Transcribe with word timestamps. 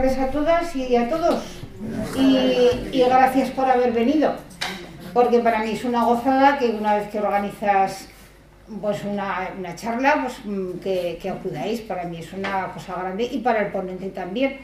Gracias 0.00 0.28
a 0.28 0.30
todas 0.30 0.76
y 0.76 0.94
a 0.94 1.08
todos. 1.08 1.42
Y, 2.16 3.00
gracias 3.00 3.50
por 3.50 3.64
haber 3.68 3.92
venido. 3.92 4.32
Porque 5.12 5.40
para 5.40 5.64
mí 5.64 5.72
es 5.72 5.84
una 5.84 6.04
gozada 6.04 6.56
que 6.56 6.68
una 6.70 6.94
vez 6.94 7.08
que 7.08 7.18
organizas 7.18 8.06
pues 8.80 9.02
una, 9.02 9.74
charla, 9.74 10.22
pues 10.22 10.38
mm, 10.44 10.78
que, 10.78 11.18
que, 11.20 11.30
acudáis. 11.30 11.80
Para 11.80 12.04
mí 12.04 12.18
es 12.18 12.32
una 12.32 12.72
cosa 12.72 12.94
grande 12.94 13.24
y 13.24 13.38
para 13.38 13.66
el 13.66 13.72
ponente 13.72 14.10
también. 14.10 14.58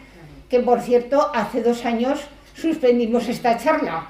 Que 0.48 0.60
por 0.60 0.80
cierto, 0.80 1.32
hace 1.34 1.64
dos 1.64 1.84
años 1.84 2.20
suspendimos 2.54 3.28
esta 3.28 3.58
charla 3.58 4.06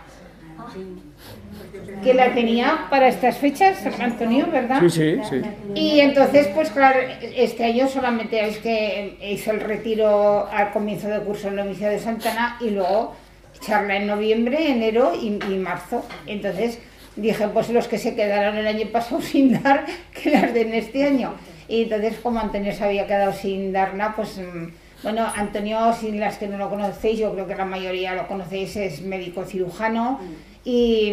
que 2.02 2.14
la 2.14 2.34
tenía 2.34 2.86
para 2.90 3.08
estas 3.08 3.38
fechas, 3.38 3.84
Antonio, 4.00 4.46
¿verdad? 4.50 4.80
Sí, 4.82 4.90
sí, 4.90 5.20
sí. 5.28 5.42
Y 5.74 6.00
entonces, 6.00 6.48
pues 6.48 6.70
claro, 6.70 7.00
este 7.34 7.64
año 7.64 7.88
solamente 7.88 8.46
es 8.46 8.58
que 8.58 9.16
hizo 9.22 9.50
el 9.50 9.60
retiro 9.60 10.46
al 10.50 10.72
comienzo 10.72 11.08
del 11.08 11.22
curso 11.22 11.48
en 11.48 11.56
la 11.56 11.62
Universidad 11.62 11.90
de 11.90 11.98
Santana 11.98 12.56
y 12.60 12.70
luego 12.70 13.14
charla 13.60 13.96
en 13.96 14.06
noviembre, 14.06 14.70
enero 14.70 15.12
y, 15.20 15.30
marzo. 15.56 16.04
Entonces 16.26 16.78
dije, 17.16 17.48
pues 17.48 17.70
los 17.70 17.88
que 17.88 17.98
se 17.98 18.14
quedaron 18.14 18.56
el 18.56 18.66
año 18.66 18.86
pasado 18.88 19.20
sin 19.22 19.62
dar, 19.62 19.86
que 20.12 20.30
las 20.30 20.52
den 20.52 20.74
este 20.74 21.04
año. 21.04 21.34
Y 21.66 21.84
entonces, 21.84 22.18
como 22.22 22.40
Antonio 22.40 22.72
se 22.72 22.84
había 22.84 23.06
quedado 23.06 23.32
sin 23.32 23.72
dar 23.72 23.94
nada, 23.94 24.14
pues 24.14 24.38
mm, 24.38 24.68
bueno, 25.02 25.26
Antonio, 25.34 25.92
sin 25.92 26.20
las 26.20 26.38
que 26.38 26.46
no 26.46 26.58
lo 26.58 26.68
conocéis, 26.68 27.18
yo 27.18 27.32
creo 27.32 27.46
que 27.46 27.54
la 27.54 27.64
mayoría 27.64 28.14
lo 28.14 28.26
conocéis, 28.26 28.76
es 28.76 29.02
médico 29.02 29.44
cirujano. 29.44 30.20
Y, 30.64 31.12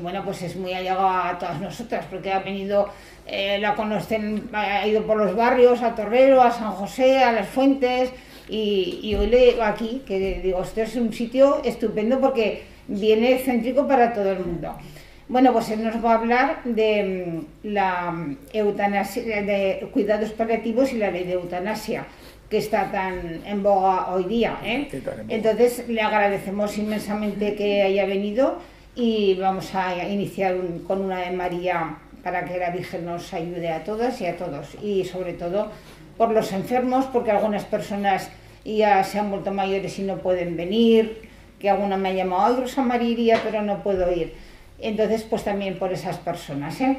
bueno, 0.00 0.24
pues 0.24 0.42
es 0.42 0.54
muy 0.54 0.72
allegado 0.72 1.08
a 1.08 1.36
todas 1.38 1.60
nosotras, 1.60 2.06
porque 2.08 2.32
ha 2.32 2.38
venido, 2.38 2.88
eh, 3.26 3.58
la 3.58 3.74
conocen, 3.74 4.48
ha 4.52 4.86
ido 4.86 5.02
por 5.02 5.16
los 5.16 5.34
barrios, 5.34 5.82
a 5.82 5.94
Torrero, 5.94 6.40
a 6.40 6.52
San 6.52 6.70
José, 6.72 7.18
a 7.18 7.32
Las 7.32 7.48
Fuentes, 7.48 8.10
y, 8.48 9.14
hoy 9.18 9.26
le 9.26 9.46
digo 9.46 9.62
aquí, 9.62 10.02
que 10.06 10.40
digo, 10.42 10.62
esto 10.62 10.82
es 10.82 10.96
un 10.96 11.12
sitio 11.12 11.62
estupendo 11.64 12.20
porque 12.20 12.62
viene 12.88 13.38
céntrico 13.38 13.86
para 13.86 14.12
todo 14.12 14.32
el 14.32 14.40
mundo. 14.40 14.76
Bueno, 15.28 15.52
pues 15.52 15.70
él 15.70 15.84
nos 15.84 16.04
va 16.04 16.12
a 16.12 16.14
hablar 16.16 16.64
de 16.64 17.44
mm, 17.64 17.68
la 17.68 18.36
eutanasia, 18.52 19.22
de 19.42 19.88
cuidados 19.92 20.32
paliativos 20.32 20.92
y 20.92 20.96
la 20.96 21.12
ley 21.12 21.22
de 21.22 21.34
eutanasia 21.34 22.06
que 22.50 22.58
está 22.58 22.90
tan 22.90 23.42
en 23.46 23.62
boga 23.62 24.12
hoy 24.12 24.24
día. 24.24 24.58
¿eh? 24.64 24.88
Entonces 25.28 25.88
le 25.88 26.02
agradecemos 26.02 26.76
inmensamente 26.76 27.54
que 27.54 27.82
haya 27.82 28.04
venido 28.06 28.58
y 28.96 29.34
vamos 29.34 29.72
a 29.74 29.96
iniciar 30.08 30.56
con 30.86 31.00
una 31.00 31.20
de 31.20 31.30
María 31.30 31.96
para 32.24 32.44
que 32.44 32.58
la 32.58 32.70
Virgen 32.70 33.06
nos 33.06 33.32
ayude 33.32 33.70
a 33.70 33.84
todas 33.84 34.20
y 34.20 34.26
a 34.26 34.36
todos 34.36 34.74
y 34.82 35.04
sobre 35.04 35.34
todo 35.34 35.70
por 36.18 36.32
los 36.32 36.52
enfermos 36.52 37.06
porque 37.06 37.30
algunas 37.30 37.64
personas 37.64 38.30
ya 38.64 39.02
se 39.04 39.20
han 39.20 39.30
vuelto 39.30 39.52
mayores 39.52 39.98
y 39.98 40.02
no 40.02 40.18
pueden 40.18 40.56
venir, 40.56 41.30
que 41.58 41.70
alguna 41.70 41.96
me 41.96 42.10
ha 42.10 42.12
llamado, 42.12 42.56
ay 42.56 42.60
Rosa 42.60 42.82
María 42.82 43.40
pero 43.44 43.62
no 43.62 43.82
puedo 43.82 44.12
ir. 44.12 44.34
Entonces 44.80 45.22
pues 45.22 45.44
también 45.44 45.78
por 45.78 45.92
esas 45.92 46.18
personas. 46.18 46.80
¿eh? 46.80 46.98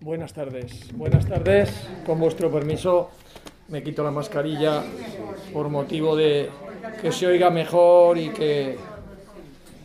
Buenas 0.00 0.32
tardes, 0.32 0.96
buenas 0.96 1.26
tardes. 1.26 1.88
Con 2.06 2.20
vuestro 2.20 2.52
permiso 2.52 3.10
me 3.66 3.82
quito 3.82 4.04
la 4.04 4.12
mascarilla 4.12 4.84
por 5.52 5.68
motivo 5.70 6.14
de 6.14 6.48
que 7.02 7.10
se 7.10 7.26
oiga 7.26 7.50
mejor 7.50 8.16
y 8.16 8.28
que, 8.28 8.76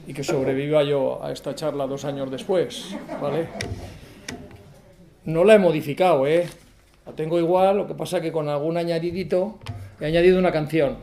y 0.05 0.13
que 0.13 0.23
sobreviva 0.23 0.83
yo 0.83 1.23
a 1.23 1.31
esta 1.31 1.55
charla 1.55 1.87
dos 1.87 2.05
años 2.05 2.29
después, 2.29 2.95
¿vale? 3.19 3.47
No 5.25 5.43
la 5.43 5.55
he 5.55 5.59
modificado, 5.59 6.27
¿eh? 6.27 6.47
La 7.07 7.13
tengo 7.13 7.39
igual, 7.39 7.77
lo 7.77 7.87
que 7.87 7.95
pasa 7.95 8.21
que 8.21 8.31
con 8.31 8.47
algún 8.49 8.77
añadidito 8.77 9.57
he 9.99 10.05
añadido 10.05 10.37
una 10.37 10.51
canción. 10.51 10.97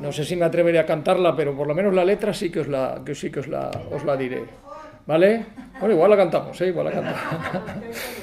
No 0.00 0.12
sé 0.12 0.24
si 0.24 0.34
me 0.34 0.46
atreveré 0.46 0.78
a 0.78 0.86
cantarla, 0.86 1.36
pero 1.36 1.54
por 1.54 1.66
lo 1.66 1.74
menos 1.74 1.92
la 1.92 2.06
letra 2.06 2.32
sí 2.32 2.50
que 2.50 2.60
os 2.60 2.68
la, 2.68 3.02
que 3.04 3.14
sí 3.14 3.30
que 3.30 3.40
os 3.40 3.48
la, 3.48 3.70
os 3.92 4.02
la 4.02 4.16
diré. 4.16 4.44
¿Vale? 5.06 5.44
Bueno, 5.78 5.94
igual 5.94 6.10
la 6.10 6.16
cantamos, 6.16 6.58
¿eh? 6.62 6.68
Igual 6.68 6.86
la 6.86 6.92
cantamos. 6.92 7.20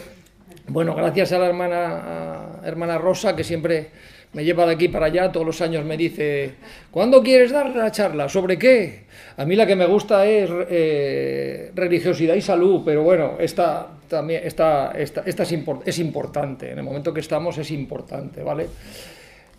Bueno, 0.70 0.96
gracias 0.96 1.32
a 1.32 1.40
la 1.40 1.48
hermana, 1.48 2.60
hermana 2.62 2.98
Rosa, 2.98 3.34
que 3.38 3.46
siempre 3.46 3.88
me 4.34 4.44
lleva 4.44 4.66
de 4.66 4.74
aquí 4.74 4.90
para 4.90 5.06
allá, 5.06 5.32
todos 5.32 5.46
los 5.46 5.62
años 5.62 5.86
me 5.86 5.96
dice, 5.96 6.56
¿cuándo 6.92 7.24
quieres 7.24 7.52
dar 7.52 7.74
la 7.74 7.90
charla? 7.90 8.28
¿Sobre 8.28 8.60
qué? 8.60 9.06
A 9.38 9.46
mí 9.46 9.56
la 9.56 9.66
que 9.66 9.78
me 9.78 9.86
gusta 9.86 10.26
es 10.26 10.50
eh, 10.70 11.72
religiosidad 11.74 12.36
y 12.36 12.42
salud, 12.42 12.82
pero 12.84 13.02
bueno, 13.02 13.36
esta 13.40 13.92
también 14.10 14.42
esta, 14.44 14.92
esta, 14.92 15.22
esta 15.26 15.44
es, 15.44 15.56
es 15.86 16.00
importante, 16.00 16.70
en 16.70 16.80
el 16.80 16.84
momento 16.84 17.14
que 17.14 17.22
estamos 17.22 17.58
es 17.58 17.72
importante, 17.72 18.44
¿vale? 18.44 18.68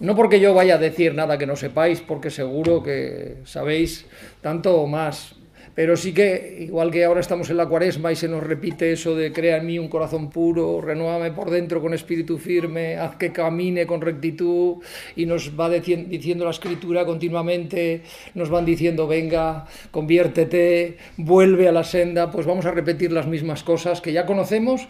No 0.01 0.15
porque 0.15 0.39
yo 0.39 0.53
vaya 0.53 0.75
a 0.75 0.79
decir 0.79 1.15
nada 1.15 1.39
que 1.39 1.47
no 1.47 1.57
sepáis, 1.57 2.03
porque 2.03 2.29
seguro 2.29 2.83
que 2.83 3.39
sabéis 3.45 4.05
tanto 4.43 4.83
o 4.83 4.87
más, 4.87 5.38
pero 5.78 5.97
sí 5.97 6.12
que, 6.12 6.56
igual 6.59 6.91
que 6.91 7.05
ahora 7.05 7.21
estamos 7.21 7.50
en 7.50 7.56
la 7.56 7.66
cuaresma 7.66 8.11
y 8.11 8.16
se 8.16 8.27
nos 8.27 8.43
repite 8.43 8.91
eso 8.91 9.15
de 9.15 9.33
crea 9.33 9.59
en 9.59 9.66
mí 9.66 9.78
un 9.78 9.87
corazón 9.87 10.28
puro, 10.28 10.81
renuévame 10.81 11.31
por 11.31 11.50
dentro 11.50 11.81
con 11.81 11.94
espíritu 11.94 12.37
firme, 12.37 12.97
haz 12.97 13.15
que 13.15 13.31
camine 13.31 13.87
con 13.87 14.00
rectitud, 14.00 14.78
y 15.15 15.25
nos 15.25 15.56
va 15.56 15.71
diciendo 15.71 16.44
la 16.44 16.50
escritura 16.50 17.06
continuamente, 17.06 18.03
nos 18.34 18.50
van 18.50 18.65
diciendo, 18.65 19.06
venga, 19.06 19.66
conviértete, 19.93 20.97
vuelve 21.16 21.69
a 21.69 21.72
la 21.72 21.84
senda, 21.84 22.33
pues 22.33 22.45
vamos 22.45 22.66
a 22.66 22.72
repetir 22.72 23.12
las 23.12 23.28
mismas 23.28 23.62
cosas 23.62 24.00
que 24.00 24.12
ya 24.12 24.27
conocemos 24.27 24.89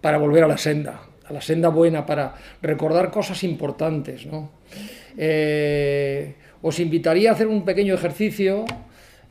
para 0.00 0.18
volver 0.18 0.42
a 0.42 0.48
la 0.48 0.58
senda, 0.58 1.00
a 1.26 1.32
la 1.32 1.42
senda 1.42 1.68
buena, 1.68 2.06
para 2.06 2.34
recordar 2.60 3.12
cosas 3.12 3.44
importantes. 3.44 4.26
¿no? 4.26 4.50
Eh, 5.16 6.34
os 6.60 6.80
invitaría 6.80 7.30
a 7.30 7.34
hacer 7.34 7.46
un 7.46 7.64
pequeño 7.64 7.94
ejercicio 7.94 8.64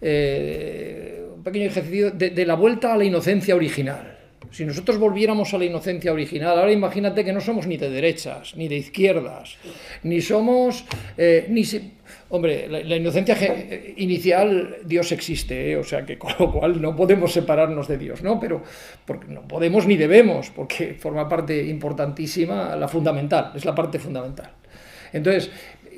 eh, 0.03 1.25
un 1.33 1.43
pequeño 1.43 1.65
ejercicio 1.65 2.11
de, 2.11 2.45
la 2.45 2.55
vuelta 2.55 2.93
a 2.93 2.97
la 2.97 3.05
inocencia 3.05 3.55
original. 3.55 4.17
Si 4.51 4.65
nosotros 4.65 4.99
volviéramos 4.99 5.53
a 5.53 5.57
la 5.57 5.65
inocencia 5.65 6.11
original, 6.11 6.59
ahora 6.59 6.71
imagínate 6.71 7.23
que 7.23 7.33
no 7.33 7.41
somos 7.41 7.65
ni 7.65 7.77
de 7.77 7.89
derechas, 7.89 8.55
ni 8.55 8.67
de 8.67 8.75
izquierdas, 8.75 9.57
ni 10.03 10.21
somos, 10.21 10.85
eh, 11.17 11.47
ni 11.49 11.63
hombre, 12.29 12.67
la, 12.67 12.95
inocencia 12.95 13.35
inicial, 13.97 14.77
Dios 14.85 15.11
existe, 15.11 15.71
eh, 15.71 15.77
o 15.77 15.83
sea 15.83 16.05
que 16.05 16.17
con 16.17 16.33
lo 16.37 16.51
cual 16.51 16.81
no 16.81 16.95
podemos 16.95 17.31
separarnos 17.31 17.87
de 17.87 17.97
Dios, 17.97 18.21
¿no? 18.21 18.39
Pero 18.39 18.61
porque 19.05 19.27
no 19.27 19.47
podemos 19.47 19.87
ni 19.87 19.95
debemos, 19.95 20.51
porque 20.51 20.95
forma 20.99 21.27
parte 21.27 21.65
importantísima, 21.65 22.75
la 22.75 22.87
fundamental, 22.87 23.53
es 23.55 23.65
la 23.65 23.73
parte 23.73 23.97
fundamental. 23.97 24.51
Entonces, 25.13 25.49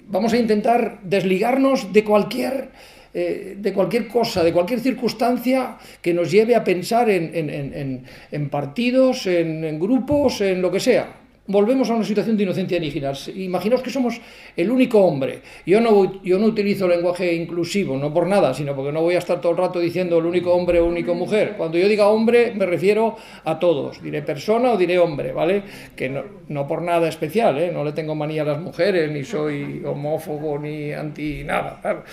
vamos 0.08 0.34
a 0.34 0.38
intentar 0.38 1.00
desligarnos 1.04 1.92
de 1.92 2.04
cualquier 2.04 2.70
eh, 3.18 3.56
de 3.58 3.74
cualquier 3.74 4.08
cosa, 4.10 4.44
de 4.44 4.52
cualquier 4.52 4.82
circunstancia 4.82 5.78
que 6.02 6.14
nos 6.14 6.30
lleve 6.30 6.54
a 6.54 6.64
pensar 6.64 7.10
en, 7.10 8.04
en 8.32 8.50
partidos, 8.50 9.26
en 9.26 9.80
grupos, 9.80 10.42
en 10.42 10.62
lo 10.62 10.70
que 10.70 10.82
sea 10.82 11.25
volvemos 11.48 11.90
a 11.90 11.96
una 11.96 12.04
situación 12.04 12.38
de 12.38 12.44
inocencia 12.44 12.78
original. 12.78 13.16
Imaginaos 13.36 13.82
que 13.82 13.90
somos 13.90 14.20
el 14.56 14.72
único 14.72 15.00
hombre. 15.00 15.42
Yo 15.66 15.80
no, 15.80 16.22
yo 16.24 16.40
no 16.40 16.48
utilizo 16.48 16.88
lenguaje 16.88 17.34
inclusivo, 17.34 17.98
no 17.98 18.14
por 18.14 18.28
nada, 18.28 18.54
sino 18.54 18.76
porque 18.76 18.92
no 18.92 19.02
voy 19.02 19.16
a 19.16 19.20
estar 19.20 19.42
todo 19.42 19.52
el 19.52 19.58
rato 19.58 19.80
diciendo 19.80 20.18
el 20.18 20.26
único 20.26 20.54
hombre 20.54 20.80
o 20.80 20.86
único 20.86 21.14
mujer. 21.14 21.54
Cuando 21.58 21.78
yo 21.78 21.88
diga 21.88 22.08
hombre, 22.08 22.54
me 22.56 22.66
refiero 22.66 23.16
a 23.44 23.60
todos. 23.60 24.02
Diré 24.02 24.22
persona 24.22 24.72
o 24.72 24.78
diré 24.78 24.98
hombre, 24.98 25.32
¿vale? 25.32 25.64
Que 25.96 26.10
no, 26.10 26.24
no 26.48 26.68
por 26.68 26.82
nada 26.82 27.08
especial, 27.08 27.60
¿eh? 27.60 27.72
No 27.72 27.84
le 27.84 27.92
tengo 27.92 28.16
manía 28.16 28.42
a 28.42 28.46
las 28.46 28.62
mujeres, 28.62 29.12
ni 29.12 29.24
soy 29.24 29.84
homófobo, 29.86 30.58
ni 30.58 30.92
anti 30.92 31.44
nada. 31.44 32.04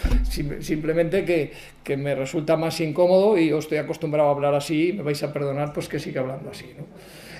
simplemente 0.60 1.24
que, 1.24 1.52
que 1.82 1.96
me 1.96 2.14
resulta 2.14 2.56
más 2.56 2.80
incómodo 2.80 3.38
y 3.38 3.52
os 3.52 3.64
estoy 3.64 3.78
acostumbrado 3.78 4.28
a 4.28 4.32
hablar 4.32 4.54
así, 4.54 4.92
me 4.92 5.02
vais 5.02 5.22
a 5.22 5.32
perdonar, 5.32 5.72
pues 5.72 5.88
que 5.88 5.98
siga 5.98 6.20
hablando 6.20 6.50
así, 6.50 6.66
¿no? 6.76 6.84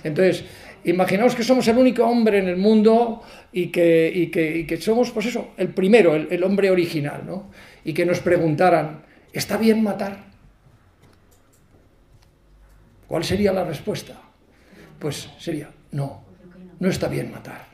Entonces, 0.05 0.45
Imaginaos 0.85 1.35
que 1.35 1.45
somos 1.45 1.67
el 1.69 1.79
único 1.79 2.05
hombre 2.05 2.39
en 2.39 2.49
el 2.49 2.57
mundo 2.57 3.23
y 3.53 3.69
que, 3.69 4.31
que, 4.67 4.77
somos, 4.81 5.11
pues 5.11 5.27
eso, 5.27 5.53
el 5.57 5.69
primero, 5.69 6.15
el, 6.15 6.43
hombre 6.43 6.71
original, 6.71 7.23
¿no? 7.27 7.51
Y 7.85 7.93
que 7.93 8.05
nos 8.05 8.21
preguntaran, 8.21 9.03
¿está 9.33 9.57
bien 9.57 9.83
matar? 9.83 10.25
¿Cuál 13.07 13.25
sería 13.25 13.53
la 13.53 13.65
respuesta? 13.65 14.21
Pues 14.99 15.31
sería, 15.39 15.71
no, 15.93 16.25
no 16.81 16.89
está 16.89 17.09
bien 17.09 17.31
matar. 17.31 17.67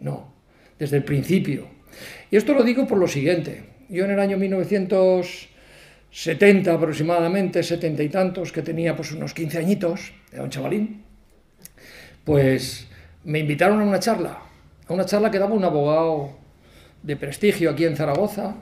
no, 0.00 0.32
desde 0.78 0.96
el 0.98 1.04
principio. 1.04 1.68
Y 2.30 2.36
esto 2.36 2.54
lo 2.54 2.62
digo 2.62 2.86
por 2.86 2.98
lo 2.98 3.08
siguiente. 3.08 3.64
Yo 3.88 4.04
en 4.04 4.12
el 4.12 4.20
año 4.20 4.38
1900 4.38 5.48
70 6.16 6.72
aproximadamente, 6.72 7.62
70 7.62 8.02
y 8.02 8.08
tantos, 8.08 8.50
que 8.50 8.62
tenía 8.62 8.96
pues 8.96 9.12
unos 9.12 9.34
15 9.34 9.58
añitos, 9.58 10.14
era 10.32 10.44
un 10.44 10.48
chavalín, 10.48 11.04
pues 12.26 12.88
me 13.24 13.38
invitaron 13.38 13.80
a 13.80 13.84
una 13.84 14.00
charla, 14.00 14.40
a 14.88 14.92
una 14.92 15.06
charla 15.06 15.30
que 15.30 15.38
daba 15.38 15.54
un 15.54 15.64
abogado 15.64 16.32
de 17.04 17.16
prestigio 17.16 17.70
aquí 17.70 17.84
en 17.84 17.96
Zaragoza 17.96 18.56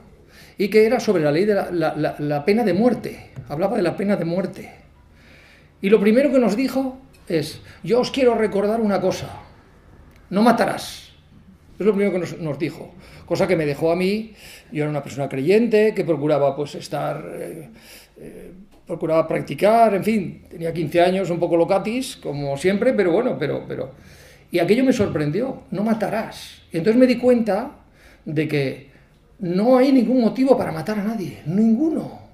y 0.55 0.69
que 0.69 0.85
era 0.85 0.99
sobre 0.99 1.23
la 1.23 1.31
ley 1.31 1.45
de 1.45 1.55
la, 1.55 2.43
pena 2.45 2.63
de 2.63 2.75
muerte, 2.75 3.31
hablaba 3.49 3.75
de 3.75 3.81
la 3.81 3.97
pena 3.97 4.17
de 4.17 4.25
muerte. 4.25 4.71
Y 5.81 5.89
lo 5.89 5.99
primero 5.99 6.31
que 6.31 6.37
nos 6.37 6.55
dijo 6.55 6.99
es, 7.27 7.59
yo 7.83 7.99
os 7.99 8.11
quiero 8.11 8.35
recordar 8.35 8.79
una 8.81 9.01
cosa, 9.01 9.41
no 10.29 10.43
matarás. 10.43 11.13
Es 11.79 11.85
lo 11.85 11.93
primero 11.93 12.13
que 12.13 12.37
nos, 12.37 12.59
dijo, 12.59 12.93
cosa 13.25 13.47
que 13.47 13.57
me 13.57 13.65
dejó 13.65 13.91
a 13.91 13.95
mí, 13.95 14.33
yo 14.71 14.83
era 14.83 14.91
una 14.91 15.01
persona 15.03 15.27
creyente, 15.27 15.95
que 15.95 16.05
procuraba 16.05 16.55
pues 16.55 16.75
estar, 16.75 17.25
eh, 17.33 17.69
eh, 18.17 18.53
procuraba 18.85 19.27
practicar, 19.27 19.95
en 19.95 20.03
fin, 20.03 20.43
tenía 20.49 20.73
15 20.73 21.01
años, 21.01 21.29
un 21.29 21.39
poco 21.39 21.57
locatis, 21.57 22.17
como 22.17 22.55
siempre, 22.57 22.93
pero 22.93 23.11
bueno, 23.11 23.37
pero, 23.37 23.65
pero... 23.67 23.91
Y 24.51 24.59
aquello 24.59 24.85
me 24.85 24.93
sorprendió, 24.93 25.63
no 25.71 25.83
matarás. 25.83 26.61
Y 26.71 26.77
entonces 26.77 26.99
me 26.99 27.07
di 27.07 27.17
cuenta 27.17 27.71
de 28.23 28.47
que 28.47 28.89
no 29.39 29.77
hay 29.77 29.91
ningún 29.91 30.21
motivo 30.21 30.57
para 30.57 30.71
matar 30.71 30.99
a 30.99 31.03
nadie, 31.03 31.39
ninguno. 31.45 32.25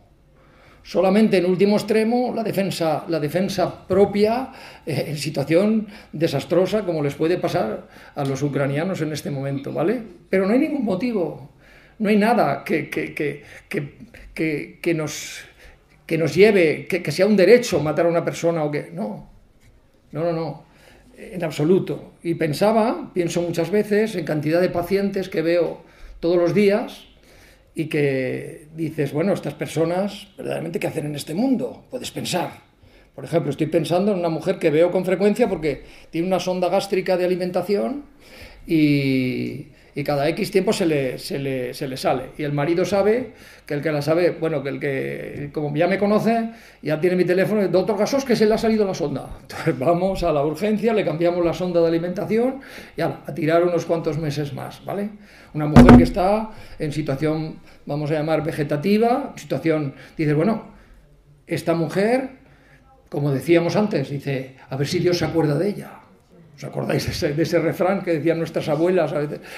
Solamente 0.83 1.37
en 1.37 1.45
último 1.45 1.77
extremo 1.77 2.33
la 2.35 2.43
defensa, 2.43 3.05
la 3.07 3.19
defensa 3.19 3.87
propia 3.87 4.51
eh, 4.85 5.05
en 5.07 5.17
situación 5.17 5.87
desastrosa 6.11 6.83
como 6.83 7.03
les 7.03 7.13
puede 7.13 7.37
pasar 7.37 7.87
a 8.15 8.25
los 8.25 8.41
ucranianos 8.41 9.01
en 9.01 9.13
este 9.13 9.29
momento, 9.29 9.71
¿vale? 9.71 10.01
Pero 10.29 10.47
no 10.47 10.53
hay 10.53 10.59
ningún 10.59 10.83
motivo, 10.83 11.51
no 11.99 12.09
hay 12.09 12.17
nada 12.17 12.63
que, 12.63 12.89
que, 12.89 13.13
que, 13.13 14.79
que 14.81 14.93
nos, 14.95 15.43
que 16.11 16.17
nos 16.17 16.35
lleve, 16.35 16.87
que, 16.87 17.09
sea 17.09 17.25
un 17.25 17.37
derecho 17.37 17.79
matar 17.79 18.05
a 18.05 18.09
una 18.09 18.25
persona 18.25 18.65
o 18.65 18.69
que... 18.69 18.91
No, 18.91 19.29
no, 20.11 20.25
no, 20.25 20.33
no, 20.33 20.65
en 21.15 21.41
absoluto. 21.41 22.15
Y 22.21 22.33
pensaba, 22.33 23.11
pienso 23.13 23.41
muchas 23.41 23.71
veces, 23.71 24.15
en 24.15 24.25
cantidad 24.25 24.59
de 24.59 24.67
pacientes 24.67 25.29
que 25.29 25.41
veo 25.41 25.85
todos 26.19 26.35
los 26.35 26.53
días, 26.53 27.07
y 27.73 27.85
que 27.85 28.67
dices, 28.75 29.13
bueno, 29.13 29.31
estas 29.31 29.53
personas, 29.53 30.27
verdaderamente, 30.35 30.81
¿qué 30.81 30.87
hacen 30.87 31.05
en 31.05 31.15
este 31.15 31.33
mundo? 31.33 31.85
Puedes 31.89 32.11
pensar. 32.11 32.59
Por 33.15 33.23
ejemplo, 33.23 33.49
estoy 33.49 33.67
pensando 33.67 34.11
en 34.11 34.19
una 34.19 34.27
mujer 34.27 34.59
que 34.59 34.69
veo 34.69 34.91
con 34.91 35.05
frecuencia 35.05 35.47
porque 35.47 35.85
tiene 36.09 36.27
una 36.27 36.41
sonda 36.41 36.67
gástrica 36.67 37.15
de 37.15 37.23
alimentación 37.23 38.03
y, 38.67 39.67
y 39.93 40.03
cada 40.03 40.27
X 40.29 40.51
tiempo 40.51 40.71
se 40.71 40.85
le, 40.85 41.17
se, 41.17 41.37
le, 41.37 41.73
se 41.73 41.87
le, 41.87 41.97
sale. 41.97 42.29
Y 42.37 42.43
el 42.43 42.53
marido 42.53 42.85
sabe 42.85 43.33
que 43.65 43.73
el 43.73 43.81
que 43.81 43.91
la 43.91 44.01
sabe, 44.01 44.31
bueno, 44.31 44.63
que 44.63 44.69
el 44.69 44.79
que, 44.79 45.49
como 45.53 45.75
ya 45.75 45.87
me 45.87 45.97
conoce, 45.97 46.51
ya 46.81 46.99
tiene 46.99 47.15
mi 47.15 47.25
teléfono, 47.25 47.67
doctor 47.67 47.97
Gasos, 47.97 48.23
que 48.23 48.35
se 48.35 48.45
le 48.45 48.53
ha 48.53 48.57
salido 48.57 48.85
la 48.85 48.93
sonda. 48.93 49.29
Entonces 49.41 49.77
vamos 49.77 50.23
a 50.23 50.31
la 50.31 50.45
urgencia, 50.45 50.93
le 50.93 51.03
cambiamos 51.03 51.45
la 51.45 51.53
sonda 51.53 51.81
de 51.81 51.87
alimentación 51.87 52.61
y 52.95 53.01
a, 53.01 53.21
a 53.25 53.33
tirar 53.33 53.63
unos 53.63 53.85
cuantos 53.85 54.17
meses 54.17 54.53
más, 54.53 54.83
¿vale? 54.85 55.09
Una 55.53 55.67
mujer 55.67 55.97
que 55.97 56.03
está 56.03 56.51
en 56.79 56.91
situación, 56.93 57.59
vamos 57.85 58.09
a 58.11 58.13
llamar, 58.13 58.43
vegetativa, 58.43 59.33
situación, 59.35 59.93
dices, 60.17 60.35
bueno, 60.35 60.71
esta 61.47 61.73
mujer, 61.73 62.29
como 63.09 63.31
decíamos 63.31 63.75
antes, 63.75 64.09
dice, 64.09 64.55
a 64.69 64.77
ver 64.77 64.87
si 64.87 64.99
Dios 64.99 65.17
se 65.17 65.25
acuerda 65.25 65.55
de 65.55 65.67
ella 65.67 66.00
¿Os 66.61 66.69
acordáis 66.69 67.09
de 67.09 67.41
ese, 67.41 67.57
refrán 67.57 68.05
que 68.05 68.21
decían 68.21 68.37
nuestras 68.37 68.69
abuelas? 68.69 69.09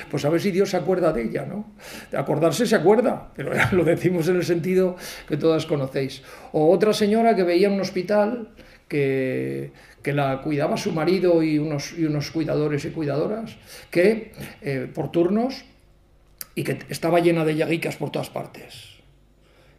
Pues 0.10 0.24
a 0.24 0.30
ver 0.30 0.40
si 0.40 0.52
Dios 0.52 0.70
se 0.70 0.78
acuerda 0.78 1.12
de 1.12 1.24
ella, 1.24 1.44
¿no? 1.44 1.76
Acordarse 2.16 2.66
se 2.66 2.78
acuerda, 2.78 3.28
pero 3.36 3.52
lo 3.74 3.84
decimos 3.84 4.30
en 4.30 4.38
el 4.38 4.46
sentido 4.46 4.96
que 5.28 5.36
todas 5.36 5.66
conocéis. 5.66 6.24
O 6.54 6.72
otra 6.72 6.94
señora 6.94 7.36
que 7.36 7.44
veía 7.44 7.68
en 7.68 7.74
un 7.74 7.82
hospital 7.82 8.56
que, 8.88 9.74
que 10.02 10.14
la 10.14 10.40
cuidaba 10.42 10.78
su 10.78 10.94
marido 10.94 11.44
y 11.44 11.60
unos, 11.60 11.92
y 11.92 12.06
unos 12.06 12.32
cuidadores 12.32 12.86
y 12.86 12.92
cuidadoras, 12.92 13.58
que 13.92 14.32
eh, 14.62 14.88
por 14.88 15.12
turnos, 15.12 15.66
y 16.56 16.64
que 16.64 16.80
estaba 16.88 17.20
llena 17.20 17.44
de 17.44 17.58
llaguicas 17.58 17.98
por 17.98 18.12
todas 18.12 18.30
partes 18.30 18.93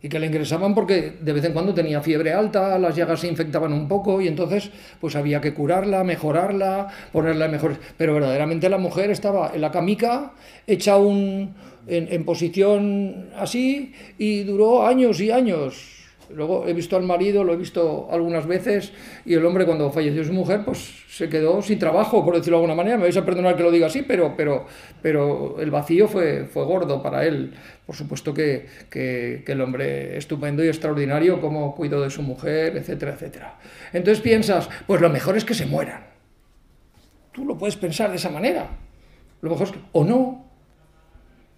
y 0.04 0.08
que 0.10 0.18
le 0.18 0.26
ingresaban 0.26 0.74
porque 0.74 1.14
de 1.18 1.32
vez 1.32 1.42
en 1.46 1.54
cuando 1.54 1.72
tenía 1.72 2.02
fiebre 2.02 2.34
alta, 2.34 2.78
las 2.78 2.94
llagas 2.94 3.20
se 3.20 3.26
infectaban 3.26 3.72
un 3.72 3.88
poco 3.88 4.20
y 4.20 4.28
entonces 4.28 4.70
pues 5.00 5.16
había 5.16 5.40
que 5.40 5.54
curarla, 5.54 6.04
mejorarla, 6.04 6.88
ponerla 7.10 7.48
mejor. 7.48 7.78
Pero 7.96 8.12
verdaderamente 8.12 8.68
la 8.68 8.76
mujer 8.76 9.10
estaba 9.10 9.52
en 9.54 9.62
la 9.62 9.70
camica, 9.70 10.34
hecha 10.66 10.98
un, 10.98 11.54
en, 11.86 12.12
en 12.12 12.24
posición 12.26 13.30
así 13.38 13.94
y 14.18 14.42
duró 14.42 14.86
años 14.86 15.22
y 15.22 15.30
años 15.30 15.93
Luego 16.30 16.66
he 16.66 16.72
visto 16.72 16.96
al 16.96 17.02
marido, 17.02 17.44
lo 17.44 17.52
he 17.52 17.56
visto 17.56 18.08
algunas 18.10 18.46
veces, 18.46 18.92
y 19.24 19.34
el 19.34 19.44
hombre 19.44 19.66
cuando 19.66 19.90
falleció 19.90 20.24
su 20.24 20.32
mujer, 20.32 20.62
pues 20.64 21.04
se 21.08 21.28
quedó 21.28 21.62
sin 21.62 21.78
trabajo, 21.78 22.24
por 22.24 22.34
decirlo 22.34 22.58
de 22.58 22.64
alguna 22.64 22.74
manera. 22.74 22.96
Me 22.96 23.04
vais 23.04 23.16
a 23.16 23.24
perdonar 23.24 23.56
que 23.56 23.62
lo 23.62 23.70
diga 23.70 23.86
así, 23.86 24.02
pero, 24.02 24.34
pero, 24.36 24.66
pero 25.02 25.60
el 25.60 25.70
vacío 25.70 26.08
fue, 26.08 26.44
fue 26.44 26.64
gordo 26.64 27.02
para 27.02 27.24
él. 27.24 27.54
Por 27.86 27.94
supuesto 27.94 28.32
que, 28.34 28.66
que, 28.90 29.44
el 29.46 29.60
hombre 29.60 30.16
estupendo 30.16 30.64
y 30.64 30.68
extraordinario, 30.68 31.40
como 31.40 31.74
cuidó 31.74 32.00
de 32.02 32.10
su 32.10 32.22
mujer, 32.22 32.76
etcétera, 32.76 33.12
etcétera. 33.12 33.58
Entonces 33.92 34.22
piensas, 34.22 34.68
pues 34.86 35.00
lo 35.00 35.10
mejor 35.10 35.36
es 35.36 35.44
que 35.44 35.54
se 35.54 35.66
mueran. 35.66 36.06
Tú 37.32 37.44
lo 37.44 37.58
puedes 37.58 37.76
pensar 37.76 38.10
de 38.10 38.16
esa 38.16 38.30
manera. 38.30 38.68
Lo 39.40 39.50
mejor 39.50 39.66
es 39.66 39.72
que, 39.72 39.80
o 39.92 40.04
no. 40.04 40.44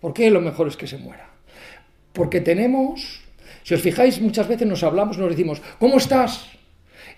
¿Por 0.01 0.13
qué 0.13 0.31
lo 0.31 0.41
mejor 0.41 0.69
es 0.69 0.77
que 0.77 0.87
se 0.87 0.99
muera? 0.99 1.31
Porque 2.13 2.41
tenemos 2.41 3.26
si 3.67 3.75
os 3.75 3.83
fijáis, 3.83 4.21
muchas 4.23 4.47
veces 4.47 4.63
nos 4.63 4.85
hablamos, 4.85 5.19
nos 5.19 5.29
decimos, 5.29 5.61
¿cómo 5.81 5.97
estás? 5.97 6.47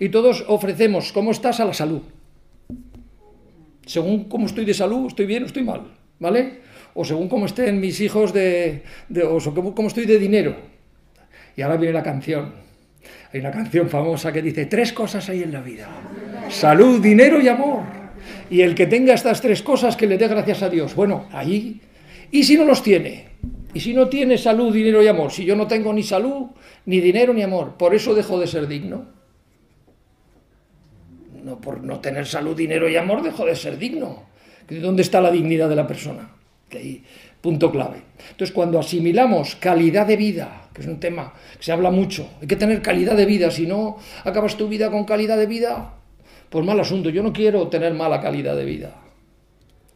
Y 0.01 0.09
todos 0.09 0.47
ofrecemos, 0.49 1.13
¿cómo 1.13 1.31
estás 1.31 1.61
a 1.61 1.67
la 1.67 1.75
salud? 1.75 2.01
Según 3.85 4.25
cómo 4.31 4.47
estoy 4.47 4.65
de 4.65 4.73
salud, 4.73 5.09
estoy 5.09 5.27
bien 5.27 5.43
o 5.43 5.47
estoy 5.47 5.63
mal, 5.63 5.83
¿vale? 6.19 6.61
O 6.95 7.05
según 7.05 7.29
cómo 7.29 7.45
estén 7.45 7.79
mis 7.79 8.01
hijos 8.01 8.33
de, 8.33 8.83
o 9.29 9.39
cómo 9.75 9.89
estoy 9.89 10.07
de 10.07 10.19
dinero. 10.19 10.57
Y 11.55 11.61
ahora 11.61 11.77
viene 11.77 11.93
la 11.93 12.03
canción. 12.03 12.55
Hay 13.31 13.41
una 13.41 13.51
canción 13.51 13.91
famosa 13.91 14.33
que 14.33 14.41
dice, 14.41 14.65
tres 14.65 14.95
cosas 14.95 15.29
hay 15.29 15.43
en 15.43 15.53
la 15.53 15.61
vida. 15.61 15.87
Salud, 16.49 17.03
dinero 17.03 17.43
y 17.43 17.49
amor. 17.49 17.83
Y 18.49 18.63
el 18.63 18.75
que 18.75 18.87
tenga 18.87 19.13
estas 19.13 19.43
tres 19.43 19.63
cosas, 19.63 19.99
que 19.99 20.07
le 20.07 20.17
dé 20.17 20.27
gracias 20.29 20.63
a 20.63 20.71
Dios. 20.71 20.95
Bueno, 20.95 21.29
ahí. 21.31 21.79
¿Y 22.31 22.45
si 22.45 22.57
no 22.57 22.65
los 22.65 22.83
tiene? 22.83 23.27
Y 23.75 23.81
si 23.81 23.93
no 23.93 24.09
tiene 24.09 24.39
salud, 24.39 24.73
dinero 24.73 25.03
y 25.03 25.09
amor, 25.09 25.31
si 25.31 25.45
yo 25.45 25.55
no 25.55 25.67
tengo 25.67 25.93
ni 25.93 26.03
salud, 26.03 26.47
ni 26.87 27.01
dinero, 27.01 27.35
ni 27.35 27.43
amor, 27.43 27.77
por 27.77 27.95
eso 27.95 28.15
dejo 28.15 28.41
de 28.41 28.47
ser 28.47 28.67
digno. 28.67 29.07
No 31.45 31.61
por 31.61 31.83
no 31.83 32.01
tener 32.01 32.27
salud, 32.27 32.57
dinero 32.57 32.89
y 32.89 32.97
amor, 32.97 33.23
dejo 33.23 33.45
de 33.45 33.55
ser 33.55 33.79
digno. 33.79 34.25
¿Dónde 34.69 35.03
está 35.03 35.21
la 35.21 35.31
dignidad 35.31 35.69
de 35.69 35.77
la 35.77 35.87
persona? 35.87 36.31
Punto 37.41 37.71
clave. 37.71 38.03
Entonces, 38.31 38.53
cuando 38.55 38.79
asimilamos 38.79 39.57
calidad 39.57 40.07
de 40.07 40.17
vida, 40.17 40.69
que 40.75 40.83
es 40.83 40.89
un 40.89 40.99
tema 40.99 41.33
que 41.57 41.63
se 41.63 41.73
habla 41.73 41.91
mucho, 41.91 42.29
hay 42.41 42.49
que 42.49 42.57
tener 42.57 42.83
calidad 42.83 43.17
de 43.17 43.27
vida, 43.27 43.51
si 43.51 43.67
no 43.67 43.97
acabas 44.25 44.57
tu 44.57 44.69
vida 44.69 44.91
con 44.91 45.05
calidad 45.05 45.39
de 45.39 45.47
vida, 45.47 45.95
pues 46.51 46.65
mal 46.65 46.81
asunto. 46.81 47.11
Yo 47.11 47.23
no 47.23 47.33
quiero 47.33 47.69
tener 47.69 47.95
mala 47.95 48.21
calidad 48.21 48.57
de 48.57 48.65
vida. 48.65 48.95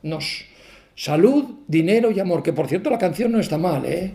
Nos 0.02 0.47
Salud, 0.95 1.45
dinero 1.67 2.11
y 2.11 2.21
amor, 2.21 2.43
que 2.43 2.53
por 2.53 2.69
cierto 2.69 2.91
la 2.91 2.99
canción 2.99 3.33
no 3.33 3.41
está 3.41 3.57
mal, 3.57 3.85
¿eh? 3.87 4.15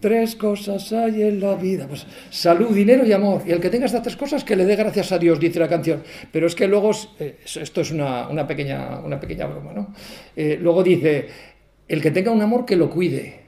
Tres 0.00 0.36
cosas 0.36 0.92
hay 0.92 1.22
en 1.22 1.40
la 1.40 1.54
vida. 1.54 1.86
Pues 1.86 2.06
salud, 2.28 2.74
dinero 2.74 3.06
y 3.06 3.12
amor. 3.12 3.42
Y 3.46 3.52
el 3.52 3.60
que 3.60 3.70
tenga 3.70 3.86
estas 3.86 4.02
tres 4.02 4.16
cosas, 4.16 4.44
que 4.44 4.56
le 4.56 4.64
dé 4.64 4.74
gracias 4.76 5.12
a 5.12 5.18
Dios, 5.18 5.38
dice 5.38 5.60
la 5.60 5.68
canción. 5.68 6.02
Pero 6.30 6.48
es 6.48 6.54
que 6.54 6.66
luego, 6.66 6.90
eh, 7.20 7.38
esto 7.44 7.80
es 7.80 7.92
una, 7.92 8.46
pequeña, 8.46 8.98
una 8.98 9.20
pequeña 9.20 9.46
broma, 9.46 9.72
¿no? 9.72 9.94
Eh, 10.34 10.58
luego 10.60 10.82
dice, 10.82 11.28
el 11.86 12.02
que 12.02 12.10
tenga 12.10 12.32
un 12.32 12.42
amor, 12.42 12.66
que 12.66 12.76
lo 12.76 12.90
cuide. 12.90 13.42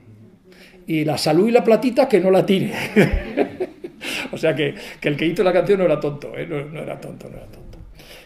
Y 0.86 1.04
la 1.04 1.18
salud 1.18 1.48
y 1.48 1.50
la 1.50 1.64
platita, 1.64 2.08
que 2.08 2.20
no 2.20 2.30
la 2.30 2.46
tire. 2.46 2.72
o 4.32 4.38
sea 4.38 4.54
que, 4.54 4.74
el 5.02 5.16
que 5.16 5.26
hizo 5.26 5.42
la 5.42 5.52
canción 5.52 5.80
no 5.80 5.86
era 5.86 5.98
tonto, 5.98 6.38
¿eh? 6.38 6.46
no, 6.46 6.64
no 6.64 6.82
era 6.82 7.00
tonto, 7.00 7.28
no 7.28 7.36
era 7.36 7.46
tonto. 7.46 7.78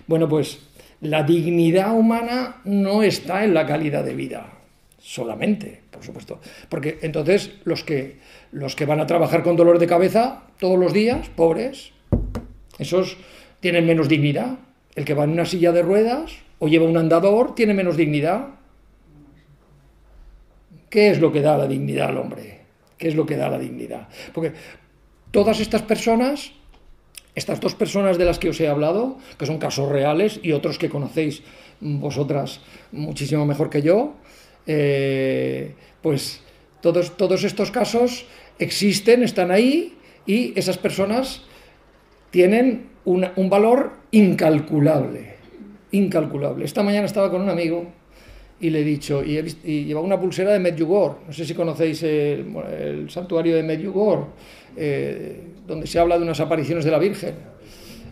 Bueno, 0.06 0.28
pues 0.28 0.67
la 1.00 1.22
dignidad 1.22 1.94
humana 1.94 2.60
no 2.64 3.02
está 3.02 3.44
en 3.44 3.54
la 3.54 3.66
calidad 3.66 4.04
de 4.04 4.14
vida 4.14 4.58
solamente, 4.98 5.80
por 5.90 6.04
supuesto. 6.04 6.40
Porque 6.68 6.98
entonces 7.02 7.52
los 7.64 7.82
que, 7.84 8.18
los 8.52 8.76
que 8.76 8.84
van 8.84 9.00
a 9.00 9.06
trabajar 9.06 9.42
con 9.42 9.56
dolor 9.56 9.78
de 9.78 9.86
cabeza 9.86 10.42
todos 10.58 10.78
los 10.78 10.92
días, 10.92 11.28
pobres, 11.30 11.92
esos 12.78 13.16
tienen 13.60 13.86
menos 13.86 14.08
dignidad. 14.08 14.58
El 14.94 15.04
que 15.04 15.14
va 15.14 15.24
en 15.24 15.30
una 15.30 15.46
silla 15.46 15.72
de 15.72 15.82
ruedas 15.82 16.32
o 16.58 16.68
lleva 16.68 16.84
un 16.84 16.96
andador 16.96 17.54
tiene 17.54 17.72
menos 17.72 17.96
dignidad. 17.96 18.48
¿Qué 20.90 21.10
es 21.10 21.20
lo 21.20 21.32
que 21.32 21.40
da 21.40 21.56
la 21.56 21.66
dignidad 21.66 22.08
al 22.08 22.18
hombre? 22.18 22.60
¿Qué 22.96 23.08
es 23.08 23.14
lo 23.14 23.24
que 23.24 23.36
da 23.36 23.48
la 23.48 23.58
dignidad? 23.58 24.08
Porque 24.34 24.52
todas 25.30 25.60
estas 25.60 25.82
personas 25.82 26.52
estas 27.38 27.60
dos 27.60 27.74
personas 27.74 28.18
de 28.18 28.24
las 28.24 28.38
que 28.38 28.50
os 28.50 28.60
he 28.60 28.68
hablado, 28.68 29.16
que 29.38 29.46
son 29.46 29.58
casos 29.58 29.88
reales 29.88 30.40
y 30.42 30.52
otros 30.52 30.78
que 30.78 30.90
conocéis 30.90 31.42
vosotras 31.80 32.60
muchísimo 32.92 33.46
mejor 33.46 33.70
que 33.70 33.82
yo, 33.82 34.14
eh, 34.66 35.74
pues 36.02 36.42
todos, 36.82 37.16
todos 37.16 37.44
estos 37.44 37.70
casos 37.70 38.26
existen, 38.58 39.22
están 39.22 39.50
ahí 39.50 39.96
y 40.26 40.58
esas 40.58 40.76
personas 40.76 41.42
tienen 42.30 42.88
un 43.04 43.48
valor 43.48 43.92
incalculable, 44.10 45.36
incalculable. 45.92 46.66
Esta 46.66 46.82
mañana 46.82 47.06
estaba 47.06 47.30
con 47.30 47.40
un 47.40 47.48
amigo 47.48 47.86
y 48.60 48.70
le 48.70 48.80
he 48.80 48.84
dicho, 48.84 49.22
y, 49.24 49.84
lleva 49.84 50.00
una 50.00 50.20
pulsera 50.20 50.52
de 50.52 50.58
Medjugorje, 50.58 51.18
no 51.26 51.32
sé 51.32 51.44
si 51.44 51.54
conocéis 51.54 52.02
el, 52.02 53.06
santuario 53.08 53.54
de 53.56 53.62
Medjugorje, 53.62 54.26
eh, 54.76 55.40
donde 55.66 55.86
se 55.86 55.98
habla 55.98 56.16
de 56.16 56.24
unas 56.24 56.40
apariciones 56.40 56.84
de 56.84 56.90
la 56.90 56.98
Virgen. 56.98 57.34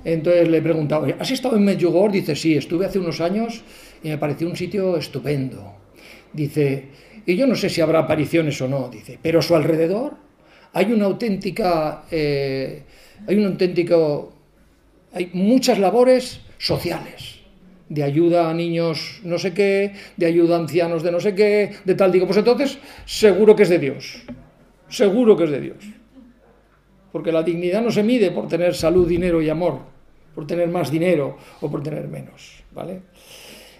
Entonces 0.04 0.48
le 0.48 0.58
he 0.58 0.62
preguntado, 0.62 1.06
¿has 1.18 1.30
estado 1.30 1.56
en 1.56 1.64
Medjugorje? 1.64 2.18
Dice, 2.18 2.36
sí, 2.36 2.56
estuve 2.56 2.86
hace 2.86 2.98
unos 2.98 3.20
años 3.20 3.62
y 4.02 4.08
me 4.08 4.18
pareció 4.18 4.48
un 4.48 4.56
sitio 4.56 4.96
estupendo. 4.96 5.74
Dice, 6.32 6.84
y 7.26 7.34
yo 7.34 7.46
no 7.46 7.56
sé 7.56 7.68
si 7.68 7.80
habrá 7.80 8.00
apariciones 8.00 8.60
o 8.60 8.68
no, 8.68 8.88
dice, 8.88 9.18
pero 9.20 9.40
a 9.40 9.42
su 9.42 9.56
alrededor 9.56 10.14
hay 10.72 10.92
una 10.92 11.06
auténtica, 11.06 12.04
eh, 12.10 12.82
hay 13.26 13.36
un 13.36 13.46
auténtico, 13.46 14.32
hay 15.12 15.30
muchas 15.32 15.78
labores 15.80 16.40
sociales, 16.58 17.36
de 17.88 18.02
ayuda 18.02 18.50
a 18.50 18.55
niños 18.55 19.21
no 19.23 19.38
sé 19.38 19.55
qué, 19.55 19.93
de 20.16 20.26
ayuda 20.26 20.57
a 20.57 20.61
ancianos 20.61 21.02
de 21.02 21.12
no 21.12 21.21
sé 21.21 21.35
qué, 21.35 21.76
de 21.85 21.95
tal, 21.95 22.12
digo, 22.12 22.26
pues 22.26 22.38
entonces 22.38 22.78
seguro 23.05 23.55
que 23.55 23.62
es 23.62 23.69
de 23.69 23.78
Dios, 23.78 24.25
seguro 24.88 25.37
que 25.37 25.45
es 25.45 25.50
de 25.50 25.61
Dios. 25.61 25.85
Porque 27.12 27.33
la 27.33 27.43
dignidad 27.43 27.83
no 27.83 27.90
se 27.90 28.02
mide 28.02 28.31
por 28.31 28.49
tener 28.49 28.75
salud, 28.75 29.09
dinero 29.09 29.40
y 29.40 29.49
amor, 29.49 29.81
por 30.35 30.47
tener 30.47 30.69
más 30.69 30.90
dinero 30.90 31.38
o 31.61 31.71
por 31.71 31.83
tener 31.83 32.09
menos, 32.09 32.62
¿vale? 32.73 33.00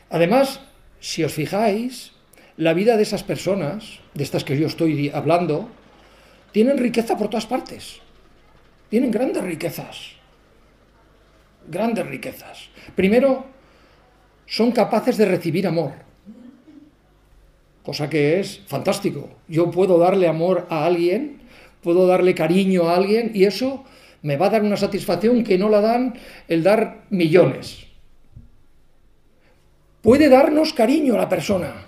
Además, 0.09 0.61
si 1.01 1.25
os 1.25 1.33
fijáis, 1.33 2.13
la 2.57 2.73
vida 2.73 2.97
de 2.97 3.03
esas 3.03 3.23
personas, 3.23 4.01
de 4.15 4.25
estas 4.25 4.45
que 4.45 4.57
yo 4.57 4.67
estoy 4.67 5.11
hablando, 5.11 5.69
tienen 6.53 6.79
riqueza 6.79 7.19
por 7.19 7.29
todas 7.29 7.47
partes. 7.47 8.01
Tienen 8.89 9.11
grandes 9.11 9.43
riquezas. 9.43 10.13
Grandes 11.69 12.07
riquezas. 12.07 12.71
Primero, 12.95 13.47
son 14.47 14.73
capaces 14.73 15.17
de 15.17 15.27
recibir 15.27 15.67
amor. 15.67 15.93
Cosa 17.83 18.11
que 18.11 18.41
es 18.41 18.63
fantástico. 18.67 19.29
Yo 19.49 19.71
puedo 19.71 19.99
darle 19.99 20.29
amor 20.29 20.67
a 20.71 20.87
alguien, 20.87 21.43
puedo 21.83 22.07
darle 22.07 22.35
cariño 22.35 22.89
a 22.89 22.97
alguien 22.97 23.31
y 23.35 23.45
eso 23.45 23.85
me 24.23 24.37
va 24.37 24.47
a 24.47 24.51
dar 24.51 24.63
una 24.63 24.77
satisfacción 24.77 25.45
que 25.45 25.59
no 25.59 25.69
la 25.69 25.81
dan 25.81 26.15
el 26.49 26.63
dar 26.63 27.05
millones. 27.11 27.87
Puede 30.03 30.29
darnos 30.29 30.73
cariño 30.73 31.15
a 31.15 31.19
la 31.19 31.29
persona 31.29 31.87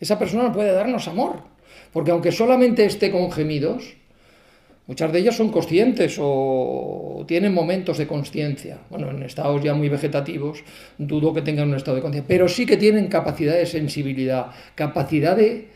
esa 0.00 0.18
persona 0.18 0.50
puede 0.50 0.72
darnos 0.72 1.06
amor, 1.08 1.42
porque 1.92 2.10
aunque 2.10 2.32
solamente 2.32 2.86
esté 2.86 3.12
con 3.12 3.30
gemidos, 3.30 3.96
muchas 4.90 5.12
de 5.12 5.20
ellas 5.20 5.36
son 5.36 5.50
conscientes 5.50 6.16
o 6.18 7.24
tienen 7.28 7.54
momentos 7.54 7.96
de 7.96 8.08
conciencia. 8.08 8.78
Bueno, 8.90 9.08
en 9.12 9.22
estados 9.22 9.62
ya 9.62 9.72
muy 9.72 9.88
vegetativos, 9.88 10.64
dudo 10.98 11.32
que 11.32 11.42
tengan 11.42 11.68
un 11.68 11.76
estado 11.76 11.94
de 11.94 12.02
conciencia, 12.02 12.26
pero 12.26 12.48
sí 12.48 12.66
que 12.66 12.76
tienen 12.76 13.06
capacidad 13.06 13.54
de 13.54 13.66
sensibilidad, 13.66 14.46
capacidad 14.74 15.36
de, 15.36 15.68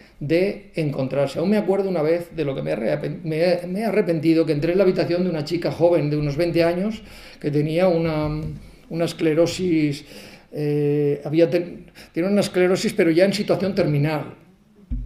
encontrarse. 0.74 1.38
Aún 1.38 1.50
me 1.50 1.58
acuerdo 1.58 1.88
una 1.88 2.02
vez 2.02 2.34
de 2.34 2.44
lo 2.44 2.56
que 2.56 2.62
me 2.62 2.72
he, 2.72 3.84
arrepentido, 3.84 4.44
que 4.44 4.52
entré 4.52 4.72
en 4.72 4.78
la 4.78 4.84
habitación 4.84 5.22
de 5.22 5.30
una 5.30 5.44
chica 5.44 5.70
joven 5.70 6.10
de 6.10 6.16
unos 6.16 6.36
20 6.36 6.64
años 6.64 7.00
que 7.38 7.52
tenía 7.52 7.86
una, 7.86 8.40
esclerosis 9.04 10.04
eh, 10.50 11.20
había 11.24 11.48
tiene 11.50 12.28
una 12.28 12.40
esclerosis, 12.40 12.92
pero 12.94 13.12
ya 13.12 13.26
en 13.26 13.32
situación 13.32 13.76
terminal. 13.76 14.43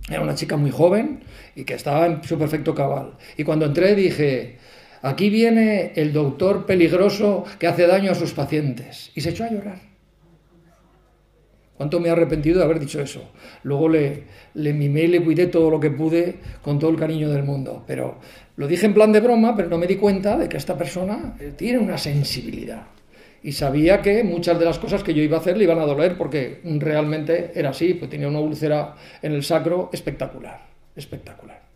Era 0.09 0.23
una 0.23 0.35
chica 0.35 0.57
muy 0.57 0.71
joven 0.71 1.21
y 1.55 1.65
que 1.65 1.75
estaba 1.75 2.07
en 2.07 2.23
su 2.23 2.39
perfecto 2.39 2.75
cabal. 2.75 3.15
Y 3.37 3.45
cuando 3.45 3.67
entré 3.67 3.95
dije, 3.95 4.59
aquí 5.03 5.29
viene 5.31 5.93
el 5.97 6.13
doctor 6.13 6.67
peligroso 6.67 7.45
que 7.59 7.67
hace 7.67 7.87
daño 7.87 8.13
a 8.13 8.15
sus 8.15 8.33
pacientes. 8.33 9.11
Y 9.15 9.21
se 9.21 9.31
echó 9.31 9.45
a 9.45 9.51
llorar. 9.51 9.81
¿Cuánto 11.77 12.01
me 12.01 12.09
he 12.09 12.11
arrepentido 12.11 12.59
de 12.59 12.65
haber 12.65 12.81
dicho 12.81 13.01
eso? 13.01 13.31
Luego 13.63 13.89
le, 13.89 14.25
le 14.55 14.73
mimé 14.73 15.03
y 15.03 15.09
le 15.09 15.23
cuidé 15.23 15.47
todo 15.47 15.71
lo 15.71 15.79
que 15.79 15.91
pude 15.91 16.39
con 16.63 16.79
todo 16.79 16.91
el 16.91 16.97
cariño 16.97 17.31
del 17.31 17.45
mundo. 17.45 17.85
Pero 17.87 18.19
lo 18.57 18.67
dije 18.67 18.87
en 18.87 18.95
plan 18.95 19.13
de 19.13 19.21
broma, 19.21 19.55
pero 19.55 19.69
no 19.69 19.79
me 19.79 19.87
di 19.87 19.97
cuenta 19.97 20.37
de 20.37 20.49
que 20.49 20.57
esta 20.57 20.77
persona 20.77 21.37
eh, 21.39 21.53
tiene 21.57 21.79
una 21.79 21.97
sensibilidad 21.97 22.87
y 23.43 23.53
sabía 23.53 24.03
que 24.03 24.25
muchas 24.25 24.59
de 24.59 24.65
las 24.65 24.79
cosas 24.79 25.03
que 25.03 25.15
yo 25.15 25.23
iba 25.23 25.37
a 25.37 25.41
hacer 25.41 25.57
le 25.57 25.65
iban 25.65 25.79
a 25.79 25.87
doler 25.87 26.17
porque 26.17 26.61
realmente 26.65 27.53
era 27.55 27.71
así, 27.71 27.95
pues 27.95 28.11
tenía 28.11 28.29
una 28.29 28.41
úlcera 28.41 28.97
en 29.23 29.33
el 29.33 29.45
sacro 29.45 29.91
espectacular, 29.93 30.61
espectacular. 30.97 31.69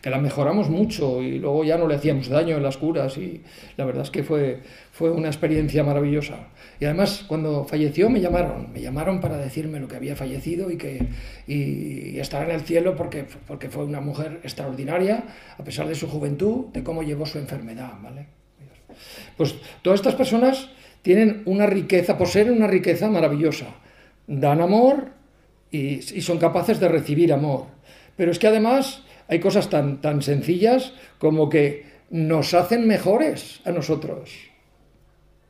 Que 0.00 0.10
la 0.10 0.18
mejoramos 0.18 0.70
mucho 0.70 1.20
y 1.20 1.40
luego 1.40 1.64
ya 1.64 1.76
no 1.76 1.88
le 1.88 1.96
hacíamos 1.96 2.28
daño 2.28 2.56
en 2.56 2.62
las 2.62 2.76
curas 2.76 3.18
y 3.18 3.42
la 3.76 3.84
verdad 3.84 4.04
es 4.04 4.10
que 4.10 4.22
fue, 4.22 4.60
fue 4.92 5.10
una 5.10 5.26
experiencia 5.26 5.82
maravillosa. 5.82 6.36
Y 6.78 6.84
además 6.84 7.24
cuando 7.26 7.64
falleció 7.64 8.08
me 8.08 8.20
llamaron, 8.20 8.72
me 8.72 8.80
llamaron 8.80 9.20
para 9.20 9.36
decirme 9.38 9.80
lo 9.80 9.88
que 9.88 9.96
había 9.96 10.14
fallecido 10.14 10.70
y 10.70 10.76
que 10.76 11.08
y, 11.48 12.20
estar 12.20 12.48
en 12.48 12.54
el 12.54 12.60
cielo 12.60 12.94
porque, 12.94 13.24
porque 13.48 13.68
fue 13.68 13.84
una 13.84 14.00
mujer 14.00 14.38
extraordinaria 14.44 15.24
a 15.58 15.64
pesar 15.64 15.88
de 15.88 15.96
su 15.96 16.06
juventud, 16.06 16.66
de 16.66 16.84
cómo 16.84 17.02
llevó 17.02 17.26
su 17.26 17.38
enfermedad, 17.38 17.94
¿vale? 18.00 18.37
Pues 19.36 19.54
todas 19.82 20.00
estas 20.00 20.14
personas 20.14 20.68
tienen 21.02 21.42
una 21.46 21.66
riqueza, 21.66 22.18
poseen 22.18 22.50
una 22.50 22.66
riqueza 22.66 23.08
maravillosa. 23.08 23.66
Dan 24.26 24.60
amor 24.60 25.10
y, 25.70 26.00
son 26.02 26.38
capaces 26.38 26.80
de 26.80 26.88
recibir 26.88 27.32
amor. 27.32 27.66
Pero 28.16 28.30
es 28.30 28.38
que 28.38 28.48
además 28.48 29.04
hay 29.28 29.40
cosas 29.40 29.70
tan, 29.70 30.00
tan 30.00 30.22
sencillas 30.22 30.92
como 31.18 31.48
que 31.48 31.86
nos 32.10 32.54
hacen 32.54 32.86
mejores 32.86 33.60
a 33.64 33.70
nosotros. 33.70 34.30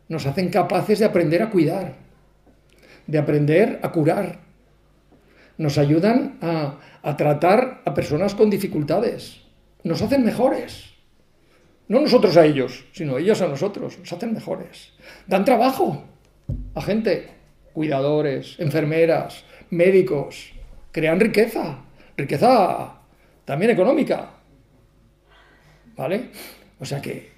Nos 0.09 0.26
hacen 0.26 0.49
capaces 0.50 0.99
de 0.99 1.05
aprender 1.05 1.43
a 1.43 1.50
cuidar, 1.50 1.97
de 3.07 3.19
aprender 3.19 3.81
a 3.83 3.93
curar. 3.93 4.40
Nos 5.57 5.76
ayudan 5.76 6.38
a, 6.40 6.78
a 7.02 7.17
tratar 7.17 7.83
a 7.85 7.95
personas 7.95 8.35
con 8.35 8.50
dificultades. 8.50 9.40
Nos 9.83 10.02
hacen 10.02 10.25
mejores. 10.25 10.88
No 11.88 12.00
nosotros 12.00 12.37
a 12.37 12.45
ellos, 12.45 12.85
sino 12.92 13.18
ellos 13.18 13.40
a 13.40 13.49
nosotros. 13.49 13.99
Nos 13.99 14.12
hacen 14.12 14.35
mejores. 14.35 14.92
Dan 15.26 15.45
trabajo 15.45 16.04
a 16.75 16.83
gente, 16.83 17.28
cuidadores, 17.73 18.57
enfermeras, 18.59 19.45
médicos. 19.71 20.52
Crean 20.92 21.18
riqueza. 21.18 21.85
Riqueza 22.16 22.99
también 23.45 23.71
económica. 23.71 24.30
¿Vale? 25.97 26.30
O 26.78 26.85
sea 26.85 27.00
que 27.00 27.30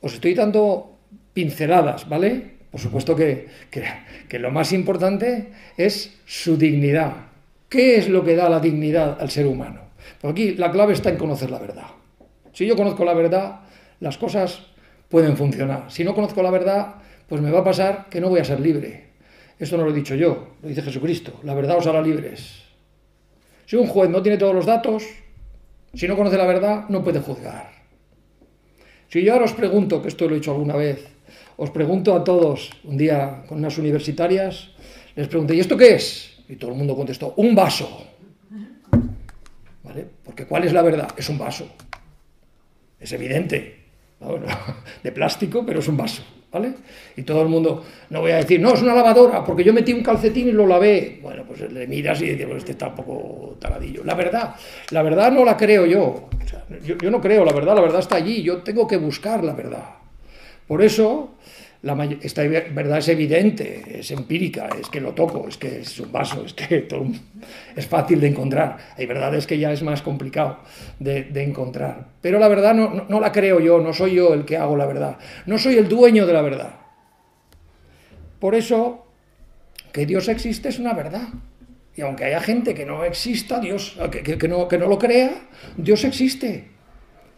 os 0.00 0.14
estoy 0.14 0.34
dando 0.34 0.98
pinceladas, 1.32 2.08
¿vale? 2.08 2.52
Por 2.70 2.80
supuesto 2.80 3.14
que, 3.14 3.48
que, 3.70 4.38
lo 4.38 4.50
más 4.50 4.72
importante 4.72 5.52
es 5.76 6.18
su 6.24 6.56
dignidad. 6.56 7.12
¿Qué 7.68 7.96
es 7.96 8.08
lo 8.08 8.24
que 8.24 8.34
da 8.34 8.48
la 8.48 8.60
dignidad 8.60 9.18
al 9.20 9.30
ser 9.30 9.46
humano? 9.46 9.82
Pues 10.20 10.32
aquí 10.32 10.54
la 10.54 10.70
clave 10.70 10.94
está 10.94 11.10
en 11.10 11.16
conocer 11.16 11.50
la 11.50 11.58
verdad. 11.58 11.86
Si 12.52 12.66
yo 12.66 12.76
conozco 12.76 13.04
la 13.04 13.14
verdad, 13.14 13.60
las 14.00 14.18
cosas 14.18 14.62
pueden 15.08 15.36
funcionar. 15.36 15.90
Si 15.90 16.04
no 16.04 16.14
conozco 16.14 16.42
la 16.42 16.50
verdad, 16.50 16.96
pues 17.28 17.40
me 17.40 17.50
va 17.50 17.60
a 17.60 17.64
pasar 17.64 18.08
que 18.10 18.20
no 18.20 18.28
voy 18.28 18.40
a 18.40 18.44
ser 18.44 18.60
libre. 18.60 19.12
Esto 19.58 19.76
no 19.76 19.84
lo 19.84 19.90
he 19.90 19.94
dicho 19.94 20.14
yo, 20.14 20.56
lo 20.62 20.68
dice 20.68 20.82
Jesucristo. 20.82 21.40
La 21.44 21.54
verdad 21.54 21.78
os 21.78 21.86
hará 21.86 22.02
libres. 22.02 22.62
Si 23.66 23.76
un 23.76 23.86
juez 23.86 24.10
no 24.10 24.22
tiene 24.22 24.38
todos 24.38 24.54
los 24.54 24.66
datos, 24.66 25.04
si 25.94 26.08
no 26.08 26.16
conoce 26.16 26.36
la 26.36 26.46
verdad, 26.46 26.88
no 26.88 27.02
puede 27.02 27.20
juzgar. 27.20 27.70
Si 29.08 29.22
yo 29.22 29.34
ahora 29.34 29.44
os 29.44 29.52
pregunto, 29.52 30.02
que 30.02 30.08
esto 30.08 30.26
lo 30.26 30.34
he 30.34 30.38
hecho 30.38 30.52
alguna 30.52 30.74
vez, 30.74 31.06
os 31.56 31.70
pregunto 31.70 32.14
a 32.14 32.24
todos, 32.24 32.70
un 32.84 32.96
día 32.96 33.44
con 33.46 33.58
unas 33.58 33.76
universitarias, 33.78 34.70
les 35.14 35.28
pregunté, 35.28 35.54
¿y 35.54 35.60
esto 35.60 35.76
qué 35.76 35.94
es? 35.94 36.42
Y 36.48 36.56
todo 36.56 36.72
el 36.72 36.78
mundo 36.78 36.96
contestó, 36.96 37.34
un 37.36 37.54
vaso. 37.54 38.06
¿Vale? 39.84 40.06
Porque 40.24 40.46
¿cuál 40.46 40.64
es 40.64 40.72
la 40.72 40.82
verdad? 40.82 41.08
Es 41.16 41.28
un 41.28 41.38
vaso. 41.38 41.68
Es 43.02 43.12
evidente. 43.12 43.80
de 45.02 45.12
plástico, 45.12 45.66
pero 45.66 45.80
es 45.80 45.88
un 45.88 45.96
vaso. 45.96 46.22
¿Vale? 46.52 46.74
Y 47.16 47.22
todo 47.22 47.40
el 47.40 47.48
mundo, 47.48 47.82
no 48.10 48.20
voy 48.20 48.32
a 48.32 48.36
decir, 48.36 48.60
no, 48.60 48.74
es 48.74 48.82
una 48.82 48.94
lavadora, 48.94 49.42
porque 49.42 49.64
yo 49.64 49.72
metí 49.72 49.94
un 49.94 50.02
calcetín 50.02 50.48
y 50.48 50.52
lo 50.52 50.66
lavé. 50.66 51.18
Bueno, 51.22 51.44
pues 51.46 51.60
le 51.72 51.86
miras 51.86 52.20
y 52.20 52.26
dices, 52.26 52.46
este 52.58 52.72
está 52.72 52.88
un 52.88 52.94
poco 52.94 53.56
taradillo. 53.58 54.04
La 54.04 54.14
verdad, 54.14 54.54
la 54.90 55.02
verdad 55.02 55.32
no 55.32 55.46
la 55.46 55.56
creo 55.56 55.86
yo. 55.86 56.28
yo. 56.84 56.98
Yo 56.98 57.10
no 57.10 57.22
creo, 57.22 57.46
la 57.46 57.54
verdad, 57.54 57.74
la 57.74 57.80
verdad 57.80 58.00
está 58.00 58.16
allí. 58.16 58.42
Yo 58.42 58.58
tengo 58.58 58.86
que 58.86 58.98
buscar 58.98 59.42
la 59.42 59.54
verdad. 59.54 60.02
Por 60.68 60.82
eso, 60.82 61.36
esta 62.20 62.42
verdad 62.42 62.98
es 62.98 63.08
evidente, 63.08 63.98
es 63.98 64.12
empírica, 64.12 64.68
es 64.80 64.88
que 64.88 65.00
lo 65.00 65.14
toco, 65.14 65.48
es 65.48 65.56
que 65.56 65.80
es 65.80 65.98
un 65.98 66.12
vaso, 66.12 66.44
es 66.46 66.54
que 66.54 66.86
es 67.74 67.86
fácil 67.86 68.20
de 68.20 68.28
encontrar. 68.28 68.78
Hay 68.96 69.06
verdades 69.06 69.48
que 69.48 69.58
ya 69.58 69.72
es 69.72 69.82
más 69.82 70.00
complicado 70.00 70.58
de, 71.00 71.26
encontrar. 71.42 72.06
Pero 72.20 72.38
la 72.38 72.46
verdad 72.46 72.74
no, 72.74 73.06
no, 73.08 73.20
la 73.20 73.32
creo 73.32 73.58
yo, 73.58 73.80
no 73.80 73.92
soy 73.92 74.14
yo 74.14 74.32
el 74.32 74.44
que 74.44 74.56
hago 74.56 74.76
la 74.76 74.86
verdad, 74.86 75.18
no 75.46 75.58
soy 75.58 75.76
el 75.76 75.88
dueño 75.88 76.24
de 76.24 76.32
la 76.32 76.42
verdad. 76.42 76.74
Por 78.38 78.54
eso, 78.54 79.06
que 79.92 80.06
Dios 80.06 80.28
existe 80.28 80.68
es 80.68 80.78
una 80.78 80.94
verdad. 80.94 81.28
Y 81.96 82.02
aunque 82.02 82.24
haya 82.24 82.40
gente 82.40 82.74
que 82.74 82.86
no 82.86 83.04
exista, 83.04 83.58
Dios, 83.58 83.98
que, 84.10 84.22
que, 84.22 84.48
no, 84.48 84.68
que 84.68 84.78
no 84.78 84.86
lo 84.86 84.98
crea, 84.98 85.48
Dios 85.76 86.04
existe. 86.04 86.70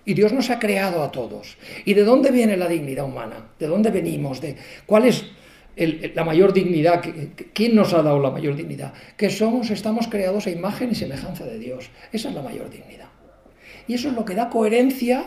Y 0.04 0.14
Dios 0.14 0.32
nos 0.32 0.50
ha 0.50 0.58
creado 0.58 1.02
a 1.02 1.11
todos. 1.11 1.56
¿Y 1.84 1.94
de 1.94 2.04
dónde 2.04 2.30
viene 2.30 2.56
la 2.56 2.68
dignidad 2.68 3.04
humana? 3.04 3.49
¿De 3.58 3.66
dónde 3.66 3.90
venimos? 3.90 4.40
¿De 4.40 4.56
cuál 4.87 5.06
es 5.06 5.25
la 5.76 6.25
mayor 6.25 6.52
dignidad? 6.52 7.02
¿Quién 7.52 7.75
nos 7.75 7.92
ha 7.94 8.02
dado 8.02 8.20
la 8.20 8.30
mayor 8.30 8.56
dignidad? 8.56 8.92
Que 9.16 9.30
somos, 9.30 9.70
estamos 9.70 10.08
creados 10.08 10.46
a 10.46 10.50
imagen 10.50 10.90
y 10.90 10.94
semejanza 10.94 11.44
de 11.44 11.58
Dios. 11.58 11.90
Esa 12.12 12.28
es 12.28 12.34
la 12.34 12.42
mayor 12.42 12.70
dignidad. 12.70 13.08
Y 13.87 13.94
eso 13.94 14.08
es 14.08 14.14
lo 14.14 14.25
que 14.25 14.34
da 14.34 14.50
coherencia 14.50 15.25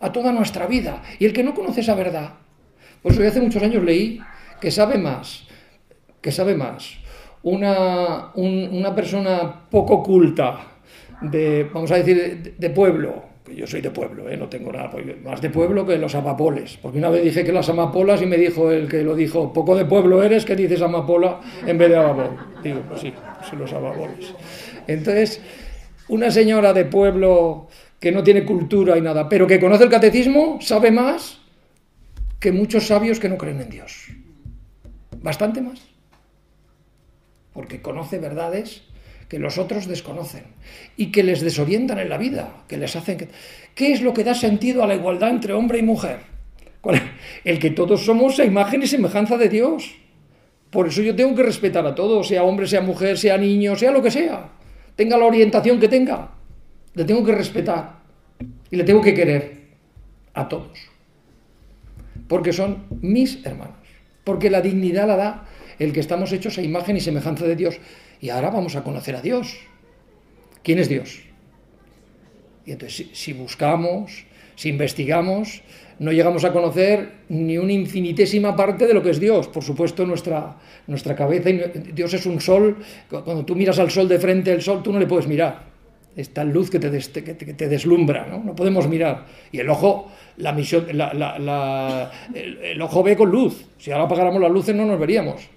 a 0.00 0.12
toda 0.12 0.32
nuestra 0.32 0.66
vida. 0.66 1.02
Y 1.18 1.26
el 1.26 1.32
que 1.32 1.42
no 1.42 1.54
conoce 1.54 1.80
esa 1.80 1.94
verdad, 1.94 2.34
por 3.02 3.12
eso 3.12 3.22
yo 3.22 3.28
hace 3.28 3.40
muchos 3.40 3.62
años 3.62 3.84
leí 3.84 4.20
que 4.60 4.70
sabe 4.70 4.98
más, 4.98 5.46
que 6.20 6.32
sabe 6.32 6.54
más 6.54 7.00
una, 7.42 8.32
una 8.34 8.94
persona 8.94 9.68
poco 9.70 10.02
culta, 10.02 10.66
de, 11.22 11.68
vamos 11.72 11.90
a 11.90 11.96
decir, 11.96 12.54
de, 12.56 12.70
pueblo, 12.70 13.22
que 13.22 13.29
yo 13.54 13.66
soy 13.66 13.80
de 13.80 13.90
pueblo, 13.90 14.28
¿eh? 14.28 14.36
no 14.36 14.48
tengo 14.48 14.72
nada, 14.72 14.90
más 15.24 15.40
de 15.40 15.50
pueblo 15.50 15.86
que 15.86 15.98
los 15.98 16.14
amapoles, 16.14 16.78
porque 16.80 16.98
una 16.98 17.10
vez 17.10 17.22
dije 17.24 17.44
que 17.44 17.52
las 17.52 17.68
amapolas 17.68 18.22
y 18.22 18.26
me 18.26 18.36
dijo 18.36 18.70
el 18.70 18.88
que 18.88 19.02
lo 19.02 19.14
dijo, 19.14 19.52
poco 19.52 19.76
de 19.76 19.84
pueblo 19.84 20.22
eres 20.22 20.44
que 20.44 20.56
dices 20.56 20.82
amapola 20.82 21.40
en 21.66 21.78
vez 21.78 21.90
de 21.90 21.96
amapol. 21.96 22.36
Digo, 22.62 22.82
pues 22.88 23.00
sí, 23.00 23.12
son 23.48 23.58
los 23.58 23.72
amapoles. 23.72 24.34
Entonces, 24.86 25.40
una 26.08 26.30
señora 26.30 26.72
de 26.72 26.84
pueblo 26.84 27.68
que 27.98 28.12
no 28.12 28.22
tiene 28.22 28.44
cultura 28.44 28.96
y 28.96 29.00
nada, 29.00 29.28
pero 29.28 29.46
que 29.46 29.60
conoce 29.60 29.84
el 29.84 29.90
catecismo, 29.90 30.58
sabe 30.60 30.90
más 30.90 31.40
que 32.38 32.52
muchos 32.52 32.86
sabios 32.86 33.20
que 33.20 33.28
no 33.28 33.36
creen 33.36 33.60
en 33.60 33.70
Dios. 33.70 34.08
Bastante 35.22 35.60
más. 35.60 35.80
Porque 37.52 37.82
conoce 37.82 38.18
verdades 38.18 38.82
que 39.30 39.38
los 39.38 39.58
otros 39.58 39.86
desconocen 39.86 40.42
y 40.96 41.12
que 41.12 41.22
les 41.22 41.40
desorientan 41.40 42.00
en 42.00 42.08
la 42.08 42.18
vida, 42.18 42.64
que 42.66 42.76
les 42.76 42.96
hacen... 42.96 43.28
¿Qué 43.76 43.92
es 43.92 44.02
lo 44.02 44.12
que 44.12 44.24
da 44.24 44.34
sentido 44.34 44.82
a 44.82 44.88
la 44.88 44.96
igualdad 44.96 45.30
entre 45.30 45.52
hombre 45.52 45.78
y 45.78 45.82
mujer? 45.82 46.18
El 47.44 47.60
que 47.60 47.70
todos 47.70 48.04
somos 48.04 48.40
a 48.40 48.44
imagen 48.44 48.82
y 48.82 48.88
semejanza 48.88 49.38
de 49.38 49.48
Dios. 49.48 49.94
Por 50.70 50.88
eso 50.88 51.00
yo 51.00 51.14
tengo 51.14 51.36
que 51.36 51.44
respetar 51.44 51.86
a 51.86 51.94
todos, 51.94 52.26
sea 52.26 52.42
hombre, 52.42 52.66
sea 52.66 52.80
mujer, 52.80 53.18
sea 53.18 53.38
niño, 53.38 53.76
sea 53.76 53.92
lo 53.92 54.02
que 54.02 54.10
sea. 54.10 54.48
Tenga 54.96 55.16
la 55.16 55.26
orientación 55.26 55.78
que 55.78 55.86
tenga. 55.86 56.32
Le 56.94 57.04
tengo 57.04 57.24
que 57.24 57.32
respetar 57.32 58.00
y 58.68 58.76
le 58.76 58.82
tengo 58.82 59.00
que 59.00 59.14
querer 59.14 59.60
a 60.34 60.48
todos. 60.48 60.76
Porque 62.26 62.52
son 62.52 62.84
mis 63.00 63.46
hermanos. 63.46 63.76
Porque 64.24 64.50
la 64.50 64.60
dignidad 64.60 65.06
la 65.06 65.16
da 65.16 65.46
el 65.78 65.92
que 65.92 66.00
estamos 66.00 66.32
hechos 66.32 66.58
a 66.58 66.62
imagen 66.62 66.96
y 66.96 67.00
semejanza 67.00 67.46
de 67.46 67.54
Dios. 67.54 67.78
Y 68.20 68.30
ahora 68.30 68.50
vamos 68.50 68.76
a 68.76 68.82
conocer 68.82 69.16
a 69.16 69.22
Dios. 69.22 69.56
¿Quién 70.62 70.78
es 70.78 70.88
Dios? 70.88 71.20
Y 72.66 72.72
entonces, 72.72 73.08
si, 73.12 73.32
buscamos, 73.32 74.26
si 74.54 74.68
investigamos, 74.68 75.62
no 75.98 76.12
llegamos 76.12 76.44
a 76.44 76.52
conocer 76.52 77.12
ni 77.28 77.56
una 77.58 77.72
infinitésima 77.72 78.54
parte 78.54 78.86
de 78.86 78.94
lo 78.94 79.02
que 79.02 79.10
es 79.10 79.20
Dios. 79.20 79.48
Por 79.48 79.64
supuesto, 79.64 80.04
nuestra, 80.04 80.56
nuestra 80.86 81.14
cabeza, 81.14 81.50
Dios 81.50 82.12
es 82.14 82.26
un 82.26 82.40
sol, 82.40 82.76
cuando 83.08 83.44
tú 83.44 83.56
miras 83.56 83.78
al 83.78 83.90
sol 83.90 84.08
de 84.08 84.18
frente, 84.18 84.52
el 84.52 84.62
sol 84.62 84.82
tú 84.82 84.92
no 84.92 84.98
le 84.98 85.06
puedes 85.06 85.26
mirar 85.26 85.70
esta 86.16 86.44
luz 86.44 86.70
que 86.70 86.78
te, 86.78 86.90
que 86.90 87.34
te, 87.54 87.68
deslumbra, 87.68 88.26
¿no? 88.26 88.42
no 88.42 88.54
podemos 88.54 88.88
mirar. 88.88 89.26
Y 89.52 89.58
el 89.58 89.70
ojo, 89.70 90.10
la 90.38 90.52
misión, 90.52 90.86
el, 90.90 92.82
ojo 92.82 93.02
ve 93.02 93.16
con 93.16 93.30
luz. 93.30 93.64
Si 93.78 93.90
ahora 93.90 94.04
apagáramos 94.04 94.40
las 94.40 94.50
luces 94.50 94.74
no 94.74 94.84
nos 94.84 94.98
veríamos. 94.98 95.48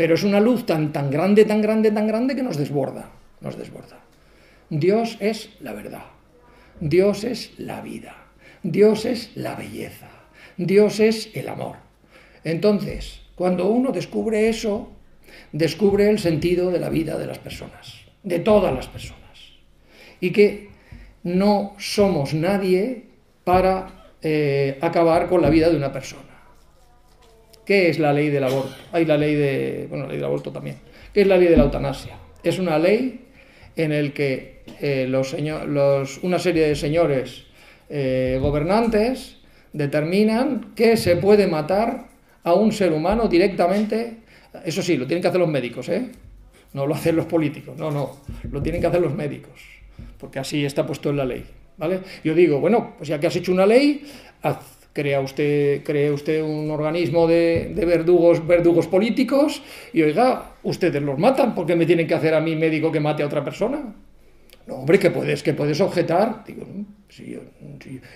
Pero 0.00 0.14
es 0.14 0.24
una 0.24 0.40
luz 0.40 0.64
tan, 0.64 0.94
tan 0.94 1.10
grande, 1.10 1.44
tan 1.44 1.60
grande, 1.60 1.90
tan 1.90 2.06
grande 2.06 2.34
que 2.34 2.42
nos 2.42 2.56
desborda, 2.56 3.10
nos 3.42 3.58
desborda. 3.58 4.00
Dios 4.70 5.18
es 5.20 5.50
la 5.60 5.74
verdad. 5.74 6.06
Dios 6.80 7.22
es 7.22 7.52
la 7.58 7.82
vida. 7.82 8.16
Dios 8.62 9.04
es 9.04 9.30
la 9.34 9.56
belleza. 9.56 10.08
Dios 10.56 11.00
es 11.00 11.28
el 11.34 11.50
amor. 11.50 11.76
Entonces, 12.44 13.20
cuando 13.34 13.68
uno 13.68 13.92
descubre 13.92 14.48
eso, 14.48 14.90
descubre 15.52 16.08
el 16.08 16.18
sentido 16.18 16.70
de 16.70 16.80
la 16.80 16.88
vida 16.88 17.18
de 17.18 17.26
las 17.26 17.38
personas, 17.38 17.96
de 18.22 18.38
todas 18.38 18.72
las 18.72 18.88
personas 18.88 19.20
y 20.18 20.30
que 20.32 20.70
no 21.24 21.74
somos 21.76 22.32
nadie 22.32 23.04
para 23.44 24.14
eh, 24.22 24.78
acabar 24.80 25.28
con 25.28 25.42
la 25.42 25.50
vida 25.50 25.68
de 25.68 25.76
una 25.76 25.92
persona. 25.92 26.29
¿Qué 27.64 27.88
es 27.88 27.98
la 27.98 28.12
ley 28.12 28.30
del 28.30 28.44
aborto? 28.44 28.74
Hay 28.92 29.04
la 29.04 29.16
ley 29.16 29.34
de, 29.34 29.86
bueno, 29.88 30.04
la 30.04 30.10
ley 30.10 30.18
del 30.18 30.26
aborto 30.26 30.50
también. 30.50 30.76
¿Qué 31.12 31.22
es 31.22 31.26
la 31.26 31.36
ley 31.36 31.48
de 31.48 31.56
la 31.56 31.64
eutanasia? 31.64 32.16
Es 32.42 32.58
una 32.58 32.78
ley 32.78 33.26
en 33.76 33.92
el 33.92 34.12
que 34.12 34.62
eh, 34.80 35.06
los 35.08 35.34
una 36.22 36.38
serie 36.38 36.68
de 36.68 36.76
señores 36.76 37.44
eh, 37.88 38.38
gobernantes 38.40 39.36
determinan 39.72 40.72
que 40.74 40.96
se 40.96 41.16
puede 41.16 41.46
matar 41.46 42.08
a 42.42 42.54
un 42.54 42.72
ser 42.72 42.92
humano 42.92 43.28
directamente. 43.28 44.18
Eso 44.64 44.82
sí, 44.82 44.96
lo 44.96 45.06
tienen 45.06 45.22
que 45.22 45.28
hacer 45.28 45.40
los 45.40 45.48
médicos, 45.48 45.88
¿eh? 45.88 46.10
No 46.72 46.86
lo 46.86 46.94
hacen 46.94 47.16
los 47.16 47.26
políticos, 47.26 47.76
no, 47.76 47.90
no, 47.90 48.18
lo 48.50 48.62
tienen 48.62 48.80
que 48.80 48.86
hacer 48.86 49.00
los 49.00 49.14
médicos 49.14 49.80
porque 50.20 50.38
así 50.38 50.64
está 50.64 50.86
puesto 50.86 51.10
en 51.10 51.16
la 51.16 51.24
ley. 51.24 51.44
¿vale? 51.78 52.00
Yo 52.22 52.34
digo, 52.34 52.60
bueno, 52.60 52.94
pues 52.98 53.08
ya 53.08 53.18
que 53.18 53.26
has 53.26 53.36
hecho 53.36 53.52
una 53.52 53.66
ley, 53.66 54.04
crea 54.92 55.20
usted, 55.20 55.82
cree 55.84 56.10
usted 56.10 56.42
un 56.42 56.70
organismo 56.70 57.26
de, 57.26 57.72
verdugos, 57.74 58.46
verdugos 58.46 58.86
políticos 58.86 59.62
y 59.92 60.02
oiga, 60.02 60.52
ustedes 60.62 61.02
los 61.02 61.18
matan, 61.18 61.54
porque 61.54 61.76
me 61.76 61.86
tienen 61.86 62.06
que 62.06 62.14
hacer 62.14 62.34
a 62.34 62.40
mí 62.40 62.56
médico 62.56 62.90
que 62.90 63.00
mate 63.00 63.22
a 63.22 63.26
otra 63.26 63.44
persona? 63.44 63.94
No, 64.66 64.74
hombre, 64.74 64.98
que 64.98 65.10
puedes, 65.10 65.42
que 65.42 65.54
puedes 65.54 65.80
objetar. 65.80 66.44
Digo, 66.46 66.66
yo, 67.08 67.40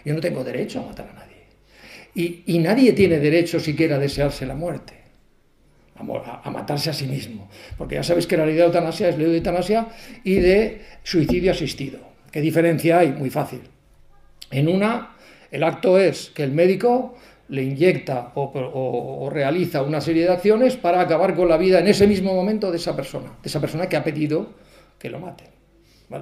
yo, 0.04 0.14
no 0.14 0.20
tengo 0.20 0.44
derecho 0.44 0.80
a 0.80 0.86
matar 0.86 1.08
a 1.08 1.12
nadie. 1.14 1.34
Y, 2.14 2.42
y 2.46 2.58
nadie 2.58 2.92
tiene 2.92 3.18
derecho 3.18 3.58
siquiera 3.58 3.96
a 3.96 3.98
desearse 3.98 4.46
la 4.46 4.54
muerte 4.54 5.04
a, 5.96 6.50
matarse 6.50 6.90
a 6.90 6.92
sí 6.92 7.06
mismo. 7.06 7.48
Porque 7.78 7.96
ya 7.96 8.02
sabéis 8.02 8.26
que 8.26 8.36
la 8.36 8.46
ley 8.46 8.54
de 8.54 8.64
eutanasia 8.64 9.08
es 9.08 9.18
ley 9.18 9.28
de 9.28 9.36
eutanasia 9.36 9.88
y 10.22 10.34
de 10.34 10.82
suicidio 11.02 11.52
asistido. 11.52 11.98
¿Qué 12.30 12.40
diferencia 12.40 12.98
hay? 12.98 13.12
Muy 13.12 13.30
fácil. 13.30 13.60
En 14.50 14.68
una, 14.68 15.16
el 15.54 15.62
acto 15.62 15.98
es 15.98 16.32
que 16.34 16.42
el 16.42 16.50
médico 16.50 17.14
le 17.48 17.62
inyecta 17.62 18.32
o, 18.34 19.30
realiza 19.32 19.82
una 19.82 20.00
serie 20.00 20.24
de 20.24 20.32
acciones 20.32 20.76
para 20.76 21.00
acabar 21.00 21.36
con 21.36 21.48
la 21.48 21.56
vida 21.56 21.78
en 21.78 21.86
ese 21.86 22.08
mismo 22.08 22.34
momento 22.34 22.72
de 22.72 22.78
esa 22.78 22.96
persona, 22.96 23.28
de 23.40 23.48
esa 23.48 23.60
persona 23.60 23.88
que 23.88 23.96
ha 23.96 24.02
pedido 24.02 24.48
que 24.98 25.10
lo 25.10 25.20
mate. 25.20 25.44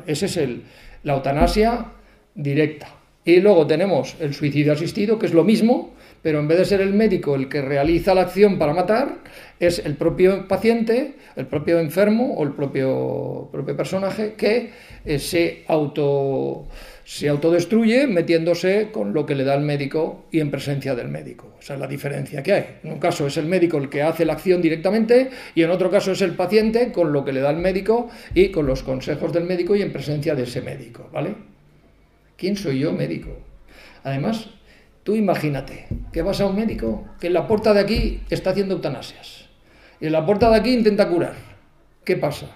Ese 0.07 0.27
es 0.27 0.37
el, 0.37 0.65
la 1.03 1.15
eutanasia 1.15 1.87
directa. 2.35 2.89
Y 3.25 3.41
luego 3.41 3.67
tenemos 3.67 4.17
el 4.21 4.35
suicidio 4.35 4.75
asistido, 4.75 5.19
que 5.19 5.27
es 5.27 5.33
lo 5.33 5.45
mismo, 5.45 5.95
pero 6.23 6.39
en 6.41 6.49
vez 6.49 6.59
de 6.59 6.65
ser 6.67 6.81
el 6.83 6.93
médico 6.93 7.35
el 7.35 7.49
que 7.49 7.63
realiza 7.63 8.15
la 8.15 8.23
acción 8.23 8.59
para 8.59 8.75
matar, 8.75 9.19
es 9.61 9.79
el 9.79 9.97
propio 9.97 10.47
paciente, 10.47 11.15
el 11.37 11.47
propio 11.47 11.79
enfermo 11.79 12.35
o 12.35 12.43
el 12.43 12.53
propio, 12.53 13.49
propio 13.51 13.77
personaje 13.77 14.35
que 14.35 14.71
eh, 15.05 15.19
se, 15.19 15.65
auto, 15.69 16.67
se 17.13 17.29
autodestruye 17.29 18.07
metiéndose 18.07 18.89
con 18.91 19.13
lo 19.13 19.27
que 19.27 19.35
le 19.35 19.45
da 19.45 19.55
el 19.55 19.61
médico 19.61 20.25
y 20.31 20.41
en 20.41 20.51
presencia 20.51 20.95
del 20.95 21.09
médico. 21.09 21.57
Esa 21.61 21.75
es 21.75 21.81
la 21.81 21.87
diferencia 21.87 22.43
que 22.43 22.55
hay. 22.55 22.79
En 22.83 22.93
un 22.93 22.99
caso 22.99 23.27
es 23.27 23.37
el 23.37 23.45
médico 23.45 23.77
el 23.77 23.91
que 23.91 24.01
hace 24.01 24.25
la 24.25 24.33
acción 24.33 24.63
directamente 24.63 25.29
y 25.55 25.63
en 25.63 25.71
otro 25.71 25.91
caso 25.91 26.13
es 26.13 26.23
el 26.23 26.35
paciente 26.37 26.91
con 26.91 27.13
lo 27.13 27.23
que 27.23 27.35
le 27.35 27.43
da 27.43 27.51
el 27.51 27.59
médico 27.59 28.09
y 28.33 28.49
con 28.49 28.67
los 28.67 28.83
consejos 28.83 29.31
del 29.31 29.45
médico 29.45 29.77
y 29.77 29.83
en 29.83 29.93
presencia 29.93 30.35
de 30.35 30.45
ese 30.45 30.63
médico. 30.63 31.11
¿Vale? 31.13 31.35
¿Quién 32.39 32.57
soy 32.57 32.79
yo, 32.79 32.95
médico? 32.95 33.37
Además, 34.05 34.49
Tú 35.03 35.17
imagínate 35.17 35.89
que 36.13 36.23
vas 36.23 36.41
a 36.41 36.47
un 36.47 36.55
médico 36.55 37.09
que 37.19 37.27
en 37.27 37.33
la 37.33 37.49
puerta 37.49 37.75
de 37.75 37.81
aquí 37.81 38.23
está 38.31 38.51
haciendo 38.51 38.75
eutanasias 38.75 39.47
y 40.01 40.07
en 40.07 40.13
la 40.13 40.25
puerta 40.25 40.49
de 40.49 40.59
aquí 40.59 40.73
intenta 40.73 41.09
curar. 41.09 41.35
¿Qué 42.05 42.17
pasa? 42.17 42.47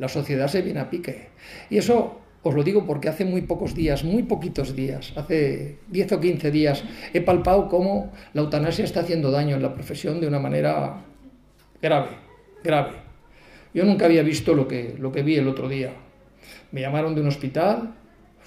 La 0.00 0.08
sociedad 0.08 0.48
se 0.48 0.62
viene 0.62 0.80
a 0.80 0.90
pique. 0.90 1.28
Y 1.70 1.78
eso 1.78 2.20
os 2.42 2.54
lo 2.54 2.62
digo 2.62 2.86
porque 2.86 3.08
hace 3.08 3.24
muy 3.24 3.42
pocos 3.42 3.74
días, 3.74 4.04
muy 4.04 4.22
poquitos 4.22 4.74
días, 4.74 5.12
hace 5.16 5.78
10 5.88 6.12
o 6.12 6.20
15 6.20 6.50
días, 6.50 6.84
he 7.12 7.20
palpado 7.20 7.68
cómo 7.68 8.12
la 8.32 8.42
eutanasia 8.42 8.84
está 8.84 9.00
haciendo 9.00 9.30
daño 9.30 9.56
en 9.56 9.62
la 9.62 9.74
profesión 9.74 10.20
de 10.20 10.28
una 10.28 10.38
manera 10.38 11.04
grave, 11.82 12.16
grave. 12.64 12.92
Yo 13.74 13.84
nunca 13.84 14.06
había 14.06 14.22
visto 14.22 14.54
lo 14.54 14.66
que, 14.66 14.96
lo 14.98 15.12
que 15.12 15.22
vi 15.22 15.36
el 15.36 15.48
otro 15.48 15.68
día. 15.68 15.92
Me 16.72 16.80
llamaron 16.80 17.14
de 17.14 17.20
un 17.20 17.28
hospital 17.28 17.94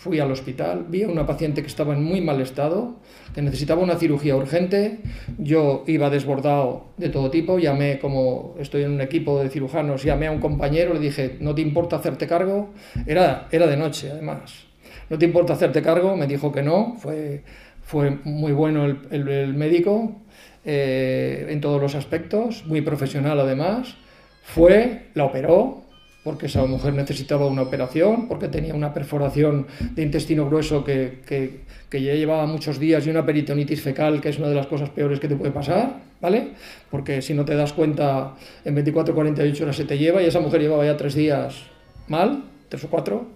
Fui 0.03 0.19
al 0.19 0.29
hospital, 0.29 0.87
vi 0.89 1.03
a 1.03 1.07
una 1.07 1.25
paciente 1.25 1.61
que 1.61 1.69
estaba 1.69 1.93
en 1.93 2.03
muy 2.03 2.19
mal 2.19 2.41
estado, 2.41 2.95
que 3.33 3.41
necesitaba 3.41 3.81
una 3.81 3.95
cirugía 3.95 4.35
urgente. 4.35 4.99
Yo 5.37 5.85
iba 5.87 6.09
desbordado 6.09 6.87
de 6.97 7.07
todo 7.07 7.31
tipo, 7.31 7.57
llamé, 7.57 7.99
como 7.99 8.53
estoy 8.59 8.83
en 8.83 8.91
un 8.91 8.99
equipo 8.99 9.41
de 9.41 9.49
cirujanos, 9.49 10.03
llamé 10.03 10.27
a 10.27 10.31
un 10.31 10.41
compañero, 10.41 10.93
le 10.93 10.99
dije, 10.99 11.37
¿no 11.39 11.55
te 11.55 11.61
importa 11.61 11.95
hacerte 11.95 12.27
cargo? 12.27 12.73
Era, 13.07 13.47
era 13.49 13.65
de 13.65 13.77
noche, 13.77 14.11
además. 14.11 14.65
¿No 15.09 15.17
te 15.17 15.23
importa 15.23 15.53
hacerte 15.53 15.81
cargo? 15.81 16.17
Me 16.17 16.27
dijo 16.27 16.51
que 16.51 16.63
no, 16.63 16.95
fue, 16.99 17.45
fue 17.81 18.11
muy 18.25 18.51
bueno 18.51 18.83
el, 18.83 19.53
médico 19.53 20.19
eh, 20.65 21.47
en 21.47 21.61
todos 21.61 21.81
los 21.81 21.95
aspectos, 21.95 22.65
muy 22.65 22.81
profesional 22.81 23.39
además. 23.39 23.95
Fue, 24.43 25.11
la 25.13 25.23
operó, 25.23 25.82
porque 26.23 26.45
esa 26.45 26.65
mujer 26.65 26.93
necesitaba 26.93 27.45
una 27.47 27.63
operación, 27.63 28.27
porque 28.27 28.47
tenía 28.47 28.73
una 28.73 28.93
perforación 28.93 29.67
de 29.91 30.03
intestino 30.03 30.45
grueso 30.47 30.83
que, 30.83 31.19
que, 31.25 31.63
ya 31.91 32.15
llevaba 32.15 32.47
muchos 32.47 32.79
días 32.79 33.05
y 33.05 33.09
una 33.09 33.25
peritonitis 33.25 33.81
fecal, 33.81 34.19
que 34.19 34.29
es 34.29 34.39
una 34.39 34.47
de 34.47 34.55
las 34.55 34.65
cosas 34.65 34.89
peores 34.89 35.19
que 35.19 35.27
te 35.27 35.35
puede 35.35 35.51
pasar, 35.51 35.99
¿vale? 36.21 36.53
Porque 36.89 37.21
si 37.21 37.35
no 37.35 37.45
te 37.45 37.55
das 37.55 37.73
cuenta, 37.73 38.33
en 38.65 38.73
24 38.73 39.13
48 39.13 39.63
horas 39.63 39.75
se 39.75 39.85
te 39.85 39.97
lleva 39.97 40.23
y 40.23 40.25
esa 40.25 40.39
mujer 40.39 40.61
llevaba 40.61 40.85
ya 40.85 40.97
tres 40.97 41.13
días 41.13 41.65
mal, 42.07 42.45
tres 42.69 42.83
o 42.85 42.89
cuatro. 42.89 43.27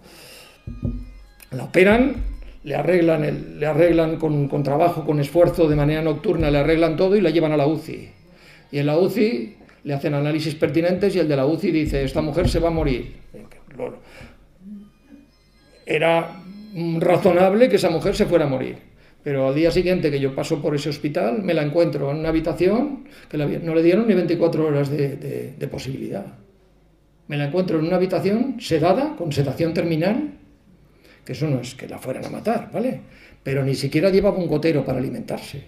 La 1.52 1.66
operan, 1.66 2.16
le 2.64 2.76
arreglan, 2.76 3.26
el, 3.26 3.60
le 3.60 3.66
arreglan 3.68 4.18
con, 4.18 4.48
con 4.48 4.64
trabajo, 4.64 5.06
con 5.06 5.20
esfuerzo, 5.20 5.68
de 5.68 5.76
manera 5.76 6.02
nocturna, 6.02 6.50
le 6.50 6.58
arreglan 6.58 6.98
todo 6.98 7.16
y 7.16 7.22
la 7.22 7.30
llevan 7.30 7.52
a 7.52 7.58
la 7.58 7.68
UCI. 7.68 8.10
Y 8.72 8.80
en 8.80 8.86
la 8.88 8.98
UCI 8.98 9.57
le 9.88 9.94
hacen 9.94 10.14
análisis 10.14 10.54
pertinentes 10.56 11.16
y 11.16 11.20
el 11.20 11.30
de 11.30 11.36
la 11.38 11.46
UCI 11.46 11.72
dice, 11.72 12.04
esta 12.04 12.22
mujer 12.22 12.50
se 12.50 12.60
va 12.60 12.68
a 12.68 12.72
morir. 12.72 13.16
Era 15.86 16.44
razonable 17.00 17.70
que 17.70 17.78
esa 17.78 17.90
mujer 17.90 18.14
se 18.14 18.26
fuera 18.26 18.44
a 18.44 18.50
morir. 18.50 18.80
Pero 19.24 19.48
al 19.48 19.56
día 19.56 19.72
siguiente 19.72 20.12
que 20.12 20.20
yo 20.20 20.36
paso 20.36 20.62
por 20.62 20.76
ese 20.76 20.90
hospital, 20.90 21.42
me 21.42 21.54
la 21.54 21.64
encuentro 21.64 22.12
en 22.12 22.18
una 22.18 22.28
habitación 22.28 23.06
que 23.30 23.38
no 23.38 23.74
le 23.74 23.82
dieron 23.82 24.10
ni 24.10 24.14
24 24.14 24.68
horas 24.68 24.90
de, 24.90 25.68
posibilidad. 25.72 26.26
Me 27.30 27.38
la 27.38 27.46
encuentro 27.46 27.80
en 27.80 27.86
una 27.86 27.96
habitación 27.96 28.58
sedada, 28.60 29.16
con 29.16 29.32
sedación 29.32 29.74
terminal, 29.74 30.34
que 31.24 31.32
eso 31.32 31.48
no 31.48 31.62
es 31.62 31.76
que 31.76 31.88
la 31.88 31.98
fueran 31.98 32.26
a 32.26 32.30
matar, 32.30 32.72
¿vale? 32.74 33.00
Pero 33.42 33.64
ni 33.64 33.74
siquiera 33.74 34.10
llevaba 34.10 34.38
un 34.38 34.48
gotero 34.48 34.84
para 34.84 35.00
alimentarse. 35.00 35.64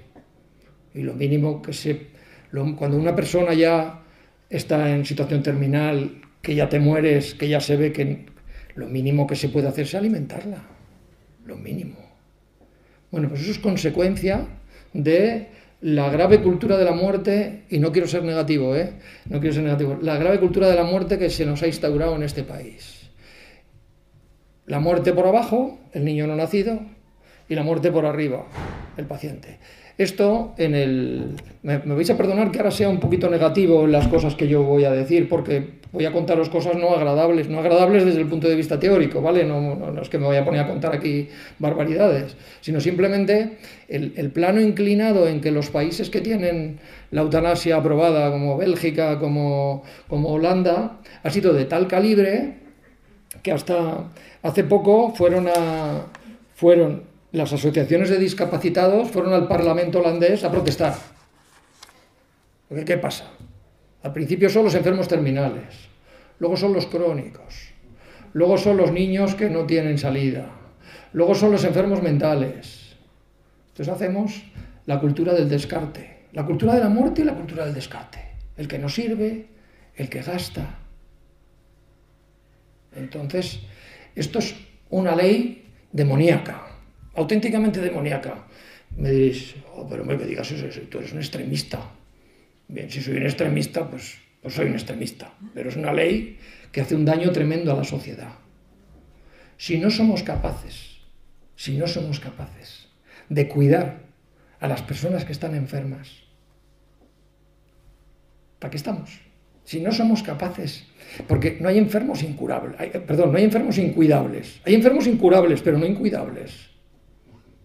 Y 0.94 1.04
lo 1.04 1.14
mínimo 1.14 1.62
que 1.62 1.72
se... 1.72 2.08
cuando 2.52 2.98
una 2.98 3.16
persona 3.16 3.54
ya 3.54 4.04
está 4.50 4.90
en 4.90 5.06
situación 5.06 5.44
terminal, 5.44 6.22
que 6.42 6.56
ya 6.56 6.70
te 6.70 6.80
mueres, 6.80 7.34
que 7.36 7.50
ya 7.50 7.60
se 7.60 7.76
ve 7.76 7.92
que 7.92 8.26
lo 8.76 8.88
mínimo 8.88 9.28
que 9.28 9.36
se 9.36 9.50
puede 9.50 9.68
hacer 9.68 9.86
es 9.86 9.96
alimentarla. 9.96 10.64
Lo 11.46 11.58
mínimo. 11.58 11.98
Bueno, 13.12 13.30
pues 13.30 13.42
eso 13.42 13.52
es 13.52 13.60
consecuencia 13.60 14.48
de 14.94 15.48
la 15.82 16.10
grave 16.10 16.42
cultura 16.42 16.78
de 16.78 16.86
la 16.86 16.92
muerte, 16.92 17.64
y 17.70 17.80
no 17.80 17.92
quiero 17.92 18.08
ser 18.08 18.24
negativo, 18.24 18.76
¿eh? 18.76 18.94
No 19.26 19.40
quiero 19.40 19.54
ser 19.54 19.64
negativo. 19.64 19.98
La 20.02 20.18
grave 20.18 20.40
cultura 20.40 20.68
de 20.68 20.76
la 20.76 20.84
muerte 20.84 21.18
que 21.18 21.30
se 21.30 21.46
nos 21.46 21.64
ha 21.64 21.68
instaurado 21.68 22.16
en 22.16 22.24
este 22.24 22.44
país. 22.44 23.10
La 24.66 24.80
muerte 24.80 25.14
por 25.14 25.26
abajo, 25.26 25.80
el 25.94 26.06
niño 26.06 26.28
no 26.28 26.36
nacido, 26.36 26.82
y 27.48 27.56
la 27.56 27.64
muerte 27.64 27.92
por 27.92 28.06
arriba, 28.06 28.46
el 28.98 29.06
paciente. 29.06 29.58
Esto 30.00 30.54
en 30.58 30.76
el... 30.76 31.36
Me, 31.62 31.78
vais 31.78 32.10
a 32.10 32.16
perdonar 32.16 32.52
que 32.52 32.60
ahora 32.60 32.72
sea 32.72 32.88
un 32.88 33.02
poquito 33.02 33.30
negativo 33.30 33.84
en 33.84 33.92
las 33.92 34.08
cosas 34.08 34.34
que 34.34 34.48
yo 34.48 34.64
voy 34.64 34.86
a 34.86 34.92
decir, 34.92 35.28
porque 35.28 35.82
voy 35.92 36.06
a 36.06 36.14
contaros 36.14 36.48
cosas 36.48 36.78
no 36.78 36.92
agradables, 36.92 37.50
no 37.50 37.60
agradables 37.60 38.06
desde 38.06 38.22
el 38.22 38.28
punto 38.28 38.48
de 38.48 38.56
vista 38.56 38.80
teórico, 38.80 39.22
¿vale? 39.22 39.44
No, 39.44 40.02
es 40.02 40.08
que 40.08 40.18
me 40.18 40.26
vaya 40.26 40.44
a 40.44 40.46
poner 40.46 40.62
a 40.62 40.68
contar 40.70 40.96
aquí 40.96 41.28
barbaridades, 41.60 42.38
sino 42.62 42.80
simplemente 42.80 43.58
el, 43.90 44.14
el, 44.16 44.32
plano 44.32 44.62
inclinado 44.62 45.28
en 45.28 45.42
que 45.42 45.52
los 45.52 45.70
países 45.70 46.10
que 46.10 46.22
tienen 46.22 46.80
la 47.12 47.20
eutanasia 47.20 47.76
aprobada, 47.76 48.32
como 48.32 48.56
Bélgica, 48.56 49.20
como, 49.20 49.84
como 50.08 50.30
Holanda, 50.30 51.02
ha 51.24 51.30
sido 51.30 51.52
de 51.52 51.66
tal 51.66 51.90
calibre 51.90 52.54
que 53.44 53.52
hasta 53.52 54.06
hace 54.44 54.64
poco 54.64 55.14
fueron 55.14 55.50
a... 55.50 56.06
Fueron 56.56 57.09
las 57.32 57.54
asociaciones 57.54 58.10
de 58.10 58.18
discapacitados 58.18 59.12
fueron 59.12 59.34
al 59.34 59.48
Parlamento 59.48 60.00
holandés 60.00 60.44
a 60.44 60.52
protestar. 60.52 60.96
¿qué 62.86 62.98
pasa? 62.98 63.26
Al 64.02 64.14
principio 64.14 64.50
son 64.50 64.66
los 64.66 64.76
enfermos 64.76 65.08
terminales, 65.08 65.90
luego 66.40 66.58
son 66.58 66.74
los 66.74 66.88
crónicos, 66.88 67.72
luego 68.34 68.58
son 68.58 68.78
los 68.78 68.92
niños 68.92 69.36
que 69.36 69.50
no 69.50 69.66
tienen 69.66 69.98
salida, 69.98 70.50
luego 71.14 71.36
son 71.36 71.52
los 71.52 71.64
enfermos 71.66 72.02
mentales. 72.02 72.96
Entonces 73.70 73.94
hacemos 73.94 74.44
la 74.86 75.00
cultura 75.00 75.34
del 75.34 75.50
descarte, 75.50 76.26
la 76.34 76.46
cultura 76.46 76.74
de 76.76 76.82
la 76.82 76.90
muerte 76.90 77.22
y 77.22 77.26
la 77.26 77.36
cultura 77.36 77.66
del 77.66 77.76
descarte. 77.76 78.20
El 78.58 78.68
que 78.68 78.80
no 78.80 78.90
sirve, 78.90 79.48
el 79.96 80.10
que 80.10 80.22
gasta. 80.22 80.80
Entonces, 82.96 83.60
esto 84.16 84.40
es 84.40 84.56
una 84.90 85.16
ley 85.16 85.66
demoníaca 85.92 86.69
auténticamente 87.20 87.84
demoníaca. 87.84 88.48
Me 88.96 89.12
diréis, 89.12 89.56
oh, 89.76 89.88
pero 89.88 90.04
me 90.06 90.16
digas 90.16 90.50
eso, 90.52 90.66
tú 90.90 91.00
eres 91.00 91.12
un 91.12 91.20
extremista. 91.20 91.80
Bien, 92.68 92.90
si 92.90 93.02
soy 93.02 93.18
un 93.18 93.24
extremista, 93.24 93.88
pues, 93.90 94.18
pues 94.42 94.54
soy 94.54 94.68
un 94.68 94.74
extremista. 94.74 95.34
Pero 95.54 95.70
es 95.70 95.76
una 95.76 95.94
ley 95.94 96.40
que 96.72 96.82
hace 96.82 96.96
un 96.96 97.06
daño 97.06 97.32
tremendo 97.32 97.72
a 97.72 97.76
la 97.76 97.84
sociedad. 97.84 98.32
Si 99.58 99.78
no 99.78 99.92
somos 99.92 100.24
capaces, 100.24 101.02
si 101.56 101.78
no 101.78 101.88
somos 101.88 102.20
capaces 102.20 102.88
de 103.28 103.48
cuidar 103.48 104.00
a 104.62 104.68
las 104.68 104.82
personas 104.82 105.26
que 105.26 105.34
están 105.34 105.56
enfermas, 105.56 106.24
¿para 108.60 108.72
qué 108.72 108.78
estamos? 108.78 109.20
Si 109.66 109.82
no 109.82 109.92
somos 109.92 110.24
capaces, 110.24 110.86
porque 111.28 111.58
no 111.60 111.70
hay 111.70 111.78
enfermos 111.78 112.24
incurables, 112.24 112.76
perdón, 113.06 113.32
no 113.32 113.38
hay 113.38 113.44
enfermos 113.44 113.78
incuidables, 113.78 114.62
hay 114.66 114.74
enfermos 114.74 115.06
incurables, 115.06 115.62
pero 115.62 115.78
no 115.78 115.86
incuidables. 115.86 116.69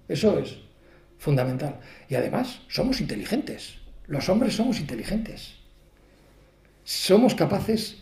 Eso 0.08 0.38
es 0.38 0.58
fundamental. 1.18 1.80
Y 2.08 2.14
además, 2.14 2.60
somos 2.68 3.00
inteligentes. 3.00 3.74
Los 4.06 4.28
hombres 4.28 4.54
somos 4.54 4.80
inteligentes. 4.80 5.54
Somos 6.84 7.34
capaces... 7.34 7.96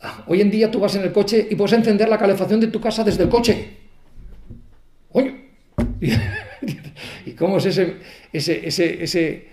Ah, 0.00 0.24
hoy 0.26 0.40
en 0.40 0.50
día 0.50 0.70
tú 0.70 0.80
vas 0.80 0.96
en 0.96 1.02
el 1.02 1.12
coche 1.12 1.46
y 1.50 1.54
puedes 1.54 1.72
encender 1.72 2.08
la 2.08 2.18
calefacción 2.18 2.60
de 2.60 2.66
tu 2.66 2.80
casa 2.80 3.04
desde 3.04 3.22
el 3.24 3.28
coche. 3.28 3.76
Oye. 5.12 5.48
¿Y 7.26 7.32
cómo 7.32 7.58
es 7.58 7.66
ese, 7.66 7.96
ese, 8.32 8.66
ese, 8.66 9.02
ese... 9.02 9.48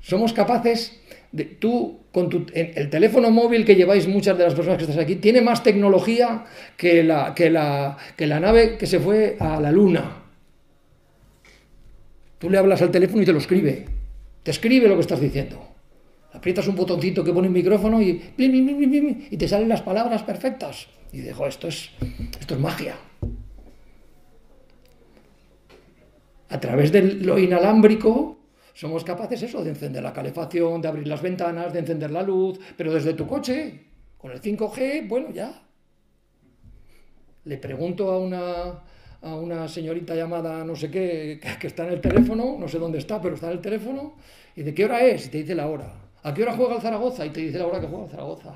Somos 0.00 0.32
capaces 0.32 1.00
de... 1.30 1.44
Tú, 1.44 2.00
con 2.12 2.28
tu, 2.28 2.46
el 2.54 2.90
teléfono 2.90 3.30
móvil 3.30 3.64
que 3.64 3.74
lleváis 3.74 4.06
muchas 4.06 4.36
de 4.36 4.44
las 4.44 4.54
personas 4.54 4.78
que 4.78 4.84
estás 4.84 4.98
aquí, 4.98 5.16
tiene 5.16 5.40
más 5.40 5.62
tecnología 5.62 6.44
que 6.76 7.02
la, 7.02 7.34
que 7.34 7.48
la, 7.48 7.96
que 8.16 8.26
la 8.26 8.38
nave 8.38 8.76
que 8.76 8.86
se 8.86 9.00
fue 9.00 9.36
a 9.40 9.60
la 9.60 9.72
luna. 9.72 10.21
Tú 12.42 12.50
le 12.50 12.58
hablas 12.58 12.82
al 12.82 12.90
teléfono 12.90 13.22
y 13.22 13.24
te 13.24 13.32
lo 13.32 13.38
escribe. 13.38 13.84
Te 14.42 14.50
escribe 14.50 14.88
lo 14.88 14.96
que 14.96 15.02
estás 15.02 15.20
diciendo. 15.20 15.62
Aprietas 16.32 16.66
un 16.66 16.74
botoncito 16.74 17.22
que 17.22 17.32
pone 17.32 17.46
un 17.46 17.54
micrófono 17.54 18.02
y, 18.02 18.20
y 18.36 19.36
te 19.36 19.46
salen 19.46 19.68
las 19.68 19.82
palabras 19.82 20.24
perfectas. 20.24 20.88
Y 21.12 21.20
digo, 21.20 21.46
esto 21.46 21.68
es, 21.68 21.90
esto 22.40 22.54
es 22.54 22.60
magia. 22.60 22.96
A 26.48 26.58
través 26.58 26.90
de 26.90 27.02
lo 27.02 27.38
inalámbrico 27.38 28.40
somos 28.74 29.04
capaces 29.04 29.40
eso, 29.44 29.62
de 29.62 29.70
encender 29.70 30.02
la 30.02 30.12
calefacción, 30.12 30.82
de 30.82 30.88
abrir 30.88 31.06
las 31.06 31.22
ventanas, 31.22 31.72
de 31.72 31.78
encender 31.78 32.10
la 32.10 32.24
luz, 32.24 32.58
pero 32.76 32.92
desde 32.92 33.14
tu 33.14 33.24
coche, 33.24 33.84
con 34.18 34.32
el 34.32 34.42
5G, 34.42 35.06
bueno, 35.06 35.30
ya. 35.30 35.62
Le 37.44 37.56
pregunto 37.58 38.10
a 38.10 38.18
una, 38.18 38.82
a 39.22 39.34
una 39.36 39.68
señorita 39.68 40.14
llamada 40.14 40.64
no 40.64 40.74
sé 40.74 40.90
qué, 40.90 41.40
que 41.60 41.66
está 41.66 41.86
en 41.86 41.94
el 41.94 42.00
teléfono, 42.00 42.56
no 42.58 42.68
sé 42.68 42.78
dónde 42.78 42.98
está, 42.98 43.20
pero 43.20 43.34
está 43.34 43.46
en 43.46 43.54
el 43.54 43.60
teléfono, 43.60 44.14
y 44.56 44.62
de 44.62 44.74
qué 44.74 44.84
hora 44.84 45.04
es, 45.04 45.26
y 45.26 45.28
te 45.30 45.38
dice 45.38 45.54
la 45.54 45.68
hora. 45.68 45.92
¿A 46.24 46.34
qué 46.34 46.42
hora 46.42 46.54
juega 46.54 46.76
el 46.76 46.80
Zaragoza? 46.80 47.26
Y 47.26 47.30
te 47.30 47.40
dice 47.40 47.58
la 47.58 47.66
hora 47.66 47.80
que 47.80 47.86
juega 47.86 48.04
el 48.04 48.10
Zaragoza. 48.10 48.50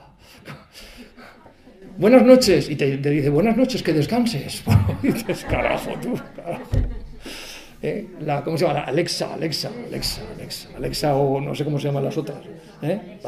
buenas 1.98 2.24
noches, 2.24 2.68
y 2.68 2.76
te, 2.76 2.96
dice 2.96 3.30
buenas 3.30 3.56
noches, 3.56 3.82
que 3.82 3.92
descanses. 3.92 4.62
y 5.02 5.08
dices, 5.08 5.44
carajo, 5.44 5.92
tú, 6.02 6.18
carajo. 6.34 6.70
¿Eh? 7.82 8.08
La, 8.20 8.42
¿Cómo 8.42 8.56
se 8.56 8.66
llama? 8.66 8.80
Alexa, 8.80 9.34
Alexa, 9.34 9.70
Alexa, 9.86 10.22
Alexa, 10.34 10.68
Alexa, 10.76 11.14
o 11.14 11.40
no 11.40 11.54
sé 11.54 11.64
cómo 11.64 11.78
se 11.78 11.86
llaman 11.86 12.04
las 12.04 12.16
otras. 12.16 12.38
¿Eh? 12.82 13.18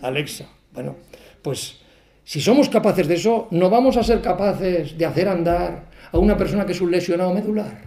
Alexa. 0.00 0.46
Bueno, 0.72 0.96
pues 1.42 1.81
si 2.24 2.40
somos 2.40 2.68
capaces 2.68 3.08
de 3.08 3.14
eso, 3.14 3.48
no 3.50 3.70
vamos 3.70 3.96
a 3.96 4.02
ser 4.02 4.20
capaces 4.20 4.96
de 4.96 5.06
hacer 5.06 5.28
andar 5.28 5.90
a 6.12 6.18
una 6.18 6.36
persona 6.36 6.66
que 6.66 6.72
es 6.72 6.80
un 6.80 6.90
lesionado 6.90 7.34
medular? 7.34 7.82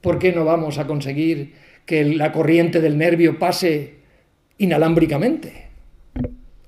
¿Por 0.00 0.18
qué 0.18 0.32
no 0.32 0.44
vamos 0.44 0.78
a 0.78 0.86
conseguir 0.86 1.54
que 1.84 2.04
la 2.04 2.32
corriente 2.32 2.80
del 2.80 2.98
nervio 2.98 3.38
pase 3.38 3.96
inalámbricamente? 4.58 5.68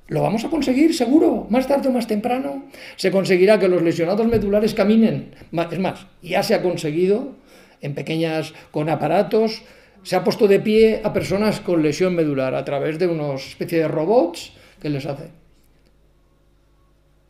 Lo 0.08 0.20
vamos 0.20 0.44
a 0.44 0.50
conseguir, 0.50 0.94
seguro, 0.94 1.46
más 1.48 1.66
tarde 1.66 1.88
o 1.88 1.92
más 1.92 2.06
temprano. 2.06 2.64
Se 2.96 3.11
conseguirá 3.11 3.58
que 3.58 3.68
los 3.68 3.80
lesionados 3.80 4.26
medulares 4.26 4.74
caminen. 4.74 5.35
Es 5.70 5.78
más, 5.78 6.06
ya 6.22 6.42
se 6.42 6.54
ha 6.54 6.61
conseguido 6.62 7.37
en 7.80 7.94
pequeñas, 7.94 8.52
con 8.70 8.90
aparatos, 8.90 9.62
se 10.02 10.16
ha 10.16 10.22
puesto 10.22 10.46
de 10.46 10.61
pie 10.61 11.00
a 11.02 11.12
personas 11.12 11.61
con 11.61 11.82
lesión 11.82 12.14
medular 12.14 12.54
a 12.54 12.64
través 12.64 12.98
de 12.98 13.06
unos 13.06 13.48
especie 13.48 13.78
de 13.78 13.88
robots 13.88 14.52
que 14.80 14.90
les 14.90 15.06
hacen. 15.06 15.41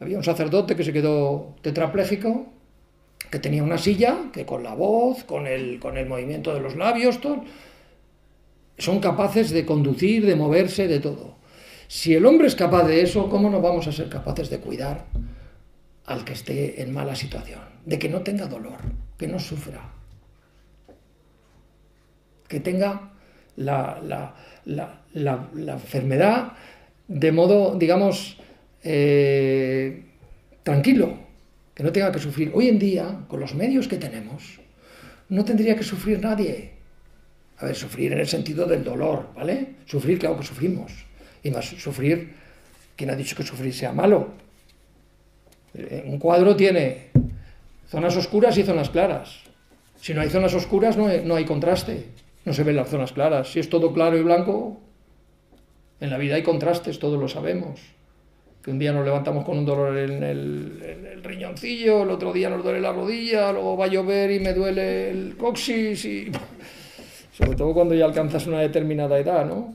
Había 0.03 0.19
un 0.19 0.25
sacerdote 0.25 0.77
que 0.77 0.85
se 0.85 0.93
quedó 0.93 1.55
tetrapléjico 1.63 2.47
que 3.31 3.39
tenía 3.39 3.63
una 3.63 3.79
silla 3.79 4.31
que 4.31 4.45
con 4.45 4.63
la 4.63 4.75
voz, 4.75 5.25
con 5.25 5.47
el, 5.47 5.81
con 5.81 5.97
el 5.97 6.07
movimiento 6.07 6.53
de 6.53 6.61
los 6.61 6.77
labios, 6.77 7.19
son 8.77 9.01
capaces 9.01 9.51
de 9.51 9.65
conducir, 9.65 10.27
de 10.27 10.37
moverse, 10.37 10.87
de 10.87 11.01
todo. 11.01 11.37
Si 11.89 12.15
el 12.15 12.27
hombre 12.27 12.47
es 12.49 12.55
capaz 12.55 12.85
de 12.85 13.01
eso, 13.01 13.31
¿cómo 13.31 13.49
no 13.49 13.63
vamos 13.63 13.87
a 13.87 13.93
ser 13.93 14.11
capaces 14.11 14.51
de 14.51 14.59
cuidar 14.59 15.07
al 16.05 16.25
que 16.25 16.35
esté 16.35 16.83
en 16.83 16.93
mala 16.93 17.15
situación? 17.15 17.61
De 17.87 17.99
que 17.99 18.11
no 18.11 18.21
tenga 18.21 18.47
dolor, 18.47 18.81
que 19.17 19.29
no 19.29 19.39
sufra, 19.39 19.93
que 22.49 22.61
tenga 22.61 23.13
la, 23.57 24.35
enfermedad 25.57 26.53
de 27.09 27.33
modo, 27.33 27.77
digamos, 27.77 28.39
eh, 28.85 30.03
tranquilo, 30.63 31.19
que 31.75 31.83
no 31.83 31.93
tenga 31.93 32.13
que 32.13 32.19
sufrir. 32.19 32.51
Hoy 32.55 32.69
en 32.69 32.79
día, 32.79 33.25
con 33.29 33.41
los 33.41 33.55
medios 33.55 33.89
que 33.89 33.97
tenemos, 33.97 34.61
no 35.29 35.45
tendría 35.45 35.77
que 35.77 35.85
sufrir 35.85 36.21
nadie. 36.21 36.73
A 37.59 37.67
ver, 37.67 37.77
sufrir 37.77 38.13
en 38.13 38.19
el 38.19 38.27
sentido 38.27 38.67
del 38.67 38.83
dolor, 38.83 39.29
¿vale? 39.35 39.77
Sufrir, 39.87 40.19
claro 40.19 40.39
que 40.39 40.47
sufrimos. 40.47 40.93
Y 41.43 41.51
más 41.51 41.67
sufrir, 41.67 42.35
¿quién 42.97 43.11
ha 43.11 43.17
dicho 43.17 43.37
que 43.37 43.43
sufrir 43.43 43.73
sea 43.73 43.93
malo? 43.93 44.33
Eh, 45.75 46.05
un 46.07 46.19
cuadro 46.19 46.57
tiene 46.57 47.11
zonas 47.89 48.17
oscuras 48.17 48.57
y 48.59 48.63
zonas 48.65 48.91
claras. 48.91 49.41
Si 50.01 50.13
no 50.13 50.21
hay 50.21 50.29
zonas 50.29 50.55
oscuras, 50.55 50.97
no 50.97 51.07
hay, 51.07 51.25
no 51.25 51.37
hay 51.37 51.45
contraste. 51.45 52.07
No 52.45 52.53
se 52.53 52.65
ven 52.65 52.75
las 52.75 52.89
zonas 52.89 53.13
claras. 53.13 53.53
Si 53.53 53.61
es 53.61 53.69
todo 53.69 53.93
claro 53.93 54.19
y 54.19 54.23
blanco, 54.23 54.81
en 56.01 56.11
la 56.11 56.19
vida 56.19 56.35
hay 56.35 56.43
contrastes, 56.43 56.99
todos 56.99 57.21
lo 57.21 57.29
sabemos 57.29 57.81
que 58.63 58.71
un 58.71 58.79
día 58.79 58.93
nos 58.93 59.05
levantamos 59.05 59.45
con 59.45 59.59
un 59.59 59.67
dolor 59.67 59.97
en 59.99 60.23
el, 60.23 61.21
riñoncillo, 61.23 62.03
el 62.03 62.11
otro 62.11 62.33
día 62.33 62.49
nos 62.49 62.63
duele 62.63 62.81
la 62.81 62.93
rodilla, 62.93 63.53
luego 63.53 63.77
va 63.77 63.87
a 63.87 63.89
llover 63.89 64.31
y 64.31 64.41
me 64.41 64.53
duele 64.53 65.11
el 65.11 65.37
coxis 65.37 66.05
y 66.05 66.31
sobre 67.37 67.57
todo 67.57 67.75
cuando 67.75 67.95
ya 67.95 68.05
alcanzas 68.05 68.47
una 68.47 68.61
determinada 68.61 69.19
edad, 69.19 69.47
¿no? 69.47 69.75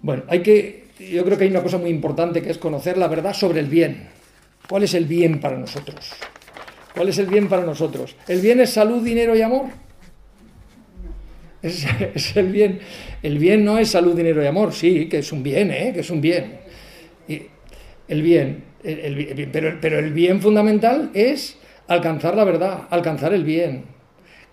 Bueno, 0.00 0.24
hay 0.28 0.40
que, 0.40 0.84
yo 0.98 1.24
creo 1.24 1.36
que 1.36 1.44
hay 1.44 1.50
una 1.50 1.62
cosa 1.62 1.78
muy 1.78 1.90
importante 1.90 2.42
que 2.42 2.50
es 2.50 2.58
conocer 2.58 2.96
la 2.96 3.06
verdad 3.06 3.34
sobre 3.34 3.60
el 3.60 3.66
bien. 3.66 4.08
¿Cuál 4.68 4.84
es 4.84 4.94
el 4.94 5.04
bien 5.04 5.40
para 5.40 5.58
nosotros? 5.58 6.12
¿Cuál 6.94 7.08
es 7.08 7.18
el 7.18 7.26
bien 7.26 7.48
para 7.48 7.64
nosotros? 7.64 8.16
¿El 8.26 8.40
bien 8.40 8.60
es 8.60 8.70
salud, 8.70 9.02
dinero 9.02 9.36
y 9.36 9.42
amor? 9.42 9.66
Es, 11.62 11.84
es 12.14 12.36
el 12.36 12.50
bien. 12.50 12.80
El 13.22 13.38
bien 13.38 13.64
no 13.64 13.78
es 13.78 13.90
salud, 13.90 14.16
dinero 14.16 14.42
y 14.42 14.46
amor, 14.46 14.72
sí, 14.72 15.08
que 15.08 15.18
es 15.18 15.30
un 15.32 15.42
bien, 15.42 15.70
¿eh? 15.70 15.92
que 15.92 16.00
es 16.00 16.10
un 16.10 16.20
bien. 16.20 16.59
El 18.10 18.22
bien. 18.22 18.64
pero, 19.52 19.78
pero 19.80 20.00
el 20.00 20.12
bien 20.12 20.40
fundamental 20.42 21.12
es 21.14 21.56
alcanzar 21.86 22.34
la 22.34 22.42
verdad, 22.42 22.88
alcanzar 22.90 23.32
el 23.32 23.44
bien, 23.44 23.84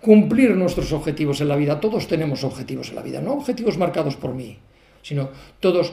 cumplir 0.00 0.54
nuestros 0.56 0.92
objetivos 0.92 1.40
en 1.40 1.48
la 1.48 1.56
vida. 1.56 1.80
Todos 1.80 2.06
tenemos 2.06 2.44
objetivos 2.44 2.90
en 2.90 2.94
la 2.94 3.02
vida, 3.02 3.20
no 3.20 3.32
objetivos 3.32 3.76
marcados 3.76 4.14
por 4.14 4.32
mí, 4.32 4.58
sino 5.02 5.30
todos 5.58 5.92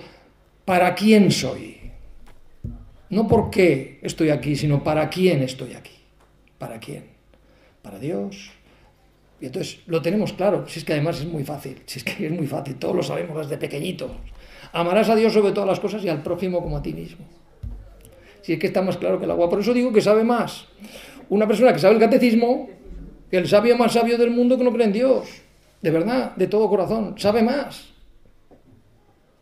para 0.64 0.94
quién 0.94 1.32
soy. 1.32 1.92
No 3.10 3.28
por 3.28 3.50
qué 3.50 4.00
estoy 4.04 4.30
aquí, 4.30 4.56
sino 4.56 4.84
para 4.84 5.10
quién 5.10 5.42
estoy 5.42 5.74
aquí. 5.74 5.98
¿Para 6.60 6.80
quién? 6.80 7.06
Para 7.82 7.98
Dios. 7.98 8.52
Y 9.42 9.48
entonces 9.48 9.80
lo 9.88 10.04
tenemos 10.04 10.34
claro, 10.34 10.68
si 10.68 10.78
es 10.78 10.86
que 10.86 10.94
además 10.94 11.20
es 11.20 11.26
muy 11.26 11.44
fácil, 11.44 11.82
si 11.88 11.98
es 11.98 12.06
que 12.06 12.28
es 12.28 12.32
muy 12.32 12.46
fácil, 12.46 12.76
todos 12.76 12.96
lo 12.96 13.02
sabemos 13.02 13.38
desde 13.38 13.58
pequeñitos. 13.58 14.12
Amarás 14.72 15.10
a 15.10 15.16
Dios 15.16 15.34
sobre 15.34 15.52
todas 15.52 15.68
las 15.68 15.80
cosas 15.80 16.04
y 16.04 16.10
al 16.10 16.22
prójimo 16.22 16.62
como 16.62 16.78
a 16.78 16.84
ti 16.84 16.94
mismo 16.94 17.26
si 18.46 18.54
es 18.54 18.60
que 18.60 18.68
está 18.68 18.84
más 18.84 18.98
claro 18.98 19.18
que 19.18 19.26
el 19.26 19.32
agua. 19.32 19.50
Por 19.50 19.60
eso 19.60 19.74
digo 19.74 19.92
que 19.92 20.02
sabe 20.02 20.24
más 20.24 20.68
una 21.30 21.48
persona 21.48 21.74
que 21.74 21.80
sabe 21.80 21.96
el 21.96 22.00
catecismo 22.00 22.70
que 23.32 23.38
el 23.38 23.48
sabio 23.48 23.76
más 23.76 23.94
sabio 23.94 24.20
del 24.20 24.30
mundo 24.30 24.56
que 24.56 24.64
no 24.64 24.72
cree 24.72 24.86
en 24.86 24.94
Dios. 24.94 25.42
De 25.82 25.90
verdad, 25.90 26.36
de 26.36 26.46
todo 26.46 26.70
corazón, 26.70 27.16
sabe 27.18 27.42
más. 27.42 27.90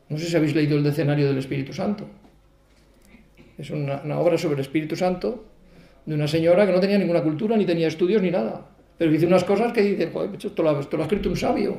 No 0.07 0.17
sé 0.17 0.25
si 0.27 0.35
habéis 0.37 0.55
leído 0.55 0.77
el 0.77 0.83
decenario 0.83 1.27
del 1.27 1.37
Espíritu 1.37 1.73
Santo. 1.73 2.05
Es 3.57 3.69
una, 3.71 4.01
obra 4.17 4.37
sobre 4.37 4.55
el 4.55 4.61
Espíritu 4.61 4.95
Santo 4.95 5.43
de 6.05 6.15
una 6.15 6.29
señora 6.29 6.65
que 6.65 6.71
no 6.71 6.79
tenía 6.79 6.97
ninguna 6.97 7.21
cultura, 7.21 7.57
ni 7.57 7.65
tenía 7.65 7.89
estudios, 7.89 8.21
ni 8.21 8.31
nada. 8.31 8.65
Pero 8.97 9.11
dice 9.11 9.25
unas 9.25 9.43
cosas 9.43 9.73
que 9.73 9.81
dice, 9.81 10.09
esto 10.41 10.63
lo, 10.63 10.79
esto 10.79 10.95
lo 10.95 11.03
ha 11.03 11.07
escrito 11.07 11.27
un 11.27 11.35
sabio. 11.35 11.77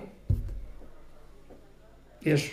Y 2.21 2.31
es 2.31 2.53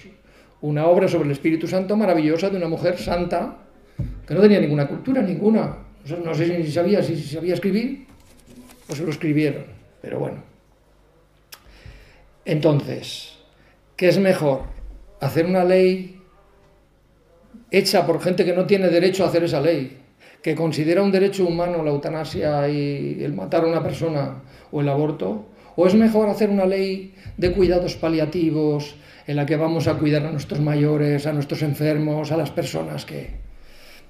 una 0.61 0.87
obra 0.87 1.09
sobre 1.09 1.25
el 1.25 1.31
Espíritu 1.31 1.67
Santo 1.67 1.97
maravillosa 1.97 2.49
de 2.49 2.55
una 2.55 2.69
mujer 2.69 2.97
santa 2.97 3.57
que 4.31 4.35
no 4.35 4.41
tenía 4.43 4.61
ninguna 4.61 4.87
cultura, 4.87 5.21
ninguna. 5.21 5.75
No 6.23 6.33
sé 6.33 6.63
si 6.63 6.71
sabía, 6.71 7.03
si 7.03 7.21
sabía 7.21 7.53
escribir 7.53 8.05
o 8.87 8.95
se 8.95 9.03
lo 9.03 9.09
escribieron, 9.09 9.65
pero 10.01 10.19
bueno. 10.19 10.37
Entonces, 12.45 13.39
¿qué 13.97 14.07
es 14.07 14.17
mejor? 14.19 14.61
¿Hacer 15.19 15.45
una 15.45 15.65
ley 15.65 16.21
hecha 17.71 18.07
por 18.07 18.21
gente 18.21 18.45
que 18.45 18.53
no 18.53 18.65
tiene 18.65 18.87
derecho 18.87 19.25
a 19.25 19.27
hacer 19.27 19.43
esa 19.43 19.59
ley? 19.59 19.97
que 20.41 20.55
considera 20.55 21.03
un 21.03 21.11
derecho 21.11 21.45
humano 21.45 21.83
la 21.83 21.91
eutanasia 21.91 22.67
y 22.69 23.21
el 23.21 23.33
matar 23.33 23.65
a 23.65 23.67
una 23.67 23.83
persona 23.83 24.43
o 24.71 24.79
el 24.79 24.87
aborto? 24.87 25.49
¿O 25.75 25.85
es 25.85 25.93
mejor 25.93 26.29
hacer 26.29 26.49
una 26.49 26.65
ley 26.65 27.13
de 27.35 27.51
cuidados 27.51 27.97
paliativos 27.97 28.95
en 29.27 29.35
la 29.35 29.45
que 29.45 29.57
vamos 29.57 29.87
a 29.87 29.95
cuidar 29.95 30.25
a 30.25 30.31
nuestros 30.31 30.61
mayores, 30.61 31.27
a 31.27 31.33
nuestros 31.33 31.61
enfermos, 31.63 32.31
a 32.31 32.37
las 32.37 32.49
personas 32.49 33.05
que, 33.05 33.40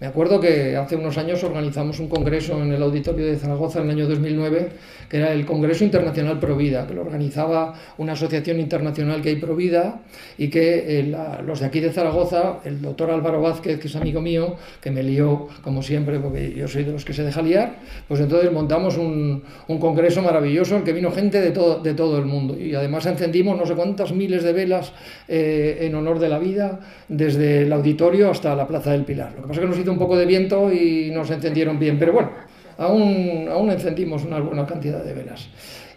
me 0.02 0.08
acuerdo 0.08 0.40
que 0.40 0.76
hace 0.76 0.96
unos 0.96 1.20
años 1.20 1.44
organizamos 1.44 2.00
un 2.00 2.08
congreso 2.08 2.60
en 2.60 2.74
el 2.74 2.82
auditorio 2.82 3.24
de 3.24 3.38
Zaragoza 3.38 3.82
en 3.82 3.86
el 3.86 3.92
año 3.92 4.08
2009, 4.08 4.70
que 5.08 5.18
era 5.18 5.32
el 5.32 5.46
Congreso 5.46 5.84
Internacional 5.84 6.40
Provida, 6.40 6.88
que 6.88 6.96
lo 6.96 7.02
organizaba 7.02 7.76
una 8.00 8.14
asociación 8.14 8.60
internacional 8.60 9.22
que 9.22 9.30
hay 9.30 9.36
Provida 9.36 10.02
y 10.40 10.50
que 10.50 11.02
eh, 11.02 11.16
los 11.46 11.60
de 11.60 11.68
aquí 11.68 11.82
de 11.82 11.92
Zaragoza, 11.92 12.62
el 12.66 12.82
doctor 12.82 13.12
Álvaro 13.12 13.44
Vázquez, 13.44 13.80
que 13.80 13.90
es 13.90 13.96
amigo 13.96 14.22
mío, 14.22 14.56
que 14.82 14.90
me 14.90 15.04
lió 15.04 15.50
como 15.64 15.84
siempre, 15.84 16.20
porque 16.20 16.52
yo 16.52 16.68
soy 16.68 16.84
de 16.84 16.94
los 16.94 17.06
que 17.06 17.14
se 17.14 17.24
deja 17.24 17.44
liar, 17.44 17.76
pues 18.08 18.22
entonces 18.22 18.52
montamos 18.52 18.98
un, 18.98 19.44
congreso 19.68 20.24
maravilloso 20.24 20.78
en 20.78 20.84
que 20.84 20.94
vino 20.94 21.12
gente 21.12 21.40
de 21.40 21.52
todo, 21.52 21.80
de 21.80 21.94
todo 21.94 22.18
el 22.18 22.26
mundo 22.26 22.58
y 22.58 22.74
además 22.74 23.06
encendimos 23.06 23.58
no 23.58 23.68
sé 23.68 23.76
cuántas 23.76 24.14
miles 24.14 24.44
de 24.44 24.54
velas 24.54 24.94
eh, 25.28 25.78
en 25.82 25.94
honor 25.94 26.18
de 26.18 26.30
la 26.30 26.40
vida 26.40 26.80
desde 27.08 27.64
el 27.64 27.74
auditorio 27.74 28.32
hasta 28.32 28.56
la 28.56 28.68
Plaza 28.68 28.92
del 28.92 29.06
Pilar. 29.06 29.34
Lo 29.36 29.44
que 29.44 29.48
pasa 29.48 29.54
es 29.54 29.60
que 29.60 29.68
nos 29.68 29.78
hizo 29.78 29.91
un 29.92 30.00
poco 30.00 30.18
de 30.18 30.26
viento 30.26 30.72
y 30.72 31.12
nos 31.12 31.30
encendieron 31.30 31.80
bien, 31.80 32.00
pero 32.00 32.14
bueno, 32.14 32.32
aún, 32.78 33.48
aún 33.50 33.70
encendimos 33.72 34.24
una 34.24 34.40
buena 34.40 34.66
cantidad 34.66 35.04
de 35.04 35.14
velas. 35.14 35.50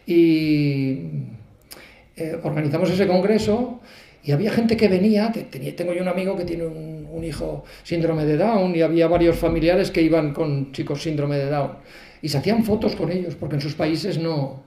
Y 0.06 0.98
eh, 2.16 2.38
organizamos 2.42 2.90
ese 2.90 3.06
congreso 3.06 3.80
y 4.22 4.32
había 4.32 4.50
gente 4.50 4.76
que 4.76 4.88
venía, 4.88 5.32
tenía, 5.50 5.74
tengo 5.74 5.92
yo 5.92 6.02
un 6.02 6.08
amigo 6.08 6.36
que 6.36 6.44
tiene 6.44 6.66
un, 6.66 7.08
un, 7.10 7.24
hijo 7.24 7.64
síndrome 7.82 8.24
de 8.24 8.36
Down 8.36 8.74
y 8.74 8.82
había 8.82 9.06
varios 9.08 9.36
familiares 9.36 9.90
que 9.90 10.02
iban 10.02 10.32
con 10.32 10.72
chicos 10.72 11.02
síndrome 11.02 11.36
de 11.36 11.50
Down 11.50 11.72
y 12.22 12.28
se 12.28 12.38
hacían 12.38 12.64
fotos 12.64 12.96
con 12.96 13.10
ellos 13.12 13.34
porque 13.34 13.56
en 13.56 13.60
sus 13.60 13.74
países 13.74 14.18
no, 14.18 14.62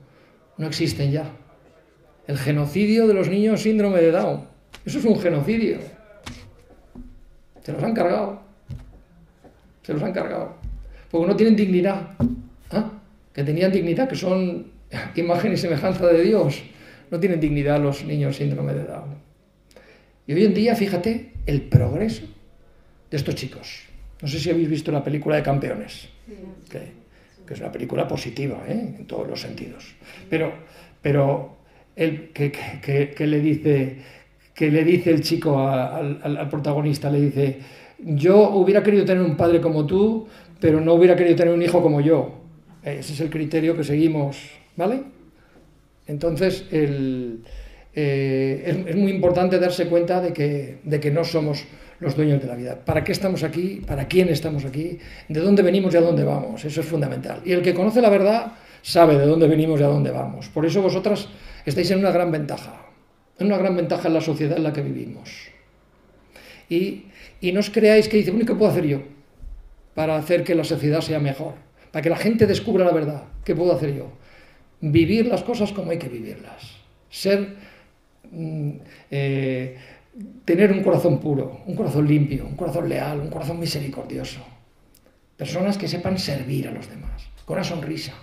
no 0.57 0.67
existen 0.67 1.11
ya. 1.11 1.31
El 2.27 2.37
genocidio 2.37 3.07
de 3.07 3.13
los 3.13 3.29
niños 3.29 3.61
síndrome 3.61 4.01
de 4.01 4.11
Down. 4.11 4.47
Eso 4.85 4.99
es 4.99 5.05
un 5.05 5.19
genocidio. 5.19 5.79
Se 7.63 7.71
los 7.71 7.81
han 7.81 7.93
cargado. 7.93 8.46
Se 9.87 9.93
los 9.93 10.03
han 10.03 10.11
cargado. 10.11 10.53
Porque 11.09 11.27
no 11.27 11.35
tienen 11.37 11.55
dignidad. 11.55 12.09
¿ah? 12.71 12.91
Que 13.31 13.41
tenían 13.41 13.71
dignidad, 13.71 14.09
que 14.09 14.17
son 14.17 14.67
imagen 15.15 15.53
y 15.53 15.57
semejanza 15.57 16.07
de 16.07 16.23
Dios. 16.23 16.61
No 17.09 17.17
tienen 17.21 17.39
dignidad 17.39 17.81
los 17.81 18.03
niños 18.03 18.35
síndrome 18.35 18.73
de 18.73 18.83
Down. 18.83 19.15
Y 20.27 20.33
hoy 20.33 20.43
en 20.43 20.53
día, 20.53 20.75
fíjate, 20.75 21.31
el 21.45 21.61
progreso 21.61 22.25
de 23.09 23.15
estos 23.15 23.35
chicos. 23.35 23.83
No 24.21 24.27
sé 24.27 24.41
si 24.41 24.49
habéis 24.49 24.67
visto 24.67 24.91
la 24.91 25.01
película 25.01 25.37
de 25.37 25.43
Campeones, 25.43 26.09
que, 26.69 27.53
es 27.53 27.59
una 27.61 27.71
película 27.71 28.05
positiva 28.09 28.65
¿eh? 28.67 28.95
en 28.99 29.07
todos 29.07 29.25
los 29.25 29.39
sentidos. 29.39 29.95
Pero, 30.29 30.51
pero 31.01 31.59
el, 31.95 32.31
que, 32.33 33.15
le 33.19 33.39
dice, 33.39 33.99
que 34.53 34.69
le 34.69 34.83
dice 34.83 35.11
el 35.11 35.21
chico 35.21 35.65
al, 35.65 36.19
al 36.21 36.49
protagonista, 36.49 37.09
le 37.09 37.21
dice, 37.21 37.59
yo 37.99 38.49
hubiera 38.51 38.83
querido 38.83 39.05
tener 39.05 39.23
un 39.23 39.35
padre 39.35 39.61
como 39.61 39.85
tú, 39.85 40.27
pero 40.59 40.81
no 40.81 40.93
hubiera 40.93 41.15
querido 41.15 41.35
tener 41.35 41.53
un 41.53 41.61
hijo 41.61 41.81
como 41.81 42.01
yo. 42.01 42.31
Ese 42.83 43.13
es 43.13 43.19
el 43.19 43.29
criterio 43.29 43.75
que 43.75 43.83
seguimos, 43.83 44.37
¿vale? 44.75 45.03
Entonces, 46.07 46.65
eh, 46.71 48.63
es, 48.87 48.95
muy 48.95 49.11
importante 49.11 49.59
darse 49.59 49.87
cuenta 49.87 50.21
de 50.21 50.31
que, 50.31 50.77
de 50.83 50.99
que 50.99 51.11
no 51.11 51.23
somos 51.23 51.65
los 51.99 52.15
dueños 52.15 52.41
de 52.41 52.47
la 52.47 52.55
vida. 52.55 52.75
¿Para 52.85 53.03
qué 53.03 53.11
estamos 53.11 53.43
aquí? 53.43 53.81
¿Para 53.85 54.07
quién 54.07 54.29
estamos 54.29 54.65
aquí? 54.65 54.99
¿De 55.27 55.39
dónde 55.39 55.63
venimos 55.63 55.93
y 55.93 55.97
a 55.97 56.01
dónde 56.01 56.23
vamos? 56.23 56.63
Eso 56.63 56.81
es 56.81 56.87
fundamental. 56.87 57.41
Y 57.43 57.51
el 57.51 57.61
que 57.61 57.73
conoce 57.73 58.01
la 58.01 58.09
verdad 58.09 58.53
sabe 58.81 59.17
de 59.17 59.25
dónde 59.25 59.47
venimos 59.47 59.79
y 59.79 59.83
a 59.83 59.87
dónde 59.87 60.11
vamos. 60.11 60.47
Por 60.49 60.65
eso 60.65 60.81
vosotras 60.81 61.27
estáis 61.65 61.89
en 61.91 61.99
una 61.99 62.11
gran 62.11 62.31
ventaja, 62.31 62.85
en 63.39 63.47
una 63.47 63.57
gran 63.57 63.75
ventaja 63.75 64.07
en 64.07 64.13
la 64.13 64.21
sociedad 64.21 64.57
en 64.57 64.63
la 64.63 64.71
que 64.71 64.81
vivimos. 64.81 65.49
Y 66.69 67.06
y 67.39 67.51
no 67.51 67.59
os 67.59 67.69
creáis 67.69 68.07
que 68.07 68.17
dice, 68.17 68.31
bueno, 68.31 68.45
¿qué 68.45 68.55
puedo 68.55 68.71
hacer 68.71 68.85
yo 68.85 69.01
para 69.93 70.17
hacer 70.17 70.43
que 70.43 70.55
la 70.55 70.63
sociedad 70.63 71.01
sea 71.01 71.19
mejor? 71.19 71.55
Para 71.91 72.01
que 72.01 72.09
la 72.09 72.17
gente 72.17 72.45
descubra 72.45 72.85
la 72.85 72.91
verdad. 72.91 73.23
¿Qué 73.43 73.55
puedo 73.55 73.73
hacer 73.73 73.95
yo? 73.95 74.11
Vivir 74.81 75.27
las 75.27 75.43
cosas 75.43 75.71
como 75.71 75.91
hay 75.91 75.97
que 75.97 76.09
vivirlas. 76.09 76.77
Ser, 77.09 77.55
mm, 78.31 78.71
eh, 79.11 79.77
tener 80.45 80.71
un 80.71 80.83
corazón 80.83 81.19
puro, 81.19 81.61
un 81.65 81.75
corazón 81.75 82.07
limpio, 82.07 82.45
un 82.45 82.55
corazón 82.55 82.89
leal, 82.89 83.19
un 83.19 83.29
corazón 83.29 83.59
misericordioso. 83.59 84.41
Personas 85.35 85.77
que 85.77 85.87
sepan 85.87 86.17
servir 86.17 86.67
a 86.67 86.71
los 86.71 86.89
demás, 86.89 87.29
con 87.45 87.55
una 87.57 87.63
sonrisa. 87.63 88.13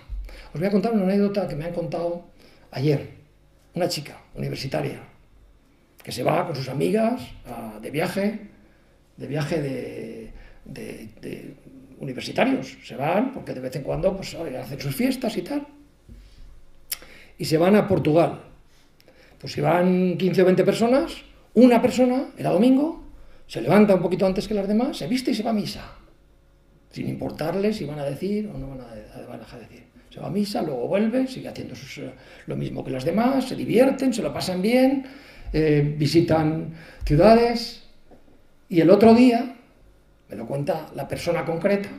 Os 0.53 0.59
voy 0.59 0.67
a 0.67 0.71
contar 0.71 0.93
una 0.93 1.03
anécdota 1.03 1.47
que 1.47 1.55
me 1.55 1.65
han 1.65 1.73
contado 1.73 2.25
ayer. 2.71 3.09
Una 3.73 3.87
chica 3.87 4.17
universitaria 4.35 5.01
que 6.05 6.11
se 6.11 6.23
va 6.23 6.45
con 6.45 6.55
sus 6.55 6.69
amigas 6.69 7.19
de 7.81 7.89
viaje, 7.89 8.39
de 9.17 9.27
viaje 9.27 9.61
de, 10.65 11.55
universitarios. 11.99 12.77
Se 12.83 12.95
van 12.95 13.33
porque 13.33 13.53
de 13.53 13.61
vez 13.61 13.75
en 13.75 13.83
cuando 13.83 14.15
pues, 14.15 14.35
hacen 14.35 14.79
sus 14.79 14.95
fiestas 14.95 15.37
y 15.37 15.41
tal. 15.41 15.65
Y 17.37 17.45
se 17.45 17.57
van 17.57 17.75
a 17.75 17.87
Portugal. 17.87 18.41
Pues 19.39 19.53
si 19.53 19.61
van 19.61 20.17
15 20.17 20.41
o 20.41 20.45
20 20.45 20.63
personas, 20.63 21.23
una 21.53 21.81
persona, 21.81 22.29
era 22.37 22.51
domingo, 22.51 23.03
se 23.47 23.61
levanta 23.61 23.95
un 23.95 24.01
poquito 24.01 24.25
antes 24.25 24.47
que 24.47 24.53
las 24.53 24.67
demás, 24.67 24.97
se 24.97 25.07
viste 25.07 25.31
y 25.31 25.35
se 25.35 25.43
va 25.43 25.51
a 25.51 25.53
misa. 25.53 25.85
Sin 26.91 27.07
importarle 27.09 27.73
si 27.73 27.85
van 27.85 27.99
a 27.99 28.05
decir 28.05 28.49
o 28.53 28.57
no 28.57 28.69
van 28.69 28.81
a, 28.81 29.37
dejar 29.37 29.59
de 29.59 29.67
decir. 29.67 29.83
Se 30.09 30.19
va 30.19 30.27
a 30.27 30.31
misa, 30.31 30.61
luego 30.61 30.87
vuelve, 30.87 31.27
sigue 31.27 31.49
haciendo 31.49 31.75
eh, 31.75 32.11
lo 32.47 32.55
mismo 32.55 32.83
que 32.83 32.91
las 32.91 33.03
demás, 33.03 33.49
se 33.49 33.55
divierten, 33.55 34.13
se 34.13 34.21
lo 34.21 34.33
pasan 34.33 34.61
bien, 34.61 35.05
eh, 35.51 35.95
visitan 35.97 36.73
ciudades. 37.05 37.84
Y 38.69 38.81
el 38.81 38.89
otro 38.89 39.13
día, 39.13 39.55
me 40.29 40.35
lo 40.35 40.45
cuenta 40.45 40.89
la 40.95 41.07
persona 41.07 41.45
concreta, 41.45 41.89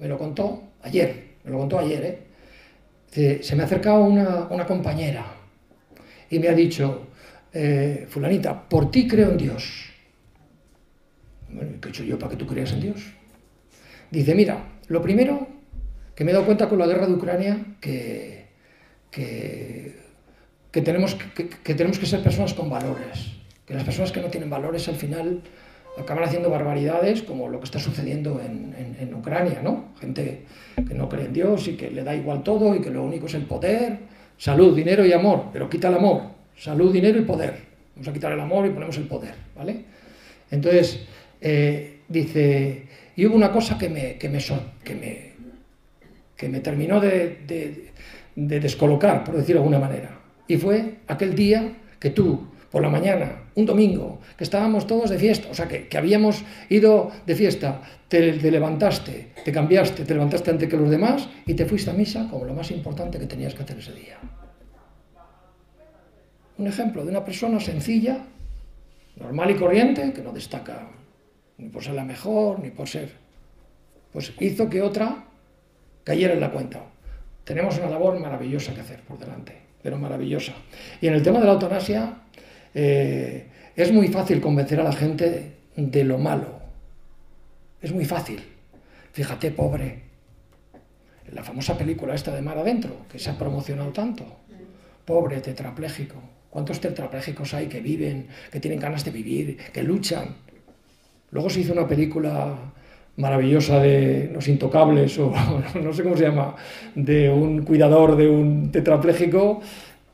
me 0.00 0.08
lo 0.08 0.18
contó 0.18 0.62
ayer, 0.82 1.34
me 1.44 1.50
lo 1.50 1.58
contó 1.58 1.78
ayer, 1.78 2.04
¿eh? 2.04 3.42
se 3.42 3.54
me 3.54 3.62
ha 3.62 3.66
acercado 3.66 4.02
una, 4.04 4.66
compañera 4.66 5.24
y 6.30 6.38
me 6.38 6.48
ha 6.48 6.54
dicho, 6.54 7.08
eh, 7.52 8.06
fulanita, 8.08 8.68
por 8.68 8.90
ti 8.90 9.06
creo 9.06 9.30
en 9.30 9.36
Dios. 9.36 9.90
Bueno, 11.48 11.72
¿qué 11.80 11.88
he 11.88 11.90
hecho 11.90 12.04
yo 12.04 12.18
para 12.18 12.30
que 12.30 12.36
tú 12.36 12.46
creas 12.46 12.72
en 12.72 12.80
Dios? 12.80 13.12
Dice, 14.10 14.34
mira, 14.34 14.64
lo 14.88 15.00
primero 15.00 15.46
que 16.14 16.24
me 16.24 16.30
he 16.30 16.34
dado 16.34 16.46
cuenta 16.46 16.68
con 16.68 16.78
la 16.78 16.86
guerra 16.86 17.06
de 17.06 17.14
Ucrania, 17.14 17.64
que, 17.80 18.46
que, 19.10 19.94
tenemos, 20.72 21.14
que, 21.14 21.74
tenemos 21.74 21.98
que 21.98 22.06
ser 22.06 22.22
personas 22.22 22.54
con 22.54 22.68
valores, 22.68 23.32
que 23.66 23.74
las 23.74 23.84
personas 23.84 24.12
que 24.12 24.20
no 24.20 24.28
tienen 24.28 24.50
valores 24.50 24.88
al 24.88 24.96
final 24.96 25.42
acaban 25.98 26.24
haciendo 26.24 26.50
barbaridades 26.50 27.22
como 27.22 27.48
lo 27.48 27.58
que 27.58 27.64
está 27.64 27.78
sucediendo 27.78 28.40
en, 28.40 28.64
Ucrania, 29.14 29.60
¿no? 29.62 29.92
Gente 30.00 30.42
que 30.76 30.94
no 30.94 31.08
cree 31.08 31.26
en 31.26 31.32
Dios 31.32 31.68
y 31.68 31.76
que 31.76 31.90
le 31.90 32.02
da 32.02 32.14
igual 32.14 32.42
todo 32.42 32.74
y 32.74 32.80
que 32.80 32.90
lo 32.90 33.04
único 33.04 33.26
es 33.26 33.34
el 33.34 33.44
poder, 33.44 33.98
salud, 34.36 34.74
dinero 34.74 35.06
y 35.06 35.12
amor, 35.12 35.46
pero 35.52 35.70
quita 35.70 35.88
el 35.88 35.94
amor, 35.94 36.22
salud, 36.56 36.92
dinero 36.92 37.18
y 37.18 37.22
poder. 37.22 37.56
Vamos 37.94 38.08
a 38.08 38.12
quitar 38.12 38.32
el 38.32 38.40
amor 38.40 38.66
y 38.66 38.70
ponemos 38.70 38.96
el 38.96 39.04
poder, 39.04 39.34
¿vale? 39.54 39.84
Entonces, 40.50 41.06
eh, 41.40 42.00
dice, 42.08 42.86
y 43.16 43.26
hubo 43.26 43.36
una 43.36 43.52
cosa 43.52 43.78
que 43.78 43.88
me, 43.88 44.16
que 44.16 44.28
me, 44.28 44.38
que 44.82 44.94
me, 44.94 45.32
que 46.36 46.48
me 46.48 46.60
terminó 46.60 47.00
de, 47.00 47.38
de, 48.36 48.60
descolocar, 48.60 49.22
por 49.22 49.36
decirlo 49.36 49.60
de 49.60 49.66
alguna 49.66 49.78
manera. 49.78 50.18
Y 50.48 50.56
fue 50.56 50.96
aquel 51.06 51.34
día 51.34 51.76
que 52.00 52.10
tú, 52.10 52.48
por 52.74 52.82
la 52.82 52.90
mañana, 52.90 53.44
un 53.54 53.66
domingo, 53.66 54.18
que 54.36 54.42
estábamos 54.42 54.88
todos 54.88 55.08
de 55.08 55.16
fiesta, 55.16 55.46
o 55.48 55.54
sea, 55.54 55.68
que, 55.68 55.86
que 55.86 55.96
habíamos 55.96 56.42
ido 56.68 57.12
de 57.24 57.36
fiesta, 57.36 57.80
te, 58.08 58.32
te, 58.32 58.50
levantaste, 58.50 59.30
te 59.44 59.52
cambiaste, 59.52 60.04
te 60.04 60.12
levantaste 60.12 60.50
antes 60.50 60.68
que 60.68 60.76
los 60.76 60.90
demás 60.90 61.28
y 61.46 61.54
te 61.54 61.66
fuiste 61.66 61.90
a 61.90 61.94
misa 61.94 62.26
como 62.28 62.44
lo 62.44 62.52
más 62.52 62.72
importante 62.72 63.20
que 63.20 63.26
tenías 63.26 63.54
que 63.54 63.62
hacer 63.62 63.78
ese 63.78 63.92
día 63.92 64.18
un 66.58 66.66
ejemplo 66.66 67.04
de 67.04 67.10
una 67.10 67.24
persona 67.24 67.58
sencilla, 67.60 68.18
normal 69.16 69.50
y 69.50 69.54
corriente, 69.54 70.12
que 70.12 70.22
no 70.22 70.32
destaca 70.32 70.88
ni 71.58 71.68
por 71.68 71.82
ser 71.82 71.94
la 71.94 72.04
mejor, 72.04 72.60
ni 72.60 72.70
por 72.70 72.88
ser... 72.88 73.12
Pues 74.12 74.32
hizo 74.40 74.70
que 74.70 74.82
otra 74.82 75.24
cayera 76.04 76.34
en 76.34 76.40
la 76.40 76.52
cuenta. 76.52 76.80
Tenemos 77.44 77.78
una 77.78 77.90
labor 77.90 78.18
maravillosa 78.20 78.74
que 78.74 78.80
hacer 78.80 79.00
por 79.00 79.18
delante, 79.18 79.56
pero 79.82 79.98
maravillosa. 79.98 80.52
Y 81.00 81.08
en 81.08 81.14
el 81.14 81.22
tema 81.22 81.40
de 81.40 81.46
la 81.46 81.52
eutanasia, 81.52 82.23
eh, 82.74 83.46
es 83.76 83.92
muy 83.92 84.08
fácil 84.08 84.40
convencer 84.40 84.80
a 84.80 84.84
la 84.84 84.92
gente 84.92 85.52
de 85.76 86.04
lo 86.04 86.18
malo. 86.18 86.60
Es 87.80 87.92
muy 87.92 88.04
fácil. 88.04 88.42
Fíjate, 89.12 89.50
pobre. 89.50 90.02
La 91.32 91.42
famosa 91.42 91.76
película 91.76 92.14
esta 92.14 92.34
de 92.34 92.42
Mar 92.42 92.58
Adentro, 92.58 93.06
que 93.10 93.18
se 93.18 93.30
ha 93.30 93.38
promocionado 93.38 93.92
tanto. 93.92 94.24
Pobre 95.04 95.40
tetrapléjico 95.40 96.34
¿Cuántos 96.54 96.78
tetraplégicos 96.78 97.52
hay 97.52 97.66
que 97.66 97.80
viven, 97.80 98.28
que 98.52 98.60
tienen 98.60 98.78
ganas 98.78 99.04
de 99.04 99.10
vivir, 99.10 99.56
que 99.72 99.82
luchan? 99.82 100.36
Luego 101.32 101.50
se 101.50 101.58
hizo 101.58 101.72
una 101.72 101.88
película 101.88 102.54
maravillosa 103.16 103.80
de 103.80 104.30
Los 104.32 104.46
Intocables, 104.46 105.18
o 105.18 105.32
no 105.82 105.92
sé 105.92 106.04
cómo 106.04 106.16
se 106.16 106.22
llama, 106.22 106.54
de 106.94 107.28
un 107.28 107.64
cuidador 107.64 108.14
de 108.14 108.28
un 108.28 108.70
tetrapléjico 108.70 109.62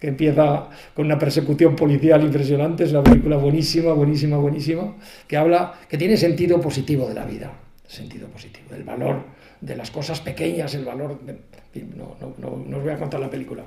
que 0.00 0.08
empieza 0.08 0.68
con 0.94 1.06
una 1.06 1.18
persecución 1.18 1.76
policial 1.76 2.22
impresionante, 2.22 2.84
es 2.84 2.90
una 2.90 3.02
película 3.02 3.36
buenísima, 3.36 3.92
buenísima, 3.92 4.38
buenísima, 4.38 4.96
que 5.28 5.36
habla, 5.36 5.74
que 5.88 5.98
tiene 5.98 6.16
sentido 6.16 6.60
positivo 6.60 7.06
de 7.06 7.14
la 7.14 7.26
vida, 7.26 7.52
sentido 7.86 8.26
positivo, 8.28 8.66
del 8.70 8.82
valor 8.82 9.24
de 9.60 9.76
las 9.76 9.90
cosas 9.90 10.20
pequeñas, 10.20 10.74
el 10.74 10.86
valor, 10.86 11.20
no, 11.96 12.16
no, 12.18 12.34
no, 12.38 12.64
no 12.66 12.76
os 12.78 12.82
voy 12.82 12.92
a 12.92 12.98
contar 12.98 13.20
la 13.20 13.28
película, 13.28 13.64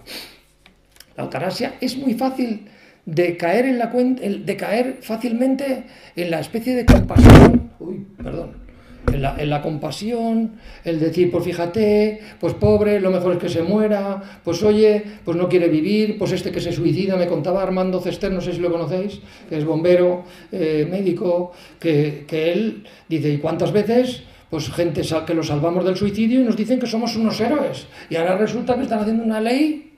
la 1.16 1.24
eutanasia 1.24 1.76
es 1.80 1.96
muy 1.98 2.16
fácil 2.16 2.68
de 3.06 3.38
caer 3.38 3.66
en 3.66 3.78
la 3.78 3.88
de 3.88 4.58
caer 4.58 4.98
fácilmente 5.02 5.84
en 6.16 6.32
la 6.32 6.40
especie 6.40 6.76
de 6.76 6.86
compasión, 6.86 7.74
uy, 7.80 8.08
perdón, 8.18 8.63
en 9.12 9.22
la, 9.22 9.36
en 9.38 9.50
la, 9.50 9.62
compasión, 9.62 10.54
el 10.84 11.00
decir, 11.00 11.30
pues 11.32 11.44
fíjate, 11.44 12.22
pues 12.40 12.54
pobre, 12.54 13.00
lo 13.00 13.12
mejor 13.12 13.34
es 13.34 13.40
que 13.40 13.50
se 13.50 13.62
muera, 13.62 14.40
pues 14.44 14.64
oye, 14.64 15.04
pues 15.26 15.38
no 15.38 15.50
quiere 15.50 15.68
vivir, 15.68 16.18
pues 16.18 16.32
este 16.32 16.52
que 16.52 16.62
se 16.62 16.72
suicida, 16.72 17.16
me 17.16 17.28
contaba 17.28 17.62
Armando 17.62 18.00
Cester, 18.00 18.32
no 18.32 18.42
sé 18.42 18.54
si 18.54 18.60
lo 18.60 18.72
conocéis, 18.72 19.20
que 19.50 19.58
es 19.58 19.66
bombero, 19.66 20.24
eh, 20.52 20.88
médico, 20.90 21.52
que, 21.80 22.26
que 22.28 22.54
él 22.54 22.88
dice, 23.10 23.30
¿y 23.30 23.38
cuántas 23.38 23.72
veces? 23.72 24.24
Pues 24.50 24.70
gente 24.70 25.02
que 25.26 25.34
lo 25.34 25.44
salvamos 25.44 25.84
del 25.84 25.98
suicidio 25.98 26.42
y 26.42 26.44
nos 26.44 26.56
dicen 26.56 26.80
que 26.80 26.86
somos 26.86 27.16
unos 27.16 27.40
héroes. 27.42 27.88
Y 28.10 28.16
ahora 28.16 28.38
resulta 28.38 28.76
que 28.76 28.84
están 28.84 29.00
haciendo 29.00 29.24
una 29.24 29.42
ley 29.42 29.94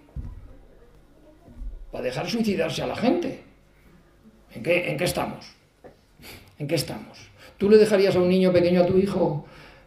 para 1.91 2.05
dejar 2.05 2.29
suicidarse 2.29 2.81
a 2.81 2.87
la 2.87 2.95
gente. 2.95 3.43
¿En 4.53 4.63
qué, 4.63 4.89
¿En 4.89 4.97
qué 4.97 5.03
estamos? 5.03 5.45
¿En 6.57 6.67
qué 6.67 6.75
estamos? 6.75 7.24
¿Tú 7.57 7.69
le 7.69 7.77
dejarías 7.77 8.15
a 8.15 8.19
un 8.19 8.29
niño 8.29 8.51
pequeño 8.51 8.81
a 8.81 8.85
tu 8.85 8.97
hijo 8.97 9.45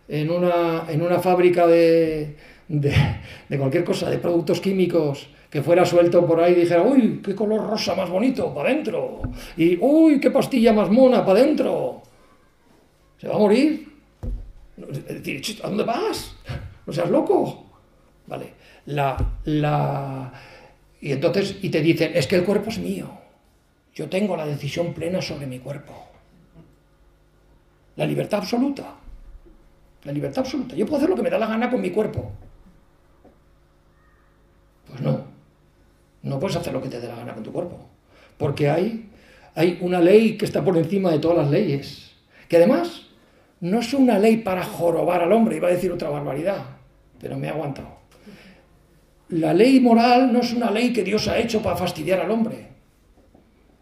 en 0.08 0.30
una, 0.30 0.86
en 0.88 1.02
una 1.02 1.18
fábrica 1.18 1.66
de, 1.66 2.36
de, 2.68 3.58
cualquier 3.58 3.84
cosa, 3.84 4.10
de 4.10 4.18
productos 4.18 4.60
químicos, 4.60 5.28
que 5.50 5.62
fuera 5.62 5.84
suelto 5.84 6.26
por 6.26 6.40
ahí 6.40 6.52
y 6.52 6.60
dijera, 6.60 6.82
uy, 6.82 7.20
qué 7.24 7.34
color 7.34 7.68
rosa 7.68 7.94
más 7.94 8.08
bonito, 8.08 8.54
para 8.54 8.70
adentro, 8.70 9.22
y 9.56 9.78
uy, 9.80 10.20
qué 10.20 10.30
pastilla 10.30 10.72
más 10.72 10.90
mona, 10.90 11.24
para 11.24 11.40
adentro? 11.40 12.02
¿Se 13.18 13.28
va 13.28 13.34
a 13.34 13.38
morir? 13.38 13.88
¿a 14.78 15.68
dónde 15.68 15.84
vas? 15.84 16.36
No 16.86 16.92
seas 16.92 17.10
loco. 17.10 17.64
Vale, 18.26 18.52
la, 18.86 19.16
la, 19.44 20.32
y 21.00 21.12
entonces, 21.12 21.56
y 21.62 21.70
te 21.70 21.80
dicen, 21.80 22.12
es 22.14 22.26
que 22.26 22.36
el 22.36 22.44
cuerpo 22.44 22.70
es 22.70 22.78
mío. 22.78 23.08
Yo 23.94 24.08
tengo 24.08 24.36
la 24.36 24.46
decisión 24.46 24.92
plena 24.92 25.20
sobre 25.22 25.46
mi 25.46 25.58
cuerpo. 25.58 26.07
La 27.98 28.06
libertad 28.06 28.40
absoluta. 28.40 28.94
La 30.04 30.12
libertad 30.12 30.40
absoluta. 30.40 30.74
Yo 30.74 30.86
puedo 30.86 30.96
hacer 30.96 31.10
lo 31.10 31.16
que 31.16 31.22
me 31.22 31.28
da 31.28 31.38
la 31.38 31.46
gana 31.46 31.68
con 31.68 31.82
mi 31.82 31.90
cuerpo. 31.90 32.32
Pues 34.88 35.02
no. 35.02 35.24
No 36.22 36.40
puedes 36.40 36.56
hacer 36.56 36.72
lo 36.72 36.80
que 36.80 36.88
te 36.88 36.98
dé 37.00 37.08
la 37.08 37.16
gana 37.16 37.34
con 37.34 37.42
tu 37.42 37.52
cuerpo. 37.52 37.78
Porque 38.38 38.70
hay, 38.70 39.10
hay 39.54 39.78
una 39.82 40.00
ley 40.00 40.38
que 40.38 40.46
está 40.46 40.64
por 40.64 40.78
encima 40.78 41.10
de 41.10 41.18
todas 41.18 41.36
las 41.36 41.50
leyes. 41.50 42.12
Que 42.48 42.56
además 42.56 43.08
no 43.60 43.80
es 43.80 43.92
una 43.92 44.18
ley 44.18 44.38
para 44.38 44.64
jorobar 44.64 45.22
al 45.22 45.32
hombre. 45.32 45.56
Iba 45.56 45.68
a 45.68 45.72
decir 45.72 45.92
otra 45.92 46.08
barbaridad. 46.08 46.64
Pero 47.20 47.36
me 47.36 47.48
he 47.48 47.50
aguantado 47.50 47.98
la 49.30 49.52
ley 49.52 49.80
moral 49.80 50.32
no 50.32 50.40
es 50.40 50.52
una 50.52 50.70
ley 50.70 50.92
que 50.92 51.04
Dios 51.04 51.28
ha 51.28 51.38
hecho 51.38 51.62
para 51.62 51.76
fastidiar 51.76 52.20
al 52.20 52.30
hombre. 52.30 52.77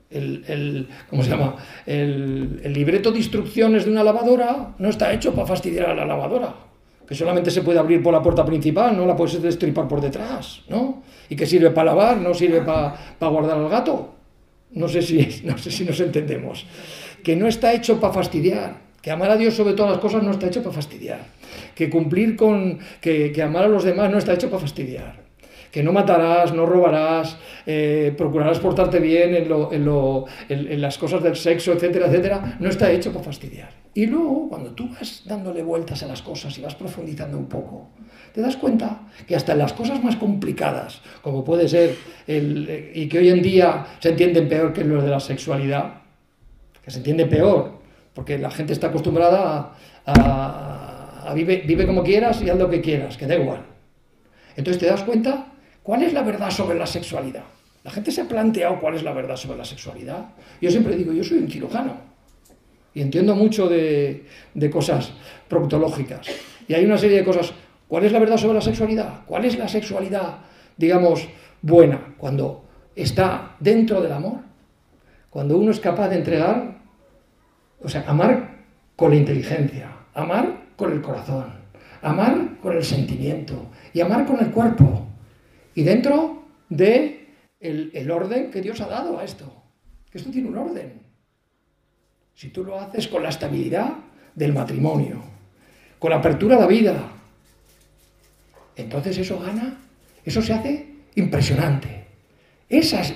El, 0.08 0.88
¿cómo 1.10 1.22
se 1.22 1.30
llama? 1.30 1.56
El, 1.84 2.72
libreto 2.72 3.10
de 3.10 3.18
instrucciones 3.18 3.84
de 3.84 3.90
una 3.90 4.04
lavadora 4.04 4.74
no 4.78 4.88
está 4.88 5.12
hecho 5.12 5.34
para 5.34 5.46
fastidiar 5.46 5.90
a 5.90 5.94
la 5.94 6.04
lavadora, 6.04 6.54
que 7.06 7.14
solamente 7.14 7.50
se 7.50 7.62
puede 7.62 7.78
abrir 7.78 8.02
por 8.02 8.12
la 8.12 8.22
puerta 8.22 8.44
principal, 8.44 8.96
no 8.96 9.04
la 9.04 9.16
puedes 9.16 9.42
destripar 9.42 9.88
por 9.88 10.00
detrás, 10.00 10.62
¿no? 10.68 11.02
Y 11.28 11.34
que 11.34 11.44
sirve 11.44 11.70
para 11.70 11.86
lavar, 11.86 12.18
no 12.18 12.34
sirve 12.34 12.60
para, 12.60 12.94
para 13.18 13.32
guardar 13.32 13.58
al 13.58 13.68
gato. 13.68 14.14
No 14.72 14.88
sé, 14.88 15.02
si, 15.02 15.42
no 15.44 15.58
sé 15.58 15.70
si 15.70 15.84
nos 15.84 15.98
entendemos. 15.98 16.66
Que 17.24 17.34
no 17.34 17.48
está 17.48 17.72
hecho 17.72 18.00
para 18.00 18.12
fastidiar, 18.12 18.76
que 19.02 19.10
amar 19.10 19.30
a 19.30 19.36
Dios 19.36 19.54
sobre 19.54 19.74
todas 19.74 19.92
las 19.92 20.00
cosas 20.00 20.22
no 20.22 20.30
está 20.30 20.46
hecho 20.46 20.62
para 20.62 20.74
fastidiar, 20.74 21.20
que 21.74 21.90
cumplir 21.90 22.36
con, 22.36 22.78
que, 23.00 23.32
que 23.32 23.42
amar 23.42 23.64
a 23.64 23.68
los 23.68 23.82
demás 23.82 24.10
no 24.10 24.18
está 24.18 24.34
hecho 24.34 24.48
para 24.50 24.60
fastidiar 24.60 25.25
que 25.76 25.82
no 25.82 25.92
matarás, 25.92 26.54
no 26.54 26.64
robarás, 26.64 27.36
eh, 27.66 28.14
procurarás 28.16 28.60
portarte 28.60 28.98
bien 28.98 29.34
en, 29.34 29.46
lo, 29.46 29.70
en, 29.70 29.84
lo, 29.84 30.24
en, 30.48 30.80
las 30.80 30.96
cosas 30.96 31.22
del 31.22 31.36
sexo, 31.36 31.74
etcétera, 31.74 32.06
etcétera, 32.06 32.56
no 32.60 32.70
está 32.70 32.90
hecho 32.90 33.12
para 33.12 33.26
fastidiar. 33.26 33.68
Y 33.92 34.06
luego, 34.06 34.48
cuando 34.48 34.70
tú 34.70 34.88
vas 34.88 35.24
dándole 35.26 35.62
vueltas 35.62 36.02
a 36.02 36.06
las 36.06 36.22
cosas 36.22 36.56
y 36.56 36.62
vas 36.62 36.74
profundizando 36.74 37.36
un 37.36 37.44
poco, 37.44 37.90
te 38.32 38.40
das 38.40 38.56
cuenta 38.56 39.02
que 39.26 39.36
hasta 39.36 39.52
en 39.52 39.58
las 39.58 39.74
cosas 39.74 40.02
más 40.02 40.16
complicadas, 40.16 41.02
como 41.20 41.44
puede 41.44 41.68
ser, 41.68 41.94
el, 42.26 42.92
y 42.94 43.06
que 43.06 43.18
hoy 43.18 43.28
en 43.28 43.42
día 43.42 43.84
se 43.98 44.08
entienden 44.08 44.48
peor 44.48 44.72
que 44.72 44.82
lo 44.82 45.02
de 45.02 45.10
la 45.10 45.20
sexualidad, 45.20 45.92
que 46.82 46.90
se 46.90 46.96
entiende 47.00 47.26
peor, 47.26 47.72
porque 48.14 48.38
la 48.38 48.50
gente 48.50 48.72
está 48.72 48.86
acostumbrada 48.86 49.74
a, 50.06 51.22
a, 51.26 51.34
vive, 51.34 51.64
vive 51.66 51.86
como 51.86 52.02
quieras 52.02 52.40
y 52.40 52.48
haz 52.48 52.56
lo 52.56 52.70
que 52.70 52.80
quieras, 52.80 53.18
que 53.18 53.26
da 53.26 53.34
igual. 53.34 53.60
Entonces 54.56 54.80
te 54.80 54.86
das 54.86 55.02
cuenta 55.02 55.52
cuál 55.86 56.02
es 56.02 56.12
la 56.12 56.22
verdad 56.22 56.50
sobre 56.50 56.76
la 56.76 56.86
sexualidad. 56.86 57.44
La 57.84 57.92
gente 57.92 58.10
se 58.10 58.20
ha 58.20 58.24
planteado 58.24 58.80
cuál 58.80 58.96
es 58.96 59.04
la 59.04 59.12
verdad 59.12 59.36
sobre 59.36 59.56
la 59.56 59.64
sexualidad. 59.64 60.30
Yo 60.60 60.68
siempre 60.68 60.96
digo, 60.96 61.12
yo 61.12 61.22
soy 61.22 61.38
un 61.38 61.48
cirujano 61.48 61.96
y 62.92 63.02
entiendo 63.02 63.36
mucho 63.36 63.68
de, 63.68 64.26
de 64.52 64.68
cosas 64.68 65.12
proctológicas. 65.46 66.26
Y 66.66 66.74
hay 66.74 66.84
una 66.84 66.98
serie 66.98 67.18
de 67.18 67.24
cosas. 67.24 67.52
¿Cuál 67.86 68.04
es 68.04 68.10
la 68.10 68.18
verdad 68.18 68.36
sobre 68.36 68.54
la 68.54 68.62
sexualidad? 68.62 69.24
¿Cuál 69.26 69.44
es 69.44 69.56
la 69.56 69.68
sexualidad, 69.68 70.38
digamos, 70.76 71.28
buena? 71.62 72.16
Cuando 72.18 72.64
está 72.96 73.54
dentro 73.60 74.02
del 74.02 74.10
amor. 74.10 74.40
Cuando 75.30 75.56
uno 75.56 75.70
es 75.70 75.78
capaz 75.78 76.08
de 76.08 76.16
entregar, 76.16 76.78
o 77.80 77.88
sea, 77.88 78.04
amar 78.08 78.64
con 78.96 79.10
la 79.10 79.18
inteligencia, 79.18 79.88
amar 80.14 80.64
con 80.74 80.90
el 80.90 81.00
corazón, 81.00 81.44
amar 82.02 82.58
con 82.60 82.76
el 82.76 82.82
sentimiento 82.82 83.66
y 83.94 84.00
amar 84.00 84.26
con 84.26 84.40
el 84.40 84.50
cuerpo. 84.50 85.05
Y 85.76 85.84
dentro 85.84 86.42
de 86.68 87.28
el, 87.60 88.10
orden 88.10 88.50
que 88.50 88.60
Dios 88.60 88.80
ha 88.80 88.88
dado 88.88 89.18
a 89.18 89.24
esto. 89.24 89.52
Que 90.10 90.18
esto 90.18 90.30
tiene 90.30 90.48
un 90.48 90.56
orden. 90.56 91.02
Si 92.34 92.48
tú 92.48 92.64
lo 92.64 92.80
haces 92.80 93.06
con 93.06 93.22
la 93.22 93.28
estabilidad 93.28 93.92
del 94.34 94.52
matrimonio, 94.52 95.22
con 95.98 96.10
la 96.10 96.16
apertura 96.16 96.56
de 96.56 96.62
la 96.62 96.66
vida, 96.66 97.12
entonces 98.74 99.18
eso 99.18 99.38
gana, 99.38 99.78
eso 100.24 100.42
se 100.42 100.52
hace 100.52 100.94
impresionante. 101.14 102.06
Esas 102.68 103.14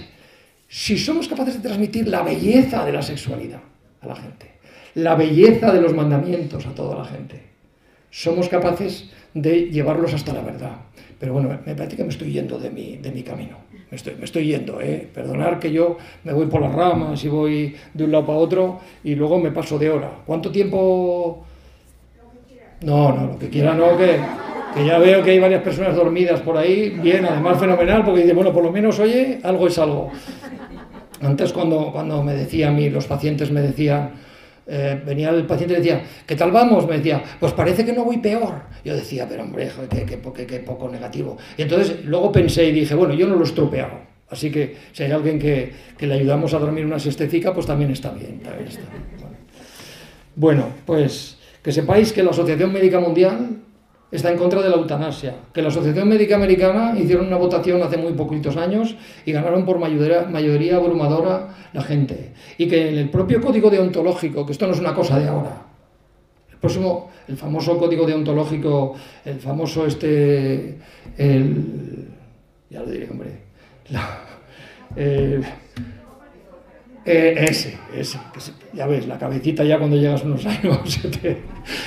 si 0.68 0.96
somos 0.96 1.26
capaces 1.26 1.54
de 1.54 1.68
transmitir 1.68 2.06
la 2.06 2.22
belleza 2.22 2.84
de 2.84 2.92
la 2.92 3.02
sexualidad 3.02 3.60
a 4.02 4.06
la 4.06 4.14
gente, 4.14 4.52
la 4.94 5.16
belleza 5.16 5.72
de 5.72 5.80
los 5.80 5.94
mandamientos 5.94 6.64
a 6.66 6.74
toda 6.74 6.96
la 6.96 7.04
gente, 7.04 7.42
somos 8.10 8.48
capaces 8.48 9.10
de 9.34 9.70
llevarlos 9.70 10.14
hasta 10.14 10.32
la 10.32 10.42
verdad. 10.42 10.76
Pero 11.20 11.34
bueno, 11.34 11.50
me 11.66 11.74
parece 11.74 11.96
que 11.96 12.02
me 12.02 12.08
estoy 12.08 12.32
yendo 12.32 12.58
de 12.58 12.70
mi, 12.70 12.96
de 12.96 13.12
mi 13.12 13.22
camino. 13.22 13.58
Me 13.90 13.96
estoy, 13.96 14.14
me 14.14 14.24
estoy 14.24 14.46
yendo, 14.46 14.80
¿eh? 14.80 15.06
Perdonar 15.12 15.58
que 15.58 15.70
yo 15.70 15.98
me 16.24 16.32
voy 16.32 16.46
por 16.46 16.62
las 16.62 16.74
ramas 16.74 17.22
y 17.22 17.28
voy 17.28 17.76
de 17.92 18.04
un 18.04 18.12
lado 18.12 18.24
para 18.24 18.38
otro 18.38 18.80
y 19.04 19.14
luego 19.14 19.38
me 19.38 19.50
paso 19.50 19.78
de 19.78 19.90
hora. 19.90 20.10
¿Cuánto 20.24 20.50
tiempo? 20.50 21.44
No, 22.82 23.14
no, 23.14 23.26
lo 23.32 23.38
que 23.38 23.50
quiera 23.50 23.74
no, 23.74 23.98
que, 23.98 24.18
que 24.74 24.86
ya 24.86 24.98
veo 24.98 25.22
que 25.22 25.32
hay 25.32 25.38
varias 25.38 25.62
personas 25.62 25.94
dormidas 25.94 26.40
por 26.40 26.56
ahí. 26.56 26.88
Bien, 27.02 27.26
además 27.26 27.58
fenomenal, 27.58 28.02
porque 28.02 28.22
dice, 28.22 28.32
bueno, 28.32 28.50
por 28.50 28.64
lo 28.64 28.72
menos, 28.72 28.98
oye, 28.98 29.40
algo 29.42 29.66
es 29.66 29.78
algo. 29.78 30.10
Antes 31.20 31.52
cuando, 31.52 31.92
cuando 31.92 32.22
me 32.22 32.32
decía 32.32 32.68
a 32.68 32.70
mí, 32.70 32.88
los 32.88 33.06
pacientes 33.06 33.50
me 33.50 33.60
decían, 33.60 34.12
eh, 34.72 35.02
venía 35.04 35.30
el 35.30 35.46
paciente 35.46 35.74
y 35.74 35.78
decía, 35.78 36.04
¿qué 36.24 36.36
tal 36.36 36.52
vamos? 36.52 36.86
Me 36.86 36.98
decía, 36.98 37.20
pues 37.40 37.52
parece 37.52 37.84
que 37.84 37.92
no 37.92 38.04
voy 38.04 38.18
peor. 38.18 38.62
Yo 38.84 38.94
decía, 38.94 39.26
pero 39.28 39.42
hombre, 39.42 39.68
qué, 40.46 40.58
poco 40.58 40.88
negativo. 40.88 41.36
Y 41.56 41.62
entonces 41.62 42.04
luego 42.04 42.30
pensé 42.30 42.66
y 42.66 42.72
dije, 42.72 42.94
bueno, 42.94 43.12
yo 43.14 43.26
no 43.26 43.34
lo 43.34 43.44
he. 43.44 43.84
Así 44.30 44.48
que 44.48 44.76
si 44.92 45.02
hay 45.02 45.10
alguien 45.10 45.40
que, 45.40 45.72
le 45.98 46.14
ayudamos 46.14 46.54
a 46.54 46.60
dormir 46.60 46.86
una 46.86 47.00
siestecica, 47.00 47.52
pues 47.52 47.66
también 47.66 47.90
está 47.90 48.12
bien. 48.12 48.38
También 48.38 48.68
está 48.68 48.82
Bueno, 50.36 50.66
pues 50.86 51.36
que 51.64 51.72
sepáis 51.72 52.12
que 52.12 52.22
la 52.22 52.30
Asociación 52.30 52.72
Médica 52.72 53.00
Mundial 53.00 53.56
está 54.10 54.30
en 54.30 54.38
contra 54.38 54.62
de 54.62 54.68
la 54.68 54.76
eutanasia, 54.76 55.36
que 55.52 55.62
la 55.62 55.68
Asociación 55.68 56.08
Médica 56.08 56.34
Americana 56.34 56.98
hicieron 56.98 57.26
una 57.26 57.36
votación 57.36 57.82
hace 57.82 57.96
muy 57.96 58.12
poquitos 58.12 58.56
años 58.56 58.96
y 59.24 59.32
ganaron 59.32 59.64
por 59.64 59.78
mayoría, 59.78 60.22
mayoría 60.22 60.76
abrumadora 60.76 61.54
la 61.72 61.82
gente, 61.82 62.32
y 62.58 62.68
que 62.68 62.88
en 62.88 62.98
el 62.98 63.10
propio 63.10 63.40
código 63.40 63.70
deontológico, 63.70 64.44
que 64.44 64.52
esto 64.52 64.66
no 64.66 64.72
es 64.72 64.80
una 64.80 64.94
cosa 64.94 65.18
de 65.18 65.28
ahora, 65.28 65.62
el 66.50 66.58
próximo, 66.58 67.10
el 67.28 67.36
famoso 67.36 67.78
código 67.78 68.06
deontológico, 68.06 68.94
el 69.24 69.38
famoso 69.38 69.86
este, 69.86 70.78
el, 71.16 72.08
ya 72.68 72.80
lo 72.80 72.90
diré, 72.90 73.08
hombre, 73.10 73.30
eh, 74.96 75.40
ese, 77.10 77.78
ese, 77.94 78.18
ya 78.72 78.86
ves, 78.86 79.06
la 79.06 79.18
cabecita 79.18 79.64
ya 79.64 79.78
cuando 79.78 79.96
llegas 79.96 80.24
unos 80.24 80.44
años 80.46 80.78
se 80.90 81.08
te, 81.08 81.42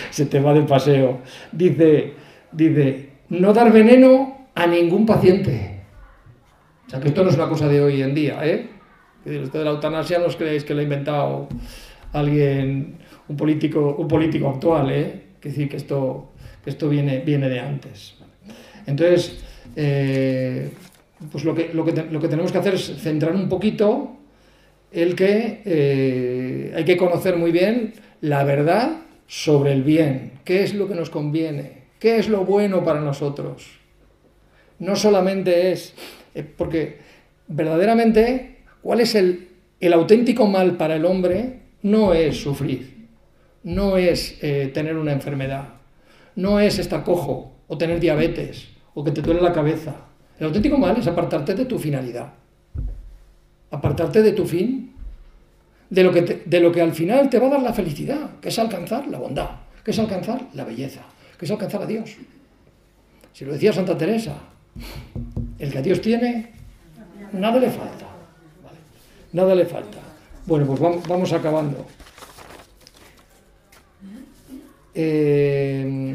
se 0.09 0.25
te 0.25 0.39
va 0.39 0.53
de 0.53 0.63
paseo. 0.63 1.21
Dice, 1.51 2.13
dice, 2.51 3.09
no 3.29 3.53
dar 3.53 3.71
veneno 3.71 4.47
a 4.55 4.67
ningún 4.67 5.05
paciente. 5.05 5.81
O 6.87 6.89
sea, 6.89 6.99
que 6.99 7.07
esto 7.09 7.23
no 7.23 7.29
es 7.29 7.35
una 7.35 7.49
cosa 7.49 7.67
de 7.67 7.81
hoy 7.81 8.01
en 8.01 8.13
día, 8.13 8.45
¿eh? 8.45 8.69
Esto 9.25 9.57
de 9.57 9.63
la 9.63 9.71
eutanasia 9.71 10.19
no 10.19 10.25
os 10.25 10.35
creéis 10.35 10.63
que 10.63 10.73
lo 10.73 10.81
ha 10.81 10.83
inventado 10.83 11.47
alguien, 12.11 12.97
un 13.27 13.37
político, 13.37 13.95
un 13.97 14.07
político 14.07 14.49
actual, 14.49 14.91
¿eh? 14.91 15.23
Que 15.39 15.49
decir 15.49 15.69
que 15.69 15.77
esto, 15.77 16.33
que 16.63 16.69
esto 16.69 16.89
viene, 16.89 17.19
viene 17.19 17.49
de 17.49 17.59
antes. 17.59 18.15
Entonces, 18.85 19.43
eh, 19.75 20.69
pues 21.31 21.45
lo 21.45 21.55
que, 21.55 21.73
lo, 21.73 21.85
que 21.85 21.93
lo 21.93 22.19
que 22.19 22.27
tenemos 22.27 22.51
que 22.51 22.57
hacer 22.57 22.73
es 22.75 22.95
centrar 23.01 23.33
un 23.33 23.47
poquito 23.47 24.17
el 24.93 25.15
que 25.15 25.61
eh, 25.65 26.73
hay 26.75 26.85
que 26.85 26.97
conocer 26.97 27.35
muy 27.35 27.51
bien 27.51 27.93
la 28.21 28.43
verdad 28.43 28.97
sobre 29.27 29.73
el 29.73 29.83
bien, 29.83 30.33
qué 30.45 30.63
es 30.63 30.75
lo 30.75 30.87
que 30.87 30.93
nos 30.93 31.09
conviene, 31.09 31.83
qué 31.99 32.17
es 32.17 32.29
lo 32.29 32.45
bueno 32.45 32.83
para 32.83 33.01
nosotros. 33.01 33.79
No 34.79 34.95
solamente 34.95 35.71
es, 35.71 35.93
eh, 36.35 36.43
porque 36.43 36.99
verdaderamente, 37.47 38.57
¿cuál 38.81 39.01
es 39.01 39.15
el, 39.15 39.49
el, 39.79 39.93
auténtico 39.93 40.45
mal 40.45 40.77
para 40.77 40.95
el 40.95 41.05
hombre? 41.05 41.61
No 41.81 42.13
es 42.13 42.37
sufrir, 42.37 43.07
no 43.63 43.97
es 43.97 44.37
eh, 44.41 44.69
tener 44.73 44.95
una 44.95 45.11
enfermedad, 45.11 45.69
no 46.35 46.59
es 46.59 46.77
estar 46.77 47.03
cojo 47.03 47.55
o 47.67 47.77
tener 47.77 47.99
diabetes 47.99 48.67
o 48.93 49.03
que 49.03 49.11
te 49.11 49.21
duele 49.21 49.41
la 49.41 49.53
cabeza. 49.53 49.95
El 50.39 50.47
auténtico 50.47 50.77
mal 50.77 50.97
es 50.97 51.07
apartarte 51.07 51.55
de 51.55 51.65
tu 51.65 51.79
finalidad 51.79 52.42
apartarte 53.73 54.21
de 54.21 54.33
tu 54.33 54.45
fin, 54.45 54.93
de 55.89 56.03
lo, 56.03 56.11
que 56.11 56.21
de 56.45 56.59
lo 56.59 56.71
que 56.71 56.81
al 56.81 56.93
final 56.93 57.29
te 57.29 57.39
va 57.39 57.47
a 57.47 57.51
dar 57.51 57.61
la 57.61 57.73
felicidad, 57.73 58.39
que 58.39 58.49
es 58.49 58.59
alcanzar 58.59 59.07
la 59.07 59.17
bondad, 59.17 59.49
que 59.83 59.91
es 59.91 59.99
alcanzar 59.99 60.47
la 60.53 60.63
belleza, 60.63 61.01
que 61.37 61.45
es 61.45 61.51
alcanzar 61.51 61.81
a 61.81 61.85
Dios. 61.87 62.15
Si 63.33 63.45
lo 63.45 63.53
decía 63.53 63.73
Santa 63.73 63.97
Teresa, 63.97 64.37
el 65.57 65.71
que 65.71 65.77
a 65.79 65.81
Dios 65.81 66.01
tiene, 66.01 66.51
nada 67.33 67.59
le 67.59 67.69
falta. 67.69 68.05
Nada 69.33 69.55
le 69.55 69.65
falta. 69.65 69.97
Bueno, 70.45 70.67
pues 70.67 70.79
vamos, 71.07 71.33
acabando. 71.33 71.87
Eh, 74.93 76.13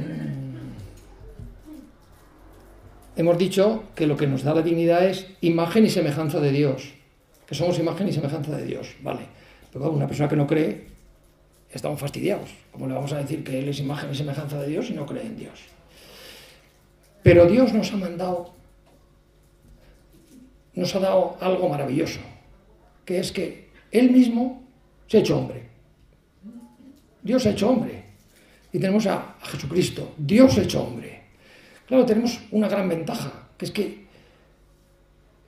hemos 3.16 3.38
dicho 3.38 3.84
que 3.96 4.06
lo 4.06 4.16
que 4.16 4.28
nos 4.28 4.44
da 4.44 4.54
la 4.54 4.62
dignidad 4.62 5.04
es 5.04 5.26
imagen 5.40 5.86
y 5.86 5.90
semejanza 5.90 6.38
de 6.38 6.52
Dios 6.52 6.97
que 7.48 7.54
somos 7.54 7.78
imagen 7.78 8.06
y 8.06 8.12
semejanza 8.12 8.54
de 8.54 8.66
Dios, 8.66 8.94
¿vale? 9.00 9.24
Pero 9.72 9.90
una 9.90 10.06
persona 10.06 10.28
que 10.28 10.36
no 10.36 10.46
cree, 10.46 10.86
estamos 11.70 11.98
fastidiados. 11.98 12.50
¿Cómo 12.70 12.86
le 12.86 12.94
vamos 12.94 13.10
a 13.14 13.18
decir 13.18 13.42
que 13.42 13.58
Él 13.58 13.70
es 13.70 13.80
imagen 13.80 14.10
y 14.12 14.14
semejanza 14.14 14.60
de 14.60 14.68
Dios 14.68 14.90
y 14.90 14.92
no 14.92 15.06
cree 15.06 15.24
en 15.24 15.38
Dios? 15.38 15.58
Pero 17.22 17.46
Dios 17.46 17.72
nos 17.72 17.90
ha 17.90 17.96
mandado, 17.96 18.52
nos 20.74 20.94
ha 20.94 20.98
dado 20.98 21.38
algo 21.40 21.70
maravilloso, 21.70 22.20
que 23.06 23.18
es 23.18 23.32
que 23.32 23.70
Él 23.92 24.10
mismo 24.10 24.62
se 25.06 25.16
ha 25.16 25.20
hecho 25.20 25.38
hombre. 25.38 25.68
Dios 27.22 27.42
se 27.42 27.48
ha 27.48 27.52
hecho 27.52 27.70
hombre. 27.70 28.04
Y 28.74 28.78
tenemos 28.78 29.06
a, 29.06 29.36
a 29.40 29.46
Jesucristo, 29.46 30.12
Dios 30.18 30.58
hecho 30.58 30.82
hombre. 30.82 31.22
Claro, 31.86 32.04
tenemos 32.04 32.40
una 32.50 32.68
gran 32.68 32.86
ventaja, 32.90 33.48
que 33.56 33.64
es 33.64 33.70
que 33.70 34.06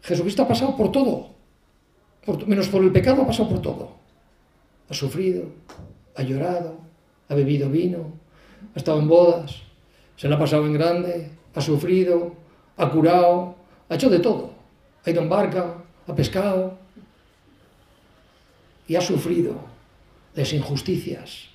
Jesucristo 0.00 0.44
ha 0.44 0.48
pasado 0.48 0.74
por 0.74 0.90
todo, 0.90 1.39
menos 2.46 2.68
por 2.68 2.82
el 2.82 2.92
pecado 2.92 3.22
ha 3.22 3.26
pasado 3.26 3.48
por 3.48 3.62
todo. 3.62 3.92
Ha 4.88 4.94
sufrido, 4.94 5.44
ha 6.16 6.22
llorado, 6.22 6.78
ha 7.28 7.34
bebido 7.34 7.70
vino, 7.70 8.12
ha 8.74 8.78
estado 8.78 8.98
en 8.98 9.08
bodas, 9.08 9.62
se 10.16 10.28
le 10.28 10.34
ha 10.34 10.38
pasado 10.38 10.66
en 10.66 10.74
grande, 10.74 11.30
ha 11.54 11.60
sufrido, 11.60 12.34
ha 12.76 12.90
curado, 12.90 13.54
ha 13.88 13.94
hecho 13.94 14.10
de 14.10 14.18
todo. 14.18 14.50
Ha 15.04 15.10
ido 15.10 15.22
en 15.22 15.28
barca, 15.28 15.76
ha 16.06 16.14
pescado 16.14 16.78
y 18.86 18.96
ha 18.96 19.00
sufrido 19.00 19.54
las 20.34 20.52
injusticias. 20.52 21.48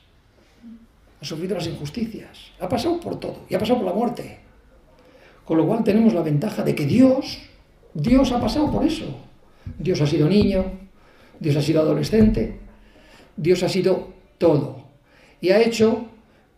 Ha 1.22 1.26
sufrido 1.26 1.56
las 1.56 1.68
injusticias. 1.68 2.52
Ha 2.60 2.70
pasado 2.70 3.00
por 3.00 3.20
todo 3.20 3.46
y 3.50 3.56
ha 3.56 3.60
pasado 3.60 3.80
por 3.80 3.88
la 3.88 3.94
muerte. 3.94 4.40
Con 5.44 5.58
lo 5.58 5.68
cual 5.68 5.84
tenemos 5.84 6.14
la 6.14 6.22
ventaja 6.22 6.64
de 6.64 6.74
que 6.74 6.86
Dios, 6.86 7.40
Dios 7.94 8.32
ha 8.32 8.40
pasado 8.40 8.72
por 8.72 8.84
eso. 8.86 9.25
Dios 9.78 10.02
ha 10.02 10.08
sido 10.08 10.28
niño, 10.30 10.66
Dios 11.40 11.56
ha 11.56 11.62
sido 11.62 11.82
adolescente, 11.82 12.60
Dios 13.38 13.64
ha 13.64 13.70
sido 13.70 14.14
todo. 14.38 14.86
Y 15.42 15.50
ha 15.50 15.62
hecho 15.62 16.08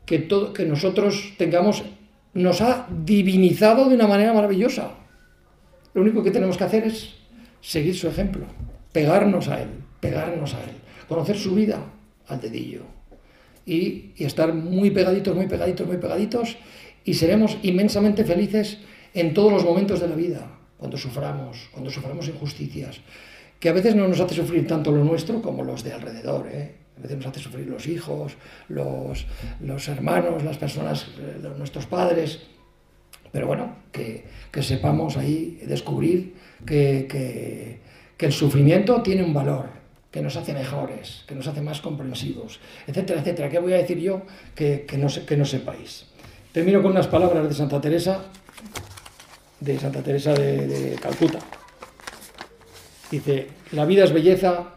que, 0.06 0.20
todo, 0.20 0.54
que 0.54 0.66
nosotros 0.66 1.34
tengamos, 1.38 1.84
nos 2.34 2.62
ha 2.62 2.88
divinizado 2.90 3.90
de 3.90 3.96
una 3.96 4.08
manera 4.08 4.34
maravillosa. 4.34 4.92
Lo 5.94 6.02
único 6.02 6.24
que 6.24 6.32
tenemos 6.32 6.58
que 6.58 6.64
hacer 6.64 6.84
es 6.86 7.16
seguir 7.62 7.96
su 7.96 8.08
ejemplo, 8.08 8.46
pegarnos 8.92 9.48
a 9.48 9.62
Él, 9.62 9.70
pegarnos 10.00 10.54
a 10.54 10.64
Él, 10.64 10.76
conocer 11.08 11.38
su 11.38 11.56
vida 11.56 11.80
al 12.28 12.40
dedillo 12.40 12.84
y, 13.66 14.12
y 14.16 14.26
estar 14.26 14.54
muy 14.54 14.92
pegaditos, 14.92 15.36
muy 15.36 15.48
pegaditos, 15.48 15.88
muy 15.88 15.98
pegaditos 15.98 16.58
y 17.04 17.14
seremos 17.14 17.58
inmensamente 17.64 18.24
felices 18.26 18.80
en 19.14 19.34
todos 19.34 19.52
los 19.52 19.64
momentos 19.64 20.00
de 20.00 20.10
la 20.10 20.16
vida, 20.16 20.57
cuando 20.78 20.98
suframos, 20.98 21.70
cuando 21.72 21.90
suframos 21.90 22.28
injusticias, 22.28 23.02
que 23.60 23.70
a 23.70 23.74
veces 23.74 23.96
no 23.96 24.08
nos 24.08 24.20
hace 24.20 24.36
sufrir 24.36 24.68
tanto 24.68 24.92
lo 24.92 25.04
nuestro 25.04 25.42
como 25.42 25.64
los 25.64 25.84
de 25.84 25.94
alrededor. 25.94 26.48
¿eh? 26.52 26.76
A 26.98 27.02
veces 27.02 27.18
nos 27.18 27.28
hace 27.28 27.40
sufrir 27.40 27.68
los 27.68 27.88
hijos, 27.88 28.34
los, 28.70 29.26
los 29.62 29.88
hermanos, 29.88 30.44
las 30.44 30.58
personas, 30.58 31.08
eh, 31.20 31.48
nuestros 31.58 31.86
padres. 31.86 32.42
Pero 33.32 33.48
bueno, 33.48 33.76
que, 33.92 34.26
que 34.52 34.64
sepamos 34.64 35.18
ahí 35.18 35.60
descubrir 35.68 36.36
que, 36.66 37.08
que, 37.10 37.82
que, 38.16 38.26
el 38.26 38.32
sufrimiento 38.32 39.02
tiene 39.02 39.24
un 39.24 39.34
valor, 39.34 39.66
que 40.12 40.22
nos 40.22 40.36
hace 40.38 40.54
mejores, 40.54 41.24
que 41.28 41.36
nos 41.36 41.48
hace 41.48 41.62
más 41.62 41.82
comprensivos, 41.82 42.60
etcétera, 42.88 43.20
etcétera. 43.20 43.50
¿Qué 43.50 43.60
voy 43.60 43.74
a 43.74 43.78
decir 43.78 44.00
yo 44.00 44.22
que, 44.56 44.86
no, 44.98 45.08
que 45.26 45.38
no 45.38 45.46
sepáis? 45.46 46.06
Termino 46.52 46.82
con 46.82 46.92
unas 46.92 47.08
palabras 47.08 47.48
de 47.48 47.54
Santa 47.54 47.82
Teresa, 47.82 48.24
de 49.60 49.80
Santa 49.80 50.02
Teresa 50.02 50.34
de, 50.34 50.96
Calcuta. 51.02 51.40
Dice, 53.10 53.48
la 53.72 53.86
vida 53.86 54.04
es 54.04 54.12
belleza, 54.12 54.76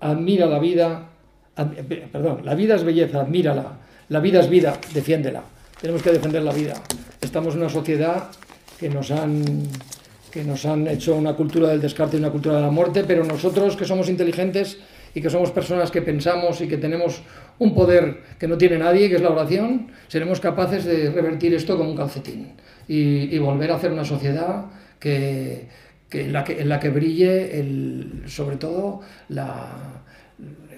admira 0.00 0.46
la 0.46 0.58
vida, 0.58 1.08
ad, 1.56 1.68
perdón, 2.12 2.44
la 2.44 2.54
vida 2.54 2.76
es 2.76 2.84
belleza, 2.84 3.20
admírala, 3.20 3.78
la 4.08 4.20
vida 4.20 4.40
es 4.40 4.48
vida, 4.48 4.78
defiéndela. 4.92 5.42
Tenemos 5.80 6.02
que 6.02 6.12
defender 6.12 6.42
la 6.42 6.52
vida. 6.52 6.74
Estamos 7.20 7.54
en 7.54 7.60
una 7.60 7.70
sociedad 7.70 8.30
que 8.78 8.88
nos 8.88 9.10
han 9.10 9.68
que 10.30 10.42
nos 10.42 10.66
han 10.66 10.88
hecho 10.88 11.14
una 11.14 11.34
cultura 11.34 11.68
del 11.68 11.80
descarte 11.80 12.16
y 12.16 12.18
una 12.18 12.32
cultura 12.32 12.56
de 12.56 12.62
la 12.62 12.70
muerte, 12.70 13.04
pero 13.06 13.22
nosotros 13.22 13.76
que 13.76 13.84
somos 13.84 14.08
inteligentes 14.08 14.78
y 15.14 15.22
que 15.22 15.30
somos 15.30 15.52
personas 15.52 15.92
que 15.92 16.02
pensamos 16.02 16.60
y 16.60 16.66
que 16.66 16.76
tenemos 16.76 17.22
un 17.58 17.74
poder 17.74 18.22
que 18.38 18.48
no 18.48 18.58
tiene 18.58 18.78
nadie, 18.78 19.08
que 19.08 19.16
es 19.16 19.22
la 19.22 19.30
oración, 19.30 19.88
seremos 20.08 20.40
capaces 20.40 20.84
de 20.84 21.10
revertir 21.10 21.54
esto 21.54 21.76
como 21.76 21.90
un 21.90 21.96
calcetín 21.96 22.52
y, 22.88 23.38
volver 23.38 23.70
a 23.70 23.76
hacer 23.76 23.92
una 23.92 24.04
sociedad 24.04 24.66
que, 24.98 25.68
en, 26.10 26.32
la 26.32 26.44
que, 26.44 26.60
en 26.60 26.68
la 26.68 26.80
que 26.80 26.90
brille 26.90 27.58
el, 27.58 28.24
sobre 28.26 28.56
todo 28.56 29.00
la, 29.28 30.02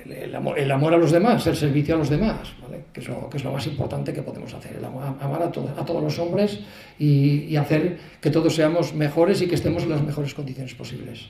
el, 0.04 0.34
amor, 0.34 0.58
el, 0.58 0.70
amor, 0.70 0.94
a 0.94 0.98
los 0.98 1.10
demás, 1.10 1.46
el 1.46 1.56
servicio 1.56 1.94
a 1.94 1.98
los 1.98 2.10
demás, 2.10 2.52
que, 2.92 3.00
es 3.00 3.08
lo, 3.08 3.28
que, 3.28 3.38
es 3.38 3.44
lo, 3.44 3.52
más 3.52 3.66
importante 3.66 4.12
que 4.12 4.22
podemos 4.22 4.52
hacer, 4.54 4.76
el 4.76 4.84
amor, 4.84 5.02
amar 5.20 5.42
a, 5.42 5.50
todo, 5.50 5.68
a, 5.76 5.84
todos 5.84 6.02
los 6.02 6.18
hombres 6.18 6.60
y, 6.98 7.44
y, 7.44 7.56
hacer 7.56 7.98
que 8.20 8.30
todos 8.30 8.54
seamos 8.54 8.94
mejores 8.94 9.42
y 9.42 9.48
que 9.48 9.54
estemos 9.54 9.82
en 9.84 9.90
las 9.90 10.02
mejores 10.02 10.34
condiciones 10.34 10.74
posibles. 10.74 11.28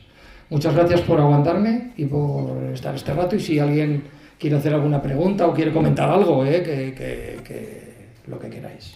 Muchas 0.48 0.74
gracias 0.76 1.00
por 1.00 1.18
aguantarme 1.18 1.92
y 1.96 2.04
por 2.04 2.62
estar 2.72 2.94
este 2.94 3.12
rato 3.12 3.34
y 3.34 3.40
si 3.40 3.58
alguien 3.58 4.04
quiere 4.38 4.56
hacer 4.56 4.74
alguna 4.74 5.00
pregunta 5.00 5.46
o 5.46 5.54
quiere 5.54 5.72
comentar 5.72 6.08
algo, 6.08 6.44
¿eh? 6.44 6.62
que, 6.62 6.94
que, 6.94 7.40
que 7.44 8.08
lo 8.26 8.38
que 8.38 8.50
queráis. 8.50 8.94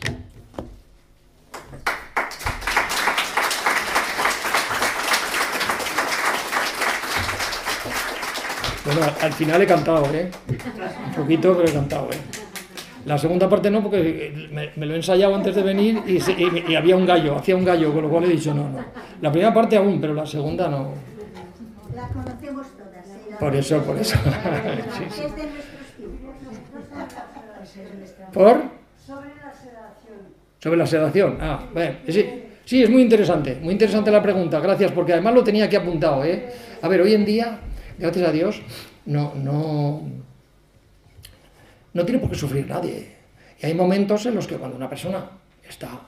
Bueno, 8.85 9.03
al 9.21 9.33
final 9.33 9.63
he 9.63 9.67
cantado, 9.67 10.05
¿eh? 10.13 10.31
Un 11.07 11.15
poquito, 11.15 11.55
pero 11.57 11.69
he 11.69 11.73
cantado, 11.73 12.11
¿eh? 12.11 12.17
La 13.07 13.17
segunda 13.17 13.49
parte 13.49 13.71
no, 13.71 13.83
porque 13.83 14.49
me, 14.53 14.71
me 14.77 14.87
lo 14.87 14.95
he 14.95 14.97
ensayado 14.97 15.35
antes 15.35 15.55
de 15.55 15.63
venir 15.63 16.03
y, 16.07 16.19
y, 16.71 16.75
había 16.75 16.97
un 16.97 17.07
gallo, 17.07 17.37
hacía 17.37 17.57
un 17.57 17.65
gallo, 17.65 17.93
con 17.95 18.03
lo 18.03 18.11
cual 18.11 18.25
he 18.25 18.29
dicho 18.29 18.53
no, 18.53 18.69
no. 18.69 18.79
La 19.23 19.33
primera 19.33 19.55
parte 19.55 19.77
aún, 19.77 20.01
pero 20.01 20.13
la 20.13 20.27
segunda 20.27 20.69
no. 20.69 20.93
La 21.95 22.09
conocemos. 22.09 22.67
Por 23.41 23.57
eso, 23.57 23.83
por 23.83 23.99
eso. 23.99 24.17
sí, 24.99 25.05
sí. 25.11 25.23
Es 25.25 25.37
de 25.37 25.43
nuestros 25.43 25.97
tiempos. 25.97 26.35
¿Por? 28.33 28.63
Sobre 29.05 29.31
la 29.35 29.53
sedación. 29.53 30.19
Sobre 30.59 30.77
la 30.77 30.87
sedación. 30.87 31.39
Ah, 31.41 31.67
bueno, 31.73 31.97
sí. 32.09 32.27
Sí, 32.65 32.85
es 32.85 32.91
muy 32.91 33.03
interesante, 33.03 33.59
muy 33.61 33.73
interesante 33.73 34.13
la 34.13 34.23
pregunta, 34.23 34.61
gracias, 34.61 34.93
porque 34.93 35.13
además 35.13 35.35
lo 35.35 35.43
tenía 35.43 35.65
aquí 35.65 35.75
apuntado. 35.75 36.23
¿eh? 36.25 36.53
A 36.83 36.87
ver, 36.87 37.01
hoy 37.01 37.15
en 37.15 37.25
día 37.25 37.59
gracias 38.01 38.29
a 38.29 38.33
Dios, 38.33 38.63
no, 39.07 39.35
no, 39.35 40.03
no 41.93 42.05
tiene 42.05 42.19
por 42.19 42.31
qué 42.31 42.37
sufrir 42.37 42.67
nadie. 42.67 43.09
Y 43.61 43.67
hay 43.67 43.75
momentos 43.75 44.25
en 44.27 44.35
los 44.35 44.47
que 44.47 44.57
cuando 44.57 44.77
una 44.77 44.89
persona 44.89 45.31
está 45.69 46.01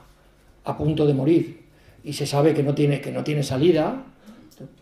a 0.65 0.77
punto 0.77 1.05
de 1.05 1.13
morir 1.13 1.63
y 2.03 2.13
se 2.13 2.25
sabe 2.25 2.53
que 2.53 2.63
no 2.63 2.73
tiene, 2.73 2.99
que 2.99 3.11
no 3.11 3.23
tiene 3.23 3.43
salida, 3.43 4.03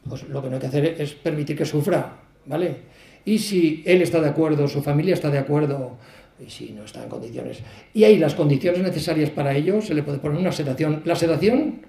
pues 0.07 0.23
lo 0.29 0.41
que 0.41 0.49
no 0.49 0.55
hay 0.55 0.61
que 0.61 0.67
hacer 0.67 0.85
es 1.01 1.13
permitir 1.13 1.57
que 1.57 1.65
sufra, 1.65 2.17
¿vale? 2.45 2.77
Y 3.25 3.37
si 3.39 3.83
él 3.85 4.01
está 4.01 4.19
de 4.19 4.29
acuerdo, 4.29 4.67
su 4.67 4.81
familia 4.81 5.13
está 5.13 5.29
de 5.29 5.37
acuerdo, 5.37 5.97
y 6.39 6.49
si 6.49 6.71
no 6.71 6.83
está 6.83 7.03
en 7.03 7.09
condiciones, 7.09 7.59
y 7.93 8.03
hay 8.03 8.17
las 8.17 8.33
condiciones 8.33 8.81
necesarias 8.81 9.29
para 9.29 9.55
ello, 9.55 9.81
se 9.81 9.93
le 9.93 10.03
puede 10.03 10.17
poner 10.17 10.39
una 10.39 10.51
sedación. 10.51 11.01
La 11.05 11.15
sedación, 11.15 11.81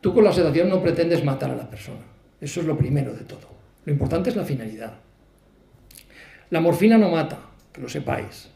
tú 0.00 0.14
con 0.14 0.24
la 0.24 0.32
sedación 0.32 0.68
no 0.68 0.82
pretendes 0.82 1.24
matar 1.24 1.50
a 1.50 1.56
la 1.56 1.68
persona. 1.68 2.00
Eso 2.40 2.60
es 2.60 2.66
lo 2.66 2.78
primero 2.78 3.12
de 3.12 3.24
todo. 3.24 3.48
Lo 3.84 3.92
importante 3.92 4.30
es 4.30 4.36
la 4.36 4.44
finalidad. 4.44 4.94
La 6.50 6.60
morfina 6.60 6.96
no 6.96 7.10
mata, 7.10 7.38
que 7.72 7.80
lo 7.80 7.88
sepáis. 7.88 8.50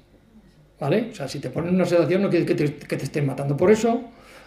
¿Vale? 0.79 1.11
O 1.13 1.15
sea, 1.15 1.29
si 1.29 1.39
te 1.39 1.51
ponen 1.51 1.75
una 1.75 1.85
sedación 1.85 2.23
no 2.23 2.31
quiere 2.31 2.45
que 2.45 2.55
te, 2.55 2.75
que 2.75 2.95
estén 2.97 3.27
matando. 3.27 3.57
Por 3.57 3.71
eso, 3.71 4.03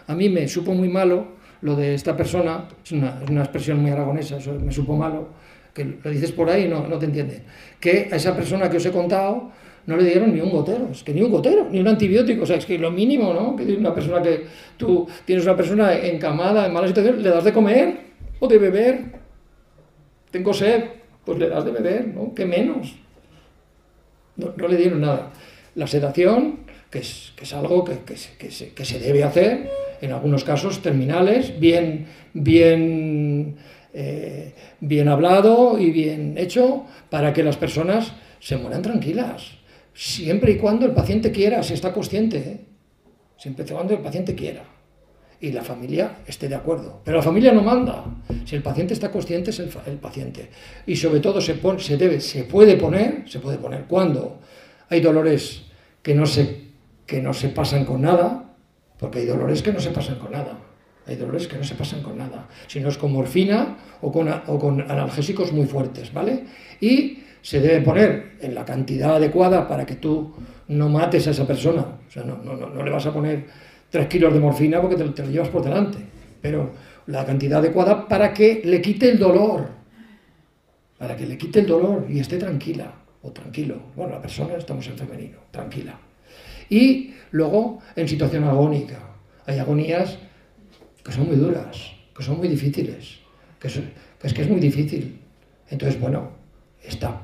a 0.06 0.14
mí 0.14 0.28
me 0.28 0.46
supo 0.48 0.74
muy 0.74 0.88
malo 0.88 1.36
lo 1.62 1.74
de 1.74 1.94
esta 1.94 2.16
persona, 2.16 2.68
es 2.84 2.92
una, 2.92 3.20
es 3.22 3.30
una 3.30 3.42
expresión 3.42 3.80
muy 3.80 3.90
aragonesa, 3.90 4.36
eso 4.36 4.52
me 4.52 4.70
supo 4.70 4.96
malo, 4.96 5.28
que 5.76 5.84
lo 6.02 6.10
dices 6.10 6.32
por 6.32 6.48
ahí 6.48 6.64
y 6.64 6.68
no, 6.68 6.88
no 6.88 6.98
te 6.98 7.04
entienden. 7.04 7.42
Que 7.78 8.08
a 8.10 8.16
esa 8.16 8.34
persona 8.34 8.70
que 8.70 8.78
os 8.78 8.86
he 8.86 8.90
contado 8.90 9.52
no 9.84 9.96
le 9.96 10.04
dieron 10.04 10.34
ni 10.34 10.40
un 10.40 10.50
gotero, 10.50 10.88
es 10.90 11.04
que 11.04 11.12
ni 11.12 11.20
un 11.20 11.30
gotero, 11.30 11.68
ni 11.70 11.78
un 11.78 11.86
antibiótico, 11.86 12.42
o 12.42 12.46
sea, 12.46 12.56
es 12.56 12.64
que 12.66 12.78
lo 12.78 12.90
mínimo, 12.90 13.32
¿no? 13.32 13.54
Que 13.54 13.62
una 13.74 13.94
persona 13.94 14.20
que 14.22 14.46
tú 14.76 15.06
tienes 15.24 15.44
una 15.44 15.54
persona 15.54 15.94
encamada, 15.94 16.66
en 16.66 16.72
mala 16.72 16.88
situación, 16.88 17.22
le 17.22 17.28
das 17.28 17.44
de 17.44 17.52
comer 17.52 17.98
o 18.40 18.48
de 18.48 18.58
beber, 18.58 19.00
tengo 20.30 20.52
sed, 20.52 20.84
pues 21.24 21.38
le 21.38 21.48
das 21.48 21.64
de 21.64 21.70
beber, 21.70 22.08
¿no? 22.08 22.34
¿Qué 22.34 22.46
menos? 22.46 22.96
No, 24.36 24.54
no 24.56 24.66
le 24.66 24.76
dieron 24.76 25.02
nada. 25.02 25.30
La 25.76 25.86
sedación, 25.86 26.60
que 26.90 27.00
es, 27.00 27.32
que 27.36 27.44
es 27.44 27.52
algo 27.52 27.84
que, 27.84 27.98
que, 27.98 28.14
que, 28.38 28.50
se, 28.50 28.72
que, 28.72 28.84
se, 28.84 28.98
debe 28.98 29.22
hacer, 29.22 29.70
en 30.00 30.12
algunos 30.12 30.42
casos 30.42 30.82
terminales, 30.82 31.60
bien, 31.60 32.06
bien, 32.32 33.56
eh, 33.98 34.52
bien 34.80 35.08
hablado 35.08 35.78
y 35.78 35.90
bien 35.90 36.36
hecho, 36.36 36.84
para 37.08 37.32
que 37.32 37.42
las 37.42 37.56
personas 37.56 38.12
se 38.40 38.58
mueran 38.58 38.82
tranquilas. 38.82 39.52
Siempre 39.94 40.52
y 40.52 40.56
cuando 40.58 40.84
el 40.84 40.92
paciente 40.92 41.32
quiera, 41.32 41.62
si 41.62 41.72
está 41.72 41.94
consciente, 41.94 42.36
¿eh? 42.36 42.60
siempre 43.38 43.64
y 43.64 43.72
cuando 43.72 43.94
el 43.94 44.00
paciente 44.00 44.34
quiera 44.34 44.64
y 45.40 45.50
la 45.50 45.62
familia 45.62 46.18
esté 46.26 46.46
de 46.46 46.56
acuerdo. 46.56 47.00
Pero 47.04 47.16
la 47.16 47.22
familia 47.22 47.52
no 47.52 47.62
manda. 47.62 48.04
Si 48.44 48.54
el 48.54 48.62
paciente 48.62 48.92
está 48.92 49.10
consciente, 49.10 49.48
es 49.48 49.60
el, 49.60 49.68
paciente. 49.98 50.50
Y 50.86 50.94
sobre 50.96 51.20
todo 51.20 51.40
se, 51.40 51.58
se, 51.78 51.96
debe, 51.96 52.20
se 52.20 52.44
puede 52.44 52.76
poner, 52.76 53.24
se 53.26 53.38
puede 53.38 53.56
poner 53.56 53.84
cuando 53.84 54.40
hay 54.90 55.00
dolores 55.00 55.62
que 56.02 56.14
no, 56.14 56.26
se, 56.26 56.64
que 57.06 57.22
no 57.22 57.32
se 57.32 57.48
pasan 57.48 57.86
con 57.86 58.02
nada, 58.02 58.54
porque 58.98 59.20
hay 59.20 59.26
dolores 59.26 59.62
que 59.62 59.72
no 59.72 59.80
se 59.80 59.88
pasan 59.88 60.18
con 60.18 60.32
nada. 60.32 60.65
Hay 61.06 61.16
dolores 61.16 61.46
que 61.46 61.56
no 61.56 61.64
se 61.64 61.74
pasan 61.74 62.02
con 62.02 62.18
nada, 62.18 62.48
sino 62.66 62.88
es 62.88 62.98
con 62.98 63.12
morfina 63.12 63.76
o 64.00 64.10
con, 64.10 64.80
analgésicos 64.80 65.52
muy 65.52 65.66
fuertes, 65.66 66.12
¿vale? 66.12 66.44
Y 66.80 67.18
se 67.42 67.60
debe 67.60 67.80
poner 67.82 68.32
en 68.40 68.54
la 68.54 68.64
cantidad 68.64 69.16
adecuada 69.16 69.68
para 69.68 69.86
que 69.86 69.96
tú 69.96 70.34
no 70.68 70.88
mates 70.88 71.28
a 71.28 71.30
esa 71.30 71.46
persona. 71.46 71.86
O 72.08 72.10
sea, 72.10 72.24
no 72.24 72.82
le 72.82 72.90
vas 72.90 73.06
a 73.06 73.12
poner 73.12 73.46
3 73.90 74.06
kilos 74.08 74.32
de 74.32 74.40
morfina 74.40 74.80
porque 74.80 74.96
te, 74.96 75.04
te, 75.10 75.22
lo 75.22 75.30
llevas 75.30 75.48
por 75.48 75.62
delante, 75.62 75.98
pero 76.40 76.72
la 77.06 77.24
cantidad 77.24 77.60
adecuada 77.60 78.08
para 78.08 78.32
que 78.32 78.62
le 78.64 78.80
quite 78.82 79.10
el 79.10 79.18
dolor, 79.18 79.68
para 80.98 81.16
que 81.16 81.26
le 81.26 81.38
quite 81.38 81.60
el 81.60 81.66
dolor 81.66 82.06
y 82.08 82.18
esté 82.18 82.36
tranquila 82.38 82.92
o 83.22 83.30
tranquilo. 83.30 83.76
Bueno, 83.94 84.14
la 84.14 84.20
persona 84.20 84.54
estamos 84.56 84.86
en 84.88 84.98
femenino, 84.98 85.38
tranquila. 85.50 85.98
Y 86.68 87.14
luego 87.30 87.78
en 87.94 88.08
situación 88.08 88.44
agónica. 88.44 88.98
Hay 89.46 89.58
agonías 89.60 90.18
que 91.06 91.12
son 91.12 91.28
muy 91.28 91.36
duras, 91.36 91.92
que 92.16 92.22
son 92.24 92.38
muy 92.38 92.48
difíciles, 92.48 93.20
que, 93.60 93.68
es 93.68 94.34
que, 94.34 94.42
es, 94.42 94.48
muy 94.48 94.58
difícil. 94.58 95.20
Entonces, 95.70 96.00
bueno, 96.00 96.30
está 96.82 97.22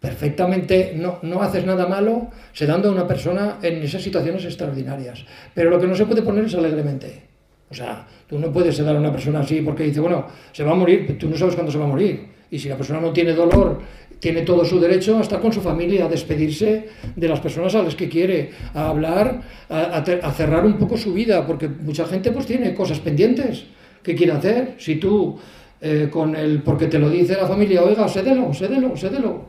perfectamente, 0.00 0.94
no, 0.96 1.20
no 1.22 1.40
haces 1.40 1.64
nada 1.64 1.86
malo 1.86 2.28
sedando 2.52 2.88
a 2.88 2.92
una 2.92 3.06
persona 3.06 3.58
en 3.62 3.82
esas 3.82 4.02
situaciones 4.02 4.44
extraordinarias. 4.44 5.24
Pero 5.54 5.70
lo 5.70 5.78
que 5.78 5.86
no 5.86 5.94
se 5.94 6.06
puede 6.06 6.22
poner 6.22 6.46
es 6.46 6.54
alegremente. 6.56 7.22
O 7.70 7.74
sea, 7.74 8.04
tú 8.26 8.36
no 8.38 8.50
puedes 8.52 8.74
sedar 8.74 8.96
a 8.96 8.98
una 8.98 9.12
persona 9.12 9.40
así 9.40 9.60
porque 9.60 9.84
dice, 9.84 10.00
bueno, 10.00 10.26
se 10.50 10.64
va 10.64 10.72
a 10.72 10.74
morir, 10.74 11.16
tú 11.16 11.28
no 11.28 11.36
sabes 11.36 11.54
cuándo 11.54 11.70
se 11.70 11.78
va 11.78 11.84
a 11.84 11.88
morir. 11.88 12.26
Y 12.50 12.58
si 12.58 12.68
la 12.68 12.76
persona 12.76 13.00
no 13.00 13.12
tiene 13.12 13.32
dolor, 13.32 13.80
tiene 14.20 14.42
todo 14.42 14.64
su 14.64 14.78
derecho 14.78 15.18
a 15.18 15.22
estar 15.22 15.40
con 15.40 15.52
su 15.52 15.62
familia, 15.62 16.04
a 16.04 16.08
despedirse 16.08 16.88
de 17.16 17.28
las 17.28 17.40
personas 17.40 17.74
a 17.74 17.82
las 17.82 17.94
que 17.96 18.08
quiere, 18.08 18.50
a 18.74 18.90
hablar, 18.90 19.42
a, 19.68 20.32
cerrar 20.32 20.64
un 20.64 20.78
poco 20.78 20.96
su 20.98 21.12
vida, 21.14 21.46
porque 21.46 21.68
mucha 21.68 22.06
gente 22.06 22.30
pues 22.30 22.46
tiene 22.46 22.74
cosas 22.74 23.00
pendientes 23.00 23.64
que 24.02 24.14
quiere 24.14 24.32
hacer. 24.32 24.74
Si 24.78 24.96
tú, 24.96 25.38
eh, 25.80 26.08
con 26.12 26.36
el, 26.36 26.62
porque 26.62 26.86
te 26.86 26.98
lo 26.98 27.08
dice 27.08 27.34
la 27.34 27.48
familia, 27.48 27.82
oiga, 27.82 28.06
cédelo, 28.08 28.52
cédelo, 28.52 28.94
cédelo. 28.94 29.44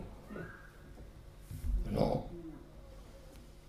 No. 1.92 2.26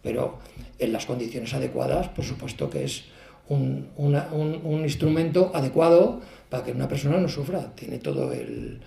Pero 0.03 0.38
en 0.78 0.92
las 0.92 1.05
condiciones 1.05 1.53
adecuadas, 1.53 2.09
por 2.09 2.24
supuesto 2.24 2.70
que 2.70 2.84
es 2.84 3.05
un 3.48 4.80
instrumento 4.84 5.50
adecuado 5.53 6.20
para 6.48 6.64
que 6.64 6.72
una 6.72 6.88
persona 6.88 7.18
no 7.18 7.28
sufra, 7.28 7.74
tiene 7.74 7.98
todo 7.98 8.32
el, 8.32 8.80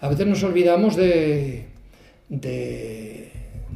A 0.00 0.08
veces 0.08 0.26
nos 0.26 0.42
olvidamos 0.42 0.96
de, 0.96 1.66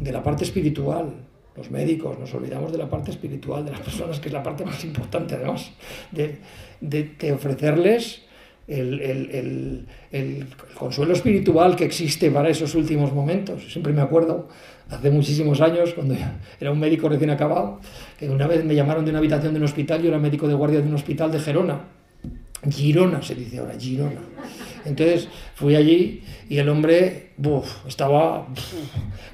la 0.03 0.23
parte 0.23 0.45
espiritual, 0.45 1.13
los 1.57 1.71
médicos, 1.71 2.19
nos 2.19 2.35
olvidamos 2.35 2.73
de 2.73 2.79
la 2.79 2.89
parte 2.89 3.11
espiritual 3.11 3.65
de 3.65 3.71
las 3.71 3.81
personas, 3.89 4.21
que 4.21 4.29
es 4.29 4.33
la 4.33 4.43
parte 4.43 4.65
más 4.65 4.83
importante 4.85 5.35
además, 5.35 5.71
de, 6.11 7.33
ofrecerles 7.33 8.23
el, 8.67 9.87
el, 10.11 10.47
consuelo 10.75 11.13
espiritual 11.13 11.77
que 11.77 11.85
existe 11.85 12.31
para 12.31 12.49
esos 12.49 12.75
últimos 12.75 13.13
momentos. 13.13 13.71
Siempre 13.71 13.93
me 13.93 14.01
acuerdo, 14.01 14.49
hace 14.91 15.11
muchísimos 15.11 15.61
años, 15.61 15.95
cuando 15.95 16.17
era 16.61 16.73
un 16.73 16.81
médico 16.81 17.09
recién 17.09 17.31
acabado, 17.31 17.81
que 18.19 18.29
una 18.29 18.47
vez 18.47 18.65
me 18.65 18.75
llamaron 18.75 19.05
de 19.05 19.11
una 19.11 19.19
habitación 19.19 19.53
de 19.53 19.59
un 19.59 19.65
hospital, 19.65 20.03
yo 20.03 20.09
era 20.09 20.19
médico 20.19 20.49
de 20.49 20.55
guardia 20.55 20.81
de 20.81 20.89
un 20.89 20.95
hospital 20.95 21.31
de 21.31 21.39
Gerona. 21.39 21.81
Girona 22.71 23.21
se 23.23 23.35
dice 23.35 23.59
ahora, 23.59 23.75
Girona. 23.79 24.21
Entonces 24.85 25.29
fui 25.55 25.77
allí 25.77 26.23
y 26.49 26.59
el 26.59 26.69
hombre 26.69 27.31
buf, 27.37 27.87
estaba 27.87 28.47
buf, 28.49 28.75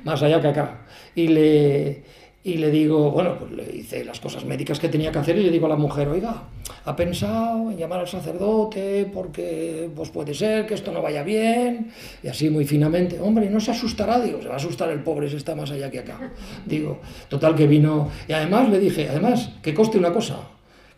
más 0.04 0.22
allá 0.22 0.40
que 0.40 0.48
acá. 0.48 0.86
Y 1.14 1.28
le, 1.28 2.02
y 2.42 2.54
le 2.54 2.70
digo, 2.70 3.10
bueno, 3.10 3.36
pues 3.38 3.52
le 3.52 3.76
hice 3.76 4.04
las 4.04 4.18
cosas 4.18 4.44
médicas 4.44 4.80
que 4.80 4.88
tenía 4.88 5.12
que 5.12 5.18
hacer 5.18 5.36
y 5.36 5.42
le 5.42 5.50
digo 5.50 5.66
a 5.66 5.68
la 5.68 5.76
mujer, 5.76 6.08
oiga, 6.08 6.44
ha 6.84 6.96
pensado 6.96 7.70
en 7.70 7.76
llamar 7.76 8.00
al 8.00 8.08
sacerdote 8.08 9.10
porque 9.12 9.90
pues 9.94 10.08
puede 10.08 10.32
ser 10.32 10.66
que 10.66 10.74
esto 10.74 10.90
no 10.90 11.02
vaya 11.02 11.22
bien. 11.22 11.92
Y 12.22 12.28
así 12.28 12.48
muy 12.48 12.64
finamente, 12.64 13.20
hombre, 13.20 13.50
no 13.50 13.60
se 13.60 13.72
asustará, 13.72 14.18
digo, 14.20 14.40
se 14.40 14.48
va 14.48 14.54
a 14.54 14.56
asustar 14.56 14.88
el 14.90 15.02
pobre 15.02 15.28
si 15.28 15.36
está 15.36 15.54
más 15.54 15.70
allá 15.70 15.90
que 15.90 15.98
acá. 15.98 16.32
Digo, 16.64 17.00
total 17.28 17.54
que 17.54 17.66
vino. 17.66 18.08
Y 18.26 18.32
además 18.32 18.70
le 18.70 18.78
dije, 18.78 19.08
además, 19.10 19.50
que 19.62 19.74
coste 19.74 19.98
una 19.98 20.12
cosa, 20.12 20.38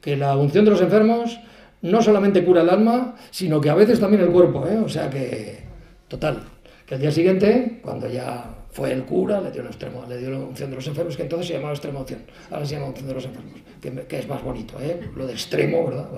que 0.00 0.16
la 0.16 0.36
unción 0.36 0.64
de 0.64 0.70
los 0.70 0.80
enfermos 0.80 1.40
no 1.82 2.00
solamente 2.00 2.44
cura 2.44 2.62
el 2.62 2.70
alma, 2.70 3.16
sino 3.30 3.60
que 3.60 3.70
a 3.70 3.74
veces 3.74 4.00
también 4.00 4.22
el 4.22 4.30
cuerpo, 4.30 4.66
¿eh? 4.66 4.78
O 4.78 4.88
sea 4.88 5.10
que, 5.10 5.58
total, 6.08 6.42
que 6.86 6.94
el 6.94 7.00
día 7.00 7.10
siguiente, 7.10 7.80
cuando 7.82 8.08
ya 8.08 8.62
fue 8.70 8.92
el 8.92 9.04
cura, 9.04 9.40
le 9.40 9.50
dio 9.50 9.62
extremo, 9.62 10.04
le 10.08 10.18
dio 10.18 10.30
la 10.30 10.38
unción 10.38 10.70
de 10.70 10.76
los 10.76 10.86
enfermos, 10.86 11.16
que 11.16 11.22
entonces 11.22 11.48
se 11.48 11.54
llamaba 11.54 11.72
extrema 11.72 12.00
unción, 12.00 12.20
ahora 12.50 12.64
se 12.64 12.74
llama 12.74 12.86
unción 12.86 13.08
de 13.08 13.14
los 13.14 13.24
enfermos, 13.24 13.52
que, 13.80 13.90
que 14.06 14.18
es 14.18 14.28
más 14.28 14.42
bonito, 14.42 14.80
¿eh? 14.80 15.00
Lo 15.14 15.26
de 15.26 15.32
extremo, 15.32 15.86
¿verdad? 15.86 16.08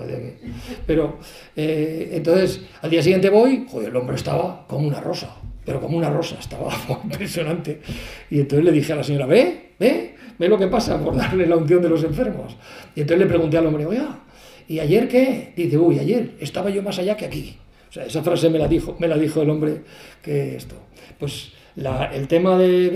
Pero, 0.85 1.17
eh, 1.55 2.11
entonces, 2.13 2.61
al 2.81 2.89
día 2.89 3.01
siguiente 3.01 3.29
voy, 3.29 3.65
joder, 3.69 3.89
el 3.89 3.95
hombre 3.95 4.15
estaba 4.15 4.65
como 4.67 4.87
una 4.87 5.01
rosa, 5.01 5.35
pero 5.65 5.81
como 5.81 5.97
una 5.97 6.09
rosa, 6.09 6.37
estaba 6.39 6.69
impresionante. 7.03 7.81
Y 8.29 8.39
entonces 8.39 8.63
le 8.63 8.71
dije 8.71 8.93
a 8.93 8.97
la 8.97 9.03
señora, 9.03 9.25
ve, 9.25 9.73
ve, 9.79 10.15
ve 10.37 10.47
lo 10.47 10.57
que 10.57 10.67
pasa 10.67 10.97
por 11.01 11.17
darle 11.17 11.47
la 11.47 11.57
unción 11.57 11.81
de 11.81 11.89
los 11.89 12.03
enfermos. 12.03 12.55
Y 12.95 13.01
entonces 13.01 13.25
le 13.25 13.29
pregunté 13.29 13.57
al 13.57 13.65
hombre, 13.65 13.85
oiga, 13.85 14.24
¿Y 14.67 14.79
ayer 14.79 15.07
qué? 15.07 15.53
Dice, 15.55 15.77
uy, 15.77 15.99
ayer 15.99 16.35
estaba 16.39 16.69
yo 16.69 16.81
más 16.81 16.97
allá 16.99 17.15
que 17.15 17.25
aquí. 17.25 17.57
O 17.89 17.91
sea, 17.91 18.05
esa 18.05 18.23
frase 18.23 18.49
me 18.49 18.59
la 18.59 18.67
dijo, 18.67 18.95
me 18.99 19.07
la 19.07 19.17
dijo 19.17 19.41
el 19.41 19.49
hombre 19.49 19.81
que 20.21 20.55
esto. 20.55 20.75
Pues 21.19 21.53
el 21.77 22.27
tema 22.27 22.57
de, 22.57 22.89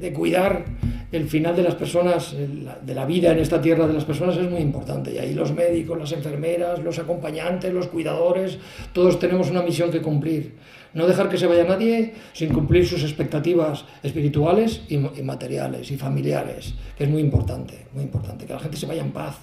de, 0.00 0.12
cuidar 0.12 0.64
el 1.12 1.28
final 1.28 1.54
de 1.54 1.62
las 1.62 1.76
personas, 1.76 2.34
de 2.34 2.94
la 2.94 3.06
vida 3.06 3.30
en 3.30 3.38
esta 3.38 3.60
tierra 3.60 3.86
de 3.86 3.92
las 3.92 4.04
personas 4.04 4.36
es 4.36 4.50
muy 4.50 4.60
importante. 4.60 5.12
Y 5.12 5.18
ahí 5.18 5.32
los 5.32 5.54
médicos, 5.54 5.96
las 5.96 6.12
enfermeras, 6.12 6.80
los 6.80 6.98
acompañantes, 6.98 7.72
los 7.72 7.86
cuidadores, 7.86 8.58
todos 8.92 9.18
tenemos 9.20 9.50
una 9.50 9.62
misión 9.62 9.92
que 9.92 10.02
cumplir. 10.02 10.54
No 10.92 11.06
dejar 11.06 11.28
que 11.28 11.38
se 11.38 11.46
vaya 11.46 11.64
nadie 11.64 12.14
sin 12.32 12.52
cumplir 12.52 12.86
sus 12.86 13.02
expectativas 13.02 13.84
espirituales 14.02 14.82
y, 14.88 14.98
materiales 14.98 15.90
y 15.90 15.96
familiares, 15.96 16.74
que 16.96 17.04
es 17.04 17.10
muy 17.10 17.20
importante, 17.20 17.86
muy 17.92 18.04
importante. 18.04 18.46
Que 18.46 18.52
la 18.52 18.60
gente 18.60 18.76
se 18.76 18.86
vaya 18.86 19.02
en 19.02 19.12
paz. 19.12 19.36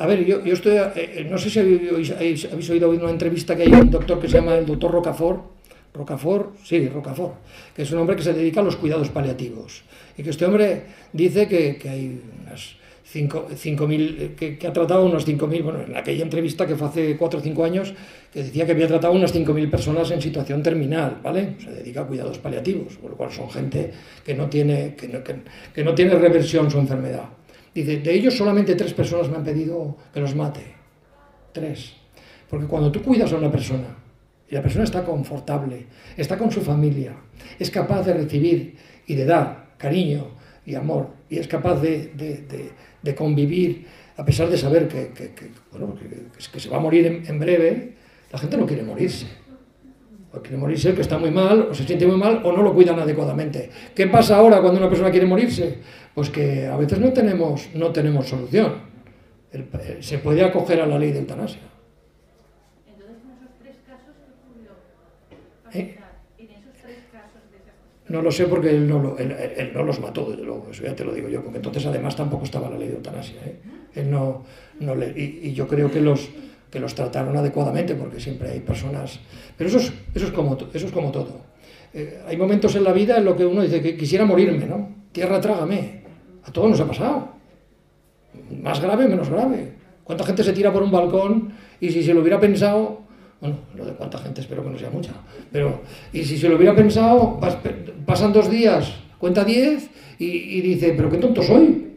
A 0.00 0.06
ver, 0.06 0.24
yo, 0.24 0.42
yo 0.42 0.54
estoy, 0.54 0.78
eh, 0.96 1.26
no 1.30 1.36
sé 1.36 1.50
si 1.50 1.58
habéis, 1.58 2.10
habéis, 2.12 2.70
oído 2.70 2.88
una 2.88 3.10
entrevista 3.10 3.54
que 3.54 3.64
hay 3.64 3.72
un 3.72 3.90
doctor 3.90 4.18
que 4.18 4.28
se 4.28 4.38
llama 4.38 4.54
el 4.54 4.64
doctor 4.64 4.90
Rocafort, 4.90 5.42
Rocafort, 5.92 6.56
sí, 6.64 6.88
Rocafort, 6.88 7.34
que 7.76 7.82
es 7.82 7.92
un 7.92 7.98
hombre 7.98 8.16
que 8.16 8.22
se 8.22 8.32
dedica 8.32 8.60
a 8.60 8.62
los 8.62 8.76
cuidados 8.76 9.10
paliativos. 9.10 9.82
Y 10.16 10.22
que 10.22 10.30
este 10.30 10.46
hombre 10.46 10.84
dice 11.12 11.46
que, 11.46 11.76
hay 11.86 12.18
unas 12.46 12.76
5.000, 13.12 14.36
que, 14.36 14.56
que, 14.56 14.66
ha 14.66 14.72
tratado 14.72 15.04
unas 15.04 15.28
5.000, 15.28 15.62
bueno, 15.62 15.82
en 15.86 15.94
aquella 15.94 16.22
entrevista 16.22 16.66
que 16.66 16.76
fue 16.76 16.88
hace 16.88 17.18
4 17.18 17.38
o 17.38 17.42
5 17.42 17.62
años, 17.62 17.92
que 18.32 18.42
decía 18.42 18.64
que 18.64 18.72
había 18.72 18.88
tratado 18.88 19.12
unas 19.12 19.34
5.000 19.34 19.70
personas 19.70 20.10
en 20.12 20.22
situación 20.22 20.62
terminal, 20.62 21.18
¿vale? 21.22 21.56
Se 21.62 21.72
dedica 21.72 22.00
a 22.00 22.06
cuidados 22.06 22.38
paliativos, 22.38 22.96
por 22.96 23.10
lo 23.10 23.16
cual 23.18 23.30
son 23.30 23.50
gente 23.50 23.90
que 24.24 24.32
no 24.32 24.48
tiene, 24.48 24.94
que 24.94 25.08
no, 25.08 25.22
que, 25.22 25.34
que 25.74 25.84
no 25.84 25.94
tiene 25.94 26.14
reversión 26.14 26.70
su 26.70 26.78
enfermedad. 26.78 27.24
Dice, 27.74 27.98
de 27.98 28.12
ellos 28.12 28.36
solamente 28.36 28.74
tres 28.74 28.92
personas 28.94 29.28
me 29.28 29.36
han 29.36 29.44
pedido 29.44 29.96
que 30.12 30.20
los 30.20 30.34
mate. 30.34 30.74
Tres. 31.52 31.94
Porque 32.48 32.66
cuando 32.66 32.90
tú 32.90 33.02
cuidas 33.02 33.32
a 33.32 33.36
una 33.36 33.50
persona 33.50 33.96
y 34.48 34.54
la 34.54 34.62
persona 34.62 34.84
está 34.84 35.04
confortable, 35.04 35.86
está 36.16 36.36
con 36.36 36.50
su 36.50 36.60
familia, 36.60 37.14
es 37.58 37.70
capaz 37.70 38.02
de 38.02 38.14
recibir 38.14 38.76
y 39.06 39.14
de 39.14 39.24
dar 39.24 39.74
cariño 39.78 40.32
y 40.66 40.74
amor, 40.74 41.10
y 41.28 41.38
es 41.38 41.46
capaz 41.46 41.80
de, 41.80 42.08
de, 42.08 42.72
de, 43.02 43.14
convivir 43.14 43.86
a 44.16 44.24
pesar 44.24 44.50
de 44.50 44.58
saber 44.58 44.88
que, 44.88 45.08
que, 45.08 45.32
que 45.32 45.50
bueno, 45.70 45.94
que, 45.96 46.60
se 46.60 46.68
va 46.68 46.76
a 46.76 46.80
morir 46.80 47.06
en, 47.06 47.26
en, 47.26 47.38
breve, 47.38 47.94
la 48.30 48.38
gente 48.38 48.56
no 48.56 48.66
quiere 48.66 48.82
morirse. 48.82 49.26
O 50.32 50.40
quiere 50.40 50.56
morirse 50.56 50.90
el 50.90 50.94
que 50.94 51.02
está 51.02 51.18
muy 51.18 51.30
mal, 51.30 51.68
o 51.70 51.74
se 51.74 51.84
siente 51.84 52.06
muy 52.06 52.16
mal, 52.16 52.40
o 52.44 52.52
no 52.52 52.62
lo 52.62 52.72
cuidan 52.72 52.98
adecuadamente. 53.00 53.70
¿Qué 53.94 54.06
pasa 54.06 54.36
ahora 54.36 54.60
cuando 54.60 54.78
una 54.78 54.88
persona 54.88 55.10
quiere 55.10 55.26
morirse? 55.26 55.78
Pues 56.14 56.30
que 56.30 56.66
a 56.66 56.76
veces 56.76 56.98
no 57.00 57.12
tenemos, 57.12 57.68
no 57.74 57.90
tenemos 57.90 58.28
solución. 58.28 58.74
El, 59.52 59.66
el, 59.86 60.04
se 60.04 60.18
puede 60.18 60.44
acoger 60.44 60.80
a 60.80 60.86
la 60.86 60.98
ley 60.98 61.10
de 61.10 61.18
eutanasia. 61.18 61.60
Entonces, 62.86 63.16
en 63.24 63.30
esos 63.30 63.58
tres 63.60 63.76
casos, 63.84 64.14
¿qué 64.22 65.74
ocurrió? 65.74 65.94
¿Eh? 65.94 65.96
No 68.10 68.22
lo 68.22 68.32
sé 68.32 68.46
porque 68.46 68.70
él 68.70 68.88
no, 68.88 69.00
lo, 69.00 69.18
él, 69.18 69.30
él 69.30 69.70
no, 69.72 69.84
los 69.84 70.00
mató, 70.00 70.28
desde 70.28 70.42
luego, 70.42 70.66
eso 70.70 70.82
ya 70.82 70.96
te 70.96 71.04
lo 71.04 71.12
digo 71.12 71.28
yo, 71.28 71.42
porque 71.44 71.58
entonces 71.58 71.86
además 71.86 72.16
tampoco 72.16 72.44
estaba 72.44 72.68
la 72.68 72.76
ley 72.76 72.88
de 72.88 72.94
eutanasia. 72.94 73.40
¿eh? 73.46 73.56
Él 73.94 74.10
no, 74.10 74.44
no 74.80 74.96
le, 74.96 75.10
y, 75.16 75.40
y, 75.44 75.52
yo 75.52 75.68
creo 75.68 75.92
que 75.92 76.00
los, 76.00 76.28
que 76.70 76.80
los 76.80 76.94
trataron 76.94 77.36
adecuadamente, 77.36 77.94
porque 77.94 78.20
siempre 78.20 78.50
hay 78.50 78.60
personas... 78.60 79.18
Pero 79.56 79.68
eso 79.68 79.78
es, 79.78 79.92
eso 80.14 80.26
es, 80.26 80.32
como, 80.32 80.56
eso 80.72 80.86
es 80.86 80.92
como 80.92 81.10
todo. 81.10 81.40
Eh, 81.92 82.22
hay 82.26 82.36
momentos 82.36 82.74
en 82.76 82.84
la 82.84 82.92
vida 82.92 83.18
en 83.18 83.24
lo 83.24 83.36
que 83.36 83.44
uno 83.44 83.62
dice 83.62 83.82
que 83.82 83.96
quisiera 83.96 84.24
morirme, 84.24 84.66
¿no? 84.66 84.88
Tierra, 85.12 85.40
trágame. 85.40 86.02
A 86.44 86.52
todos 86.52 86.70
nos 86.70 86.80
ha 86.80 86.86
pasado. 86.86 87.28
Más 88.62 88.80
grave, 88.80 89.08
menos 89.08 89.28
grave. 89.28 89.72
¿Cuánta 90.04 90.24
gente 90.24 90.42
se 90.44 90.52
tira 90.52 90.72
por 90.72 90.82
un 90.82 90.90
balcón 90.90 91.52
y 91.80 91.90
si 91.90 92.02
se 92.02 92.14
lo 92.14 92.20
hubiera 92.20 92.38
pensado, 92.38 93.00
bueno, 93.40 93.58
lo 93.74 93.84
de 93.84 93.92
cuánta 93.92 94.18
gente 94.18 94.40
espero 94.40 94.62
que 94.62 94.70
no 94.70 94.78
sea 94.78 94.90
mucha, 94.90 95.12
pero 95.50 95.80
y 96.12 96.24
si 96.24 96.36
se 96.36 96.48
lo 96.48 96.56
hubiera 96.56 96.74
pensado, 96.74 97.40
pasan 98.04 98.32
dos 98.32 98.50
días, 98.50 98.92
cuenta 99.18 99.44
diez 99.44 99.88
y, 100.18 100.60
dice, 100.60 100.92
pero 100.96 101.08
qué 101.10 101.16
tonto 101.16 101.42
soy. 101.42 101.96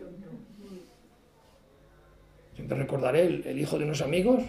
Siempre 2.55 2.77
recordaré 2.77 3.25
el, 3.25 3.59
hijo 3.59 3.77
de 3.77 3.85
unos 3.85 4.01
amigos 4.01 4.43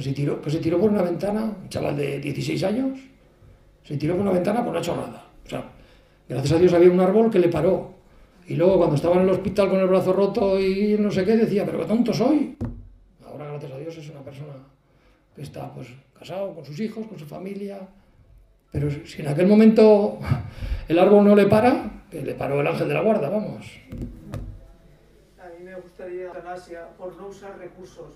que 0.00 0.04
se, 0.04 0.12
tiró, 0.14 0.40
que 0.40 0.48
se 0.48 0.60
tiró 0.60 0.80
por 0.80 0.90
una 0.90 1.02
ventana, 1.02 1.44
un 1.44 1.68
chaval 1.68 1.94
de 1.94 2.20
16 2.20 2.64
años, 2.64 2.98
se 3.84 3.98
tiró 3.98 4.14
por 4.14 4.22
una 4.22 4.32
ventana 4.32 4.64
por 4.64 4.72
una 4.72 4.80
chorrada. 4.80 5.26
O 5.44 5.48
sea, 5.48 5.62
gracias 6.26 6.52
a 6.52 6.58
Dios 6.58 6.72
había 6.72 6.90
un 6.90 7.00
árbol 7.00 7.30
que 7.30 7.38
le 7.38 7.48
paró. 7.48 7.92
Y 8.46 8.54
luego 8.54 8.78
cuando 8.78 8.96
estaba 8.96 9.16
en 9.16 9.22
el 9.22 9.30
hospital 9.30 9.68
con 9.68 9.78
el 9.78 9.86
brazo 9.86 10.14
roto 10.14 10.58
y 10.58 10.96
no 10.98 11.10
sé 11.10 11.26
qué, 11.26 11.36
decía, 11.36 11.66
pero 11.66 11.80
qué 11.80 11.84
tonto 11.84 12.14
soy. 12.14 12.56
Ahora, 13.26 13.48
gracias 13.48 13.72
a 13.72 13.78
Dios, 13.78 13.98
es 13.98 14.08
una 14.08 14.20
persona 14.20 14.54
que 15.36 15.42
está 15.42 15.70
pues 15.74 15.88
casado 16.18 16.54
con 16.54 16.64
sus 16.64 16.80
hijos, 16.80 17.06
con 17.06 17.18
su 17.18 17.26
familia. 17.26 17.80
Pero 18.72 18.90
si 19.04 19.20
en 19.20 19.28
aquel 19.28 19.48
momento 19.48 20.18
el 20.88 20.98
árbol 20.98 21.26
no 21.26 21.36
le 21.36 21.44
para, 21.44 22.04
que 22.10 22.22
le 22.22 22.34
paró 22.34 22.62
el 22.62 22.66
ángel 22.66 22.88
de 22.88 22.94
la 22.94 23.02
guarda, 23.02 23.28
vamos. 23.28 23.66
A 25.38 25.58
mí 25.58 25.62
me 25.62 25.74
gustaría 25.74 26.24
eutanasia 26.24 26.88
por 26.96 27.14
no 27.18 27.26
usar 27.26 27.58
recursos 27.58 28.14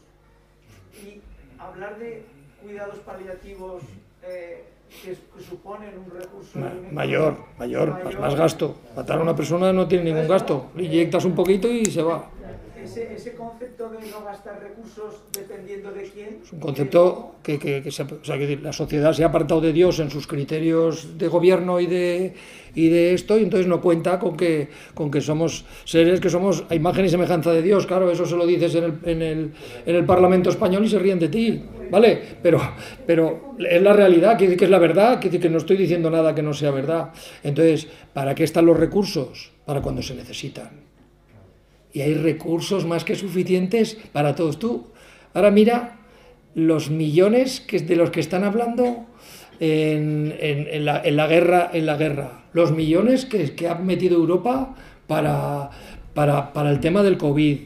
hablar 1.59 1.99
de 1.99 2.23
cuidados 2.63 2.99
paliativos 3.01 3.83
eh, 4.23 4.65
que, 5.03 5.17
suponen 5.43 5.91
un 5.99 6.11
recurso 6.11 6.59
Ma- 6.59 6.73
mayor, 6.93 7.37
mayor, 7.59 8.05
más, 8.05 8.19
más 8.19 8.35
gasto. 8.35 8.77
Matar 8.97 9.19
a 9.19 9.23
una 9.23 9.35
persona 9.37 9.73
no 9.73 9.87
tiene 9.89 10.05
ningún 10.13 10.29
gasto. 10.29 10.71
Le 10.77 10.85
inyectas 10.85 11.25
un 11.25 11.35
poquito 11.35 11.69
y 11.69 11.85
se 11.87 12.03
va. 12.03 12.31
Ese, 12.85 13.15
ese 13.15 13.33
concepto 13.35 13.89
de 13.89 13.99
no 14.11 14.25
gastar 14.25 14.61
recursos 14.63 15.15
dependiendo 15.33 15.91
de 15.93 16.03
quién. 16.11 16.41
Es 16.45 16.53
un 16.53 16.61
concepto 16.61 17.37
que, 17.43 17.59
que- 17.59 17.83
que 17.83 17.91
se- 17.91 18.03
o 18.03 18.25
sea, 18.25 18.37
que 18.39 18.57
la 18.63 18.73
sociedad 18.73 19.13
se 19.13 19.25
ha 19.25 19.29
apartado 19.29 19.61
de 19.61 19.73
Dios 19.73 19.99
en 20.01 20.11
sus 20.11 20.27
criterios 20.27 21.17
de 21.19 21.29
gobierno 21.29 21.81
y 21.81 21.87
de, 21.87 22.35
y 22.75 22.89
de 22.89 23.15
esto, 23.15 23.39
y 23.39 23.43
entonces 23.45 23.67
no 23.67 23.81
cuenta 23.81 24.19
con 24.19 24.37
que, 24.37 24.69
con 24.95 25.11
que 25.11 25.21
somos 25.21 25.65
seres 25.85 26.21
que 26.21 26.29
somos 26.31 26.65
a 26.69 26.75
imagen 26.75 27.05
y 27.05 27.09
semejanza 27.09 27.53
de 27.53 27.63
Dios. 27.63 27.87
Claro, 27.87 28.11
eso 28.11 28.27
se 28.27 28.37
lo 28.37 28.47
dices 28.47 28.75
en 28.75 28.85
el, 28.85 28.93
en 29.05 29.23
el, 29.23 29.53
en 29.87 29.95
el 29.97 30.05
Parlamento 30.05 30.51
español 30.51 30.85
y 30.85 30.89
se 30.89 30.99
ríen 30.99 31.19
de 31.19 31.29
ti, 31.29 31.63
¿vale? 31.91 32.21
Pero, 32.43 32.61
pero 33.07 33.55
es 33.59 33.81
la 33.83 33.93
realidad, 33.93 34.33
quiere 34.37 34.49
decir 34.51 34.59
que 34.59 34.65
es 34.67 34.71
la 34.71 34.79
verdad, 34.79 35.15
quiere 35.15 35.31
decir 35.31 35.41
que 35.41 35.51
no 35.51 35.59
estoy 35.59 35.77
diciendo 35.77 36.11
nada 36.11 36.35
que 36.35 36.43
no 36.43 36.53
sea 36.53 36.71
verdad. 36.71 37.13
Entonces, 37.43 37.89
¿para 38.13 38.35
qué 38.35 38.45
están 38.45 38.67
los 38.67 38.79
recursos? 38.79 39.53
Para 39.65 39.81
cuando 39.81 40.03
se 40.03 40.15
necesitan 40.15 40.84
y 41.95 42.03
hay 42.03 42.15
recursos 42.15 42.85
más 42.85 43.05
que 43.05 43.15
suficientes 43.15 43.97
para 44.13 44.35
todos. 44.35 44.59
Tú, 44.59 44.89
ahora 45.33 45.51
mira 45.51 46.01
los 46.55 46.91
millones 46.91 47.61
que, 47.61 47.79
de 47.79 47.97
los 47.97 48.11
que 48.11 48.21
están 48.21 48.45
hablando 48.45 49.07
en, 49.61 50.85
la 50.85 51.27
guerra, 51.29 51.71
en 51.73 51.87
la 51.87 51.97
guerra, 51.97 52.45
los 52.53 52.73
millones 52.73 53.25
que, 53.25 53.55
que 53.55 53.69
ha 53.69 53.77
metido 53.77 54.17
Europa 54.17 54.75
para, 55.07 55.71
para, 56.13 56.53
para 56.53 56.71
el 56.71 56.81
tema 56.81 57.03
del 57.05 57.17
COVID. 57.17 57.59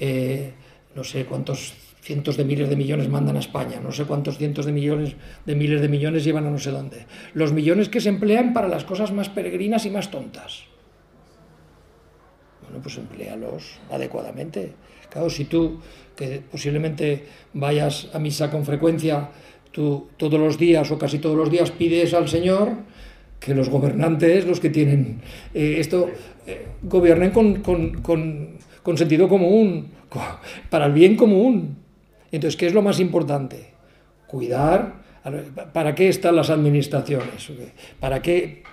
Eh, 0.00 0.52
no 0.96 1.04
sé 1.04 1.26
cuántos 1.26 1.74
cientos 2.00 2.38
de 2.38 2.44
miles 2.44 2.70
de 2.70 2.76
millones 2.76 3.08
mandan 3.08 3.36
a 3.36 3.40
España, 3.40 3.80
no 3.82 3.92
sé 3.92 4.04
cuántos 4.04 4.38
cientos 4.38 4.64
de 4.66 4.72
millones 4.72 5.14
de 5.44 5.54
miles 5.54 5.80
de 5.80 5.88
millones 5.88 6.24
llevan 6.24 6.46
a 6.46 6.50
no 6.50 6.58
sé 6.58 6.70
dónde. 6.70 7.06
Los 7.34 7.52
millones 7.52 7.90
que 7.90 8.00
se 8.00 8.08
emplean 8.08 8.54
para 8.54 8.68
las 8.68 8.84
cosas 8.84 9.12
más 9.12 9.28
peregrinas 9.28 9.84
y 9.84 9.90
más 9.90 10.10
tontas. 10.10 10.64
Bueno, 12.74 12.82
pues 12.82 12.98
empléalos 12.98 13.78
adecuadamente. 13.88 14.72
Claro, 15.08 15.30
si 15.30 15.44
tú, 15.44 15.78
que 16.16 16.42
posiblemente 16.50 17.24
vayas 17.52 18.08
a 18.12 18.18
misa 18.18 18.50
con 18.50 18.64
frecuencia, 18.64 19.28
tú 19.70 20.08
todos 20.16 20.40
los 20.40 20.58
días 20.58 20.90
o 20.90 20.98
casi 20.98 21.20
todos 21.20 21.36
los 21.36 21.52
días 21.52 21.70
pides 21.70 22.14
al 22.14 22.28
Señor 22.28 22.70
que 23.38 23.54
los 23.54 23.68
gobernantes, 23.68 24.44
los 24.44 24.58
que 24.58 24.70
tienen 24.70 25.20
eh, 25.54 25.76
esto, 25.78 26.10
eh, 26.48 26.66
gobiernen 26.82 27.30
con, 27.30 27.62
con- 27.62 28.02
con- 28.02 28.58
con 28.82 28.98
sentido 28.98 29.28
común, 29.28 29.92
co- 30.08 30.40
para 30.68 30.86
el 30.86 30.92
bien 30.94 31.14
común. 31.14 31.76
Entonces, 32.32 32.56
¿qué 32.56 32.66
es 32.66 32.74
lo 32.74 32.82
más 32.82 32.98
importante? 32.98 33.70
Cuidar. 34.26 35.04
¿Para 35.72 35.94
qué 35.94 36.08
están 36.08 36.34
las 36.34 36.50
administraciones? 36.50 37.52
¿Para 38.00 38.20
qué 38.20 38.63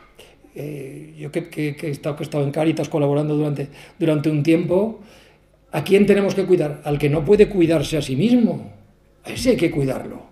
eh, 0.55 1.13
yo 1.17 1.31
que, 1.31 1.49
que- 1.49 1.75
que 1.75 1.87
he 1.87 1.91
estado, 1.91 2.15
que 2.15 2.23
he 2.23 2.41
en 2.43 2.51
Cáritas 2.51 2.89
colaborando 2.89 3.35
durante, 3.35 3.67
durante 3.99 4.29
un 4.29 4.43
tiempo, 4.43 4.99
¿a 5.71 5.83
quién 5.83 6.05
tenemos 6.05 6.35
que 6.35 6.45
cuidar? 6.45 6.81
Al 6.83 6.97
que 6.97 7.09
no 7.09 7.23
puede 7.23 7.47
cuidarse 7.49 7.97
a 7.97 8.01
sí 8.01 8.15
mismo. 8.15 8.71
A 9.23 9.31
ese 9.31 9.51
hay 9.51 9.57
que 9.57 9.71
cuidarlo. 9.71 10.23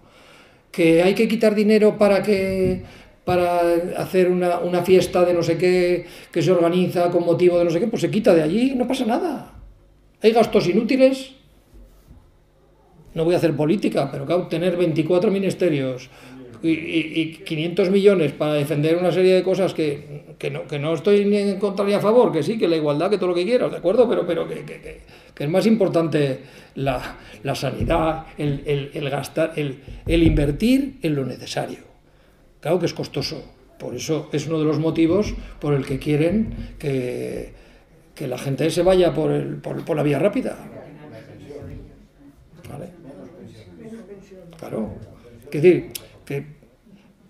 Que 0.72 1.02
hay 1.04 1.14
que 1.16 1.28
quitar 1.28 1.56
dinero 1.56 1.98
para 1.98 2.22
que 2.22 2.84
para 3.26 3.60
hacer 3.98 4.28
una, 4.30 4.58
una 4.60 4.82
fiesta 4.84 5.24
de 5.24 5.34
no 5.36 5.44
sé 5.44 5.56
qué 5.58 6.06
que 6.32 6.42
se 6.42 6.52
organiza 6.52 7.12
con 7.12 7.24
motivo 7.26 7.60
de 7.60 7.66
no 7.66 7.70
sé 7.70 7.80
qué, 7.80 7.86
pues 7.88 8.02
se 8.02 8.10
quita 8.10 8.34
de 8.34 8.42
allí, 8.42 8.74
no 8.76 8.88
pasa 8.88 9.06
nada. 9.06 9.54
Hay 10.24 10.32
gastos 10.32 10.68
inútiles. 10.68 11.36
No 13.14 13.26
voy 13.26 13.34
a 13.34 13.38
hacer 13.38 13.56
política, 13.56 14.10
pero 14.12 14.26
claro, 14.26 14.48
tener 14.48 14.78
24 14.78 15.32
ministerios 15.32 16.10
y, 16.62 16.70
y- 16.70 17.14
y 17.22 17.32
500 17.44 17.90
millones 17.90 18.32
para 18.34 18.54
defender 18.54 18.98
una 18.98 19.12
serie 19.12 19.34
de 19.36 19.44
cosas 19.44 19.74
que, 19.74 20.36
que 20.38 20.50
no, 20.52 20.68
que 20.68 20.78
no 20.80 20.94
estoy 20.94 21.26
ni 21.26 21.38
en 21.38 21.60
contra 21.60 21.86
ni 21.86 21.94
a 21.94 22.00
favor, 22.00 22.32
que 22.32 22.44
sí, 22.44 22.58
que 22.58 22.68
la 22.68 22.76
igualdad, 22.76 23.10
que 23.10 23.18
todo 23.18 23.30
lo 23.30 23.36
que 23.36 23.46
quieras, 23.46 23.72
¿de 23.72 23.78
acuerdo? 23.78 24.08
Pero, 24.10 24.26
pero 24.28 24.48
que, 24.48 24.56
que- 24.66 24.82
que- 24.82 25.02
que 25.34 25.44
es 25.46 25.50
más 25.50 25.66
importante 25.66 26.40
la, 26.76 27.18
la 27.44 27.56
sanidad, 27.56 28.26
el, 28.38 28.62
el- 28.66 28.92
el 28.94 29.10
gastar, 29.10 29.54
el, 29.56 29.80
el 30.06 30.24
invertir 30.24 30.98
en 31.02 31.16
lo 31.16 31.26
necesario. 31.26 31.80
Claro 32.60 32.78
que 32.80 32.88
es 32.88 32.94
costoso. 32.94 33.42
Por 33.80 33.96
eso 33.96 34.28
es 34.34 34.46
uno 34.48 34.60
de 34.60 34.66
los 34.66 34.80
motivos 34.80 35.34
por 35.62 35.74
el 35.74 35.86
que 35.86 35.98
quieren 36.00 36.76
que, 36.78 37.54
que 38.14 38.28
la 38.28 38.38
gente 38.38 38.70
se 38.70 38.84
vaya 38.84 39.14
por, 39.14 39.32
el- 39.32 39.56
por- 39.58 39.86
por 39.86 39.96
la 39.96 40.04
vía 40.04 40.20
rápida. 40.20 40.58
¿Vale? 42.70 42.90
Claro. 44.60 44.90
Es 45.52 45.62
decir, 45.62 45.92
que, 46.30 46.46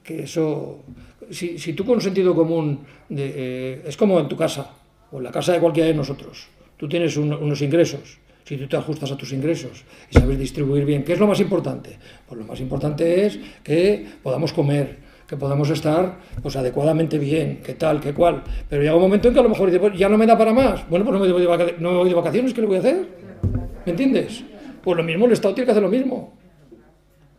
que 0.03 0.23
eso. 0.23 0.83
Si, 1.31 1.57
si 1.57 1.71
tú 1.73 1.85
con 1.85 2.01
sentido 2.01 2.35
común. 2.35 2.79
de, 3.09 3.25
eh, 3.35 3.81
es 3.87 3.97
como 3.97 4.19
en 4.19 4.27
tu 4.27 4.35
casa, 4.37 4.69
o 5.11 5.17
en 5.17 5.23
la 5.23 5.31
casa 5.31 5.53
de 5.53 5.59
cualquiera 5.59 5.87
de 5.89 5.95
nosotros. 5.95 6.47
Tú 6.77 6.87
tienes 6.87 7.17
un- 7.17 7.33
unos 7.33 7.61
ingresos. 7.63 8.19
Si 8.45 8.55
tú 8.57 8.67
te 8.67 8.77
ajustas 8.77 9.11
a 9.11 9.17
tus 9.17 9.31
ingresos 9.33 9.83
y 10.11 10.19
sabes 10.19 10.37
distribuir 10.37 10.85
bien, 10.85 11.03
¿qué 11.03 11.13
es 11.13 11.19
lo 11.19 11.27
más 11.27 11.39
importante? 11.39 11.97
Pues 12.27 12.39
lo 12.39 12.45
más 12.45 12.59
importante 12.59 13.25
es 13.25 13.39
que 13.63 14.05
podamos 14.23 14.53
comer, 14.53 14.97
que 15.27 15.37
podamos 15.37 15.69
estar 15.69 16.17
pues 16.41 16.55
adecuadamente 16.55 17.17
bien, 17.19 17.61
que 17.63 17.73
tal, 17.75 17.99
que 17.99 18.13
cual. 18.13 18.43
Pero 18.69 18.81
llega 18.81 18.95
un 18.95 19.01
momento 19.01 19.27
en 19.27 19.33
que 19.35 19.39
a 19.39 19.43
lo 19.43 19.49
mejor 19.49 19.67
dices, 19.71 19.81
"Pues, 19.81 19.97
ya 19.99 20.09
no 20.09 20.17
me 20.17 20.25
da 20.25 20.35
para 20.37 20.53
más. 20.53 20.87
Bueno, 20.89 21.05
pues 21.05 21.13
no 21.19 21.23
me 21.25 21.31
voy 21.31 21.41
de, 21.41 21.47
vaca- 21.47 21.75
no 21.79 21.91
me 21.91 21.97
voy 21.97 22.09
de 22.09 22.15
vacaciones, 22.15 22.53
¿qué 22.53 22.61
le 22.61 22.67
voy 22.67 22.77
a 22.77 22.79
hacer? 22.79 23.07
¿Me 23.85 23.91
entiendes? 23.91 24.43
Pues 24.83 24.97
lo 24.97 25.03
mismo, 25.03 25.25
el 25.25 25.31
Estado 25.33 25.53
tiene 25.55 25.65
que 25.65 25.71
hacer 25.71 25.83
lo 25.83 25.89
mismo. 25.89 26.38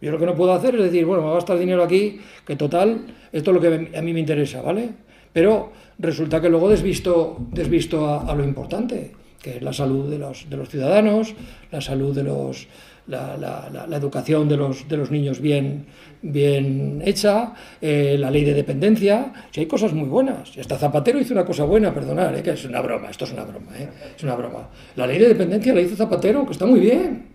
Yo 0.01 0.11
lo 0.11 0.19
que 0.19 0.27
no 0.27 0.35
puedo 0.35 0.53
hacer 0.53 0.75
es 0.77 0.83
decir, 0.85 1.05
bueno, 1.05 1.23
me 1.23 1.29
va 1.29 1.33
a 1.33 1.37
gastar 1.37 1.59
dinero 1.59 1.83
aquí, 1.83 2.21
que 2.47 2.57
total, 2.57 3.03
esto 3.33 3.51
es 3.51 3.55
lo 3.55 3.61
que 3.61 3.97
a 3.97 4.03
mí 4.03 4.13
me 4.13 4.21
interesa, 4.21 4.63
¿vale? 4.63 4.89
Pero 5.33 5.73
resulta 5.99 6.41
que 6.41 6.49
luego 6.49 6.69
desvisto, 6.69 7.37
desvisto 7.53 8.09
a, 8.09 8.35
lo 8.35 8.43
importante, 8.45 9.13
que 9.43 9.57
es 9.57 9.63
la 9.63 9.73
salud 9.73 10.11
de 10.11 10.19
los, 10.19 10.49
de 10.49 10.57
los 10.57 10.69
ciudadanos, 10.69 11.35
la 11.71 11.81
salud 11.81 12.15
de 12.15 12.25
los. 12.25 12.67
la, 13.07 13.37
la- 13.37 13.87
la- 13.89 13.97
educación 13.97 14.49
de 14.49 14.57
los, 14.57 14.89
de 14.89 14.97
los 14.97 15.11
niños 15.11 15.41
bien, 15.41 15.87
bien 16.23 17.03
hecha, 17.05 17.55
eh, 17.81 18.17
la 18.19 18.31
ley 18.31 18.45
de 18.45 18.55
dependencia, 18.55 19.33
si 19.51 19.61
hay 19.61 19.67
cosas 19.67 19.93
muy 19.93 20.09
buenas. 20.09 20.57
Hasta 20.59 20.77
Zapatero 20.79 21.19
hizo 21.21 21.35
una 21.35 21.45
cosa 21.45 21.65
buena, 21.65 21.93
perdonar, 21.93 22.35
eh, 22.37 22.43
que 22.43 22.51
es 22.53 22.65
una 22.65 22.81
broma, 22.81 23.11
esto 23.11 23.25
es 23.25 23.33
una 23.33 23.45
broma, 23.45 23.67
eh, 23.79 23.89
es 24.17 24.23
una 24.23 24.35
broma. 24.37 24.69
La 24.97 25.07
ley 25.07 25.19
de 25.19 25.29
dependencia 25.29 25.75
la 25.75 25.81
hizo 25.81 25.97
Zapatero, 25.97 26.47
que 26.47 26.53
está 26.53 26.67
muy 26.67 26.81
bien, 26.81 27.27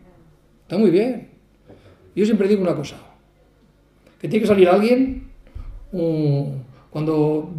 está 0.64 0.78
muy 0.78 0.90
bien. 0.92 1.35
Yo 2.16 2.26
siempre 2.26 2.48
digo 2.48 2.62
una 2.62 2.76
cosa, 2.76 2.96
que 4.20 4.28
tiene 4.28 4.42
que 4.44 4.48
salir 4.48 4.70
alguien, 4.70 5.28
cuando 6.90 7.52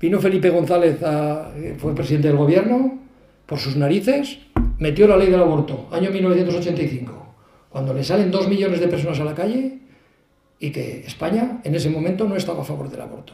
vino 0.00 0.20
Felipe 0.20 0.50
González, 0.50 1.02
a- 1.02 1.50
fue 1.78 1.94
presidente 1.94 2.28
del 2.28 2.36
gobierno, 2.36 2.98
por 3.46 3.58
sus 3.58 3.76
narices, 3.76 4.38
metió 4.78 5.06
la 5.06 5.16
ley 5.16 5.30
del 5.30 5.40
aborto, 5.40 5.88
año 5.92 6.10
1985, 6.10 7.34
cuando 7.70 7.94
le 7.94 8.02
salen 8.04 8.30
dos 8.30 8.48
millones 8.48 8.80
de 8.80 8.88
personas 8.88 9.20
a 9.20 9.24
la 9.24 9.34
calle 9.34 9.78
y 10.58 10.70
que 10.70 11.00
España 11.06 11.60
en 11.64 11.74
ese 11.74 11.90
momento 11.90 12.28
no 12.28 12.36
estaba 12.36 12.62
a 12.62 12.64
favor 12.64 12.90
del 12.90 13.00
aborto. 13.00 13.32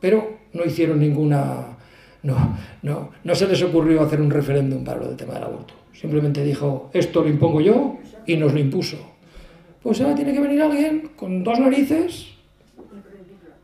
Pero 0.00 0.38
no 0.52 0.64
hicieron 0.64 0.98
ninguna... 1.00 1.76
No, 2.22 2.56
no, 2.82 3.10
no 3.22 3.34
se 3.34 3.46
les 3.46 3.62
ocurrió 3.62 4.02
hacer 4.02 4.20
un 4.20 4.30
referéndum 4.30 4.82
para 4.84 4.98
lo 5.00 5.06
del 5.08 5.16
tema 5.16 5.34
del 5.34 5.44
aborto. 5.44 5.74
Simplemente 5.92 6.42
dijo, 6.44 6.90
esto 6.92 7.22
lo 7.22 7.28
impongo 7.28 7.60
yo 7.60 7.96
y 8.26 8.36
nos 8.36 8.52
lo 8.52 8.58
impuso. 8.58 8.96
Pues 9.82 10.00
ahora 10.00 10.14
tiene 10.14 10.32
que 10.32 10.40
venir 10.40 10.60
alguien 10.62 11.10
con 11.16 11.44
dos 11.44 11.58
narices 11.58 12.28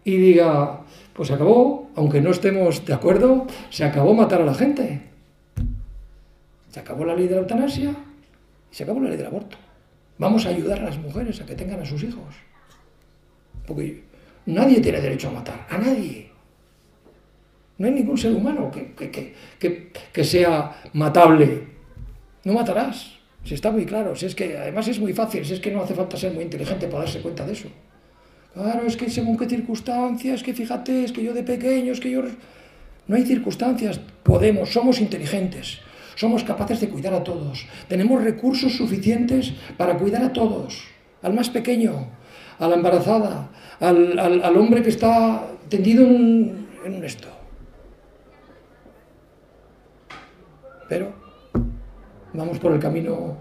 y 0.05 0.17
diga, 0.17 0.81
pues 1.13 1.29
se 1.29 1.35
acabó, 1.35 1.91
aunque 1.97 2.21
no 2.21 2.31
estemos 2.31 2.85
de 2.85 2.95
acuerdo, 2.95 3.47
se 3.71 3.85
acabó 3.85 4.15
matar 4.15 4.43
a 4.43 4.45
la 4.47 4.55
gente. 4.55 5.03
Se 6.71 6.81
acabó 6.81 7.05
la 7.05 7.15
ley 7.15 7.27
de 7.29 7.35
la 7.37 7.41
eutanasia 7.43 7.91
y 8.71 8.75
se 8.75 8.83
acabó 8.85 9.01
la 9.01 9.09
ley 9.09 9.17
del 9.19 9.27
aborto. 9.27 9.57
Vamos 10.19 10.47
a 10.47 10.51
ayudar 10.51 10.81
a 10.81 10.85
las 10.85 10.99
mujeres 10.99 11.41
a 11.41 11.47
que 11.47 11.55
tengan 11.55 11.81
a 11.81 11.87
sus 11.87 12.03
hijos. 12.03 12.35
Porque 13.67 14.05
nadie 14.47 14.81
tiene 14.81 15.01
derecho 15.01 15.29
a 15.29 15.33
matar, 15.33 15.67
a 15.71 15.79
nadie. 15.79 16.31
No 17.79 17.87
hay 17.87 17.93
ningún 17.93 18.17
ser 18.17 18.33
humano 18.33 18.71
que, 18.71 18.93
que- 18.93 19.11
que- 19.59 19.93
que- 20.13 20.25
sea 20.25 20.81
matable. 20.93 21.67
No 22.45 22.53
matarás. 22.53 23.14
Si 23.45 23.55
está 23.55 23.71
muy 23.71 23.85
claro, 23.85 24.17
si 24.17 24.27
es 24.27 24.35
que 24.35 24.57
además 24.57 24.89
es 24.89 24.99
muy 24.99 25.13
fácil, 25.13 25.45
si 25.45 25.53
es 25.55 25.61
que 25.61 25.71
no 25.71 25.83
hace 25.83 25.95
falta 25.95 26.17
ser 26.17 26.33
muy 26.33 26.45
inteligente 26.45 26.87
para 26.89 27.05
darse 27.05 27.21
cuenta 27.21 27.45
de 27.45 27.53
eso. 27.53 27.69
Claro, 28.55 28.87
es 28.87 28.97
que 28.97 29.11
según 29.11 29.37
qué 29.37 29.47
circunstancias, 29.47 30.43
que 30.43 30.55
fíjate, 30.55 31.05
es 31.05 31.13
que 31.13 31.23
yo 31.23 31.35
de 31.35 31.43
pequeño, 31.43 31.93
es 31.93 32.01
que 32.01 32.11
yo... 32.11 32.23
No 33.07 33.17
hay 33.17 33.27
circunstancias, 33.27 34.01
podemos, 34.23 34.73
somos 34.73 34.99
inteligentes, 34.99 35.81
somos 36.15 36.43
capaces 36.43 36.81
de 36.81 36.89
cuidar 36.89 37.13
a 37.13 37.23
todos, 37.23 37.67
tenemos 37.87 38.23
recursos 38.25 38.73
suficientes 38.77 39.53
para 39.77 39.99
cuidar 39.99 40.23
a 40.23 40.33
todos, 40.33 40.85
al 41.21 41.35
más 41.35 41.51
pequeño, 41.51 42.09
a 42.59 42.67
la 42.67 42.77
embarazada, 42.77 43.51
al, 43.79 44.19
al- 44.19 44.57
hombre 44.57 44.83
que 44.83 44.89
está 44.89 45.47
tendido 45.69 46.07
en 46.07 46.65
en 46.85 46.95
un 46.95 47.05
esto. 47.05 47.29
Pero 50.89 51.13
vamos 52.35 52.59
por 52.59 52.73
el 52.73 52.79
camino, 52.81 53.37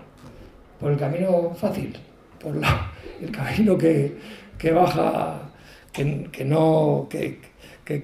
por 0.80 0.92
el 0.92 0.98
camino 0.98 1.52
fácil, 1.56 1.94
por 2.40 2.56
la- 2.56 2.92
el 3.22 3.32
camino 3.32 3.78
que, 3.78 4.16
que 4.58 4.72
baja, 4.72 5.50
que, 5.92 6.28
que 6.32 6.46
no, 6.46 7.08
que, 7.10 7.40
que, 7.86 8.04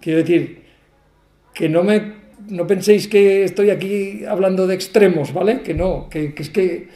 quiero 0.00 0.18
decir, 0.18 0.62
que 1.54 1.68
no 1.68 1.82
me, 1.82 2.14
no 2.48 2.66
penséis 2.66 3.08
que 3.08 3.44
estoy 3.44 3.70
aquí 3.70 4.24
hablando 4.24 4.66
de 4.66 4.74
extremos, 4.74 5.32
¿vale? 5.32 5.62
Que 5.62 5.74
no, 5.74 6.08
que, 6.08 6.34
es 6.36 6.50
que, 6.50 6.88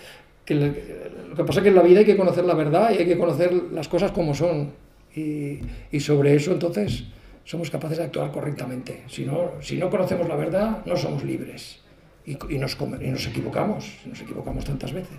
que 0.44 0.54
le- 0.54 0.96
lo 1.28 1.34
que 1.36 1.44
pasa 1.44 1.60
es 1.60 1.64
que 1.64 1.68
en 1.70 1.74
la 1.76 1.82
vida 1.82 1.98
hay 2.00 2.06
que 2.06 2.16
conocer 2.16 2.44
la 2.44 2.54
verdad 2.54 2.90
y 2.94 2.98
hay 2.98 3.06
que 3.06 3.18
conocer 3.18 3.52
las 3.72 3.88
cosas 3.88 4.12
como 4.12 4.34
son. 4.34 4.72
Y, 5.14 5.60
y 5.92 6.00
sobre 6.00 6.34
eso 6.34 6.52
entonces 6.52 7.04
somos 7.44 7.70
capaces 7.70 7.98
de 7.98 8.04
actuar 8.04 8.30
correctamente. 8.32 9.02
Si 9.08 9.24
no, 9.24 9.52
si 9.60 9.76
no 9.78 9.88
conocemos 9.90 10.28
la 10.28 10.36
verdad, 10.36 10.78
no 10.86 10.96
somos 10.96 11.24
libres. 11.24 11.80
Y, 12.26 12.36
y 12.54 12.58
nos, 12.58 12.76
y 13.00 13.08
nos 13.08 13.26
equivocamos, 13.28 13.98
nos 14.04 14.20
equivocamos 14.20 14.64
tantas 14.64 14.92
veces. 14.92 15.16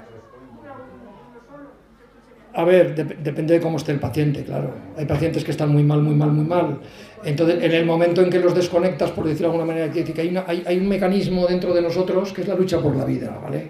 A 2.53 2.63
ver, 2.63 2.95
dep- 2.95 3.17
depende 3.19 3.53
de 3.53 3.61
cómo 3.61 3.77
esté 3.77 3.91
el 3.91 3.99
paciente, 3.99 4.43
claro. 4.43 4.71
Hay 4.97 5.05
pacientes 5.05 5.43
que 5.43 5.51
están 5.51 5.69
muy 5.71 5.83
mal, 5.83 6.01
muy 6.01 6.15
mal, 6.15 6.31
muy 6.31 6.43
mal. 6.45 6.79
Entonces, 7.23 7.63
en 7.63 7.71
el 7.71 7.85
momento 7.85 8.21
en 8.21 8.29
que 8.29 8.39
los 8.39 8.55
desconectas, 8.55 9.11
por 9.11 9.25
decirlo 9.25 9.49
de 9.49 9.53
alguna 9.57 9.73
manera, 9.73 9.91
que 9.93 10.21
hay- 10.47 10.63
hay 10.65 10.77
un 10.77 10.89
mecanismo 10.89 11.45
dentro 11.47 11.73
de 11.73 11.81
nosotros 11.81 12.33
que 12.33 12.41
es 12.41 12.47
la 12.47 12.55
lucha 12.55 12.81
por 12.81 12.95
la 12.95 13.05
vida, 13.05 13.39
¿vale? 13.41 13.69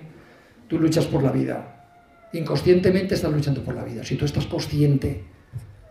Tú 0.67 0.79
luchas 0.79 1.05
por 1.05 1.21
la 1.21 1.31
vida. 1.31 1.73
Inconscientemente 2.33 3.15
estás 3.15 3.31
luchando 3.31 3.61
por 3.61 3.75
la 3.75 3.83
vida. 3.83 4.03
Si 4.03 4.15
tú 4.15 4.25
estás 4.25 4.45
consciente, 4.47 5.23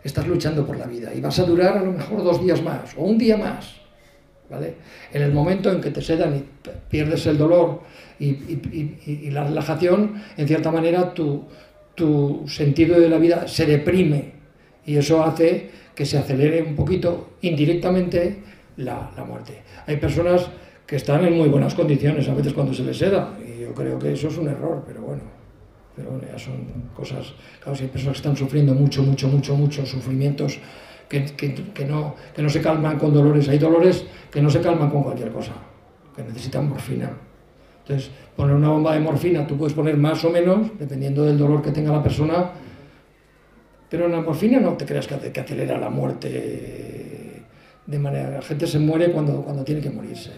estás 0.03 0.27
luchando 0.27 0.65
por 0.65 0.77
la 0.77 0.85
vida. 0.87 1.13
Y 1.13 1.21
vas 1.21 1.37
a 1.39 1.43
durar 1.45 1.77
a 1.77 1.83
lo 1.83 1.91
mejor 1.91 2.23
dos 2.23 2.41
días 2.43 2.61
más 2.63 2.95
o 2.97 3.03
un 3.03 3.17
día 3.17 3.37
más. 3.37 3.75
¿Vale? 4.49 4.75
En 5.13 5.21
el 5.21 5.31
momento 5.33 5.71
en 5.71 5.81
que 5.81 5.91
te 5.91 6.01
sedan 6.01 6.35
y 6.37 6.43
pierdes 6.89 7.25
el 7.27 7.37
dolor 7.37 7.81
y, 8.19 8.25
y- 8.27 8.97
y- 9.05 9.11
y 9.27 9.31
la 9.31 9.43
relajación, 9.43 10.21
en 10.37 10.47
cierta 10.47 10.71
manera 10.71 11.13
tu, 11.13 11.43
tu 11.95 12.43
sentido 12.47 12.99
de 12.99 13.09
la 13.09 13.17
vida 13.17 13.47
se 13.47 13.65
deprime 13.65 14.33
y 14.85 14.95
eso 14.97 15.23
hace 15.23 15.69
que 15.95 16.05
se 16.05 16.17
acelere 16.17 16.61
un 16.63 16.75
poquito 16.75 17.31
indirectamente 17.41 18.37
la, 18.77 19.11
la 19.17 19.23
muerte. 19.23 19.61
Hay 19.85 19.97
personas 19.97 20.47
que 20.85 20.95
están 20.95 21.25
en 21.25 21.35
muy 21.37 21.49
buenas 21.49 21.73
condiciones 21.75 22.29
a 22.29 22.33
veces 22.33 22.53
cuando 22.53 22.73
se 22.73 22.83
les 22.83 22.97
seda 22.97 23.33
y 23.45 23.61
yo 23.61 23.73
creo 23.73 23.99
que 23.99 24.13
eso 24.13 24.27
es 24.29 24.37
un 24.37 24.47
error, 24.47 24.83
pero 24.87 25.01
bueno. 25.01 25.23
Pero 25.95 26.11
bueno, 26.11 26.25
ya 26.31 26.37
son 26.37 26.53
cosas, 26.95 27.33
claro, 27.59 27.75
si 27.75 27.83
hay 27.85 27.89
personas 27.89 28.13
que 28.13 28.19
están 28.19 28.37
sufriendo 28.37 28.75
mucho, 28.75 29.01
mucho, 29.01 29.27
mucho, 29.27 29.55
mucho, 29.57 29.83
sufrimientos 29.83 30.59
que, 31.09 31.25
que- 31.25 31.53
que 31.73 31.85
no, 31.85 32.15
que 32.35 32.41
no 32.41 32.49
se 32.49 32.61
calman 32.61 32.97
con 32.99 33.13
dolores. 33.13 33.47
Hay 33.49 33.57
dolores 33.59 34.05
que 34.31 34.41
no 34.41 34.49
se 34.49 34.61
calman 34.61 34.89
con 34.89 35.03
cualquier 35.03 35.31
cosa, 35.31 35.53
que 36.15 36.23
necesitan 36.23 36.67
morfina. 36.69 37.11
Entonces, 37.81 38.11
poner 38.35 38.55
una 38.55 38.69
bomba 38.69 38.93
de 38.93 38.99
morfina, 38.99 39.47
tú 39.47 39.57
puedes 39.57 39.73
poner 39.73 39.95
más 39.95 40.23
o 40.25 40.29
menos, 40.29 40.77
dependiendo 40.77 41.23
del 41.23 41.37
dolor 41.37 41.61
que 41.61 41.71
tenga 41.71 41.91
la 41.93 42.03
persona, 42.03 42.51
pero 43.89 44.09
la 44.09 44.19
morfina 44.21 44.59
no 44.59 44.73
te 44.73 44.85
creas 44.85 45.07
que, 45.07 45.39
acelera 45.39 45.77
la 45.77 45.89
muerte 45.89 47.45
de 47.85 47.99
manera... 47.99 48.29
La 48.31 48.41
gente 48.41 48.67
se 48.67 48.79
muere 48.79 49.11
cuando, 49.13 49.41
cuando 49.43 49.63
tiene 49.63 49.79
que 49.79 49.89
morirse. 49.89 50.31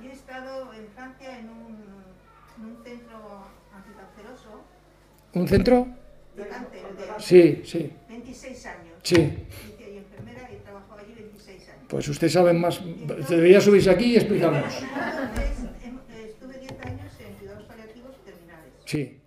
Yo 0.00 0.08
he 0.08 0.12
estado 0.12 0.72
en 0.72 0.86
Francia 0.94 1.38
en 1.40 1.48
un, 1.48 1.76
en 2.56 2.64
un 2.76 2.84
centro 2.84 3.16
anticanceroso 3.74 4.62
¿Un 5.34 5.48
centro? 5.48 5.88
de 6.36 6.46
cáncer 6.46 6.82
de 6.96 7.20
Sí, 7.20 7.62
sí, 7.64 7.92
26 8.30 8.66
años. 8.66 8.94
sí. 9.02 9.16
Ahí 9.16 9.96
enfermera 9.98 10.48
y 10.50 10.54
he 10.54 10.58
trabajado 10.58 11.00
allí 11.00 11.12
26 11.14 11.68
años. 11.68 11.84
Pues 11.88 12.08
usted 12.08 12.28
sabe 12.28 12.52
más. 12.52 12.80
Debería 13.28 13.60
subirse 13.60 13.90
aquí 13.90 14.12
y 14.12 14.16
explicarnos. 14.16 14.72
Entonces, 14.82 15.64
em- 15.84 15.98
estuve 16.28 16.58
10 16.58 16.72
años 16.86 17.12
en 17.18 17.34
cuidados 17.34 17.64
paliativos 17.64 18.16
terminales. 18.24 18.72
Sí, 18.84 19.18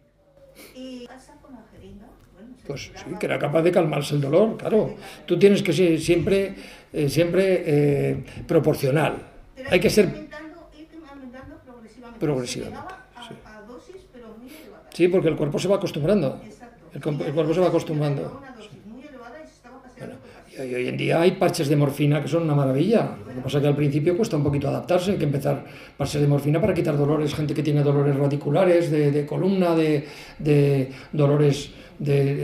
Y 0.75 1.07
pasa 1.07 1.33
con 1.41 1.53
la 1.53 1.63
jeringa. 1.71 2.07
Bueno, 2.33 2.49
pues 2.65 2.81
sí, 2.95 3.15
que 3.19 3.25
era 3.25 3.37
capaz 3.39 3.61
de 3.61 3.71
calmarse 3.71 4.15
el 4.15 4.21
dolor, 4.21 4.57
claro. 4.57 4.95
Tú 5.25 5.37
tienes 5.37 5.61
que 5.61 5.73
ser 5.73 5.99
siempre, 5.99 6.55
eh, 6.93 7.09
siempre 7.09 7.63
eh, 7.65 8.23
proporcional. 8.47 9.17
Pero 9.55 9.69
Hay 9.71 9.79
que 9.79 9.89
ser. 9.89 10.05
aumentando, 10.05 10.69
ir 10.77 10.87
aumentando 11.09 11.57
progresivamente. 11.65 12.19
Progresivamente, 12.25 12.79
a, 13.15 13.27
sí. 13.27 13.35
a 13.45 13.61
dosis, 13.61 14.01
pero 14.13 14.35
muy. 14.39 14.49
Sí, 14.93 15.07
porque 15.09 15.27
el 15.27 15.35
cuerpo 15.35 15.59
se 15.59 15.67
va 15.67 15.75
acostumbrando. 15.75 16.41
Exacto. 16.45 16.85
El, 16.93 17.21
el 17.27 17.33
cuerpo 17.33 17.53
se 17.53 17.59
va 17.59 17.67
acostumbrando. 17.67 18.21
Llegaba 18.21 18.37
a 18.37 18.39
una 18.51 18.55
dosis 18.55 18.85
muy 18.85 19.01
elevada 19.05 19.39
y 19.43 19.47
se 19.47 19.53
estaba 19.53 19.81
paseando 19.81 20.15
por 20.17 20.29
Hoy, 20.59 20.87
en 20.87 20.97
día 20.97 21.19
hay 21.21 21.31
parches 21.31 21.67
de 21.67 21.75
morfina 21.75 22.21
que 22.21 22.27
son 22.27 22.43
una 22.43 22.53
maravilla. 22.53 23.15
Lo 23.27 23.33
que 23.35 23.41
pasa 23.41 23.57
es 23.57 23.61
que 23.63 23.67
al 23.69 23.75
principio 23.75 24.15
cuesta 24.15 24.37
un 24.37 24.43
poquito 24.43 24.67
adaptarse, 24.67 25.11
hay 25.11 25.17
que 25.17 25.23
empezar 25.25 25.63
parches 25.97 26.21
de 26.21 26.27
morfina 26.27 26.61
para 26.61 26.73
quitar 26.75 26.95
dolores, 26.97 27.33
gente 27.33 27.53
que 27.55 27.63
tiene 27.63 27.81
dolores 27.81 28.15
radiculares, 28.15 28.91
de, 28.91 29.25
columna, 29.25 29.75
de, 29.75 30.05
de 30.37 30.89
dolores, 31.11 31.71
de, 31.97 32.35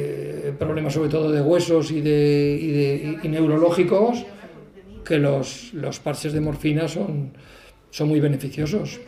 de 0.42 0.52
problemas 0.54 0.94
sobre 0.94 1.10
todo 1.10 1.32
de 1.32 1.42
huesos 1.42 1.92
y, 1.92 2.02
de, 2.02 2.58
y, 2.60 2.68
de- 2.72 3.20
y- 3.24 3.28
neurológicos, 3.28 4.26
que 5.06 5.18
los, 5.20 5.74
los 5.74 6.00
parches 6.00 6.34
de 6.34 6.40
morfina 6.42 6.88
son, 6.88 7.32
son 7.92 8.08
muy 8.08 8.20
beneficiosos. 8.20 9.00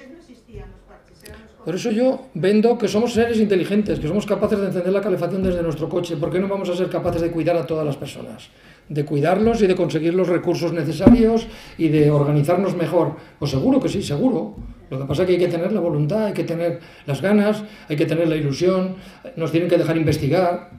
Por 1.66 1.76
eso 1.76 1.92
yo 1.92 2.28
vendo 2.34 2.78
que 2.78 2.88
somos 2.88 3.14
seres 3.14 3.40
inteligentes, 3.40 4.00
que 4.00 4.08
somos 4.08 4.26
capaces 4.26 4.60
de 4.60 4.68
encender 4.68 4.92
la 4.94 5.02
calefacción 5.02 5.44
desde 5.44 5.62
nuestro 5.62 5.88
coche. 5.90 6.18
¿Por 6.18 6.32
qué 6.32 6.40
no 6.40 6.48
vamos 6.48 6.70
a 6.70 6.76
ser 6.76 6.90
capaces 6.90 7.22
de 7.22 7.30
cuidar 7.32 7.56
a 7.56 7.66
todas 7.68 7.86
las 7.86 7.98
personas? 7.98 8.50
De 8.92 9.06
cuidarlos 9.06 9.62
y 9.62 9.68
de 9.68 9.76
conseguir 9.76 10.14
los 10.14 10.28
recursos 10.28 10.74
necesarios 10.74 11.48
y 11.78 11.88
de 11.88 12.12
organizarnos 12.12 12.76
mejor. 12.76 13.16
Pues 13.40 13.52
seguro 13.52 13.80
que 13.80 13.88
sí, 13.88 14.04
seguro. 14.04 14.56
Lo 14.90 15.00
que 15.00 15.06
pasa 15.06 15.22
es 15.22 15.28
que 15.28 15.34
hay 15.34 15.40
que 15.40 15.48
tener 15.48 15.72
la 15.72 15.80
voluntad, 15.80 16.26
hay 16.26 16.34
que 16.34 16.44
tener 16.44 16.82
las 17.06 17.22
ganas, 17.22 17.64
hay 17.88 17.96
que 17.96 18.06
tener 18.06 18.28
la 18.28 18.36
ilusión, 18.36 18.96
nos 19.38 19.52
tienen 19.52 19.70
que 19.70 19.78
dejar 19.78 19.96
investigar, 19.96 20.72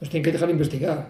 nos 0.00 0.08
tienen 0.08 0.24
que 0.24 0.30
dejar 0.30 0.50
investigar. 0.50 1.08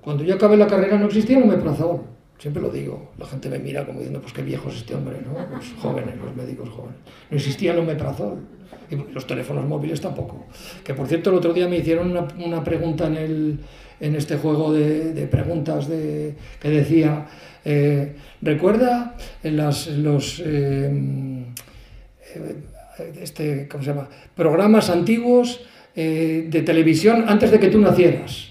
Cuando 0.00 0.24
yo 0.24 0.34
acabé 0.34 0.56
la 0.56 0.66
carrera 0.66 0.98
no 0.98 1.06
existía 1.06 1.36
el 1.36 1.44
omeprazol, 1.44 2.00
siempre 2.38 2.62
lo 2.62 2.70
digo. 2.70 3.10
La 3.18 3.26
gente 3.26 3.50
me 3.50 3.58
mira 3.58 3.84
como 3.84 3.98
diciendo, 3.98 4.20
pues 4.22 4.32
qué 4.32 4.42
viejo 4.42 4.70
es 4.70 4.76
este 4.76 4.94
hombre, 4.94 5.18
¿no? 5.24 5.38
Los 5.54 5.74
jóvenes, 5.80 6.16
los 6.16 6.34
médicos 6.34 6.70
jóvenes. 6.70 6.96
No 7.30 7.36
existía 7.36 7.72
el 7.72 7.78
omeprazol. 7.80 8.38
Y 8.90 8.96
los 9.12 9.26
teléfonos 9.26 9.66
móviles 9.66 10.00
tampoco. 10.00 10.46
Que 10.82 10.92
por 10.92 11.06
cierto, 11.06 11.30
el 11.30 11.36
otro 11.36 11.52
día 11.52 11.68
me 11.68 11.76
hicieron 11.78 12.10
una, 12.10 12.26
una 12.44 12.64
pregunta 12.64 13.06
en, 13.06 13.16
el, 13.16 13.58
en 14.02 14.16
este 14.16 14.36
juego 14.36 14.72
de, 14.72 15.26
preguntas 15.30 15.88
de, 15.88 16.34
que 16.60 16.68
decía, 16.68 17.26
eh, 17.64 18.16
¿recuerda 18.42 19.16
en 19.42 19.56
las, 19.56 19.86
los... 19.86 20.42
eh, 20.44 20.90
eh, 22.34 22.56
este, 23.22 23.68
¿cómo 23.68 23.82
se 23.82 23.90
llama? 23.90 24.08
programas 24.36 24.90
antiguos 24.90 25.60
de 25.94 26.62
televisión 26.64 27.24
antes 27.28 27.50
de 27.50 27.60
que 27.60 27.68
tú 27.68 27.78
nacieras. 27.78 28.48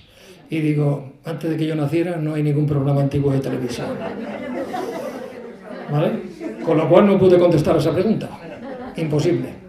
Y 0.49 0.59
digo, 0.59 1.13
antes 1.25 1.49
de 1.49 1.57
que 1.57 1.65
yo 1.65 1.75
naciera 1.75 2.15
no 2.17 2.33
hay 2.35 2.43
ningún 2.43 2.65
programa 2.67 3.01
antiguo 3.01 3.31
de 3.33 3.39
televisión. 3.39 3.87
¿Vale? 5.91 6.11
Con 6.63 6.77
lo 6.77 6.87
cual 6.87 7.07
no 7.07 7.17
pude 7.19 7.37
contestar 7.39 7.75
esa 7.77 7.93
pregunta. 7.93 8.29
Imposible. 8.97 9.49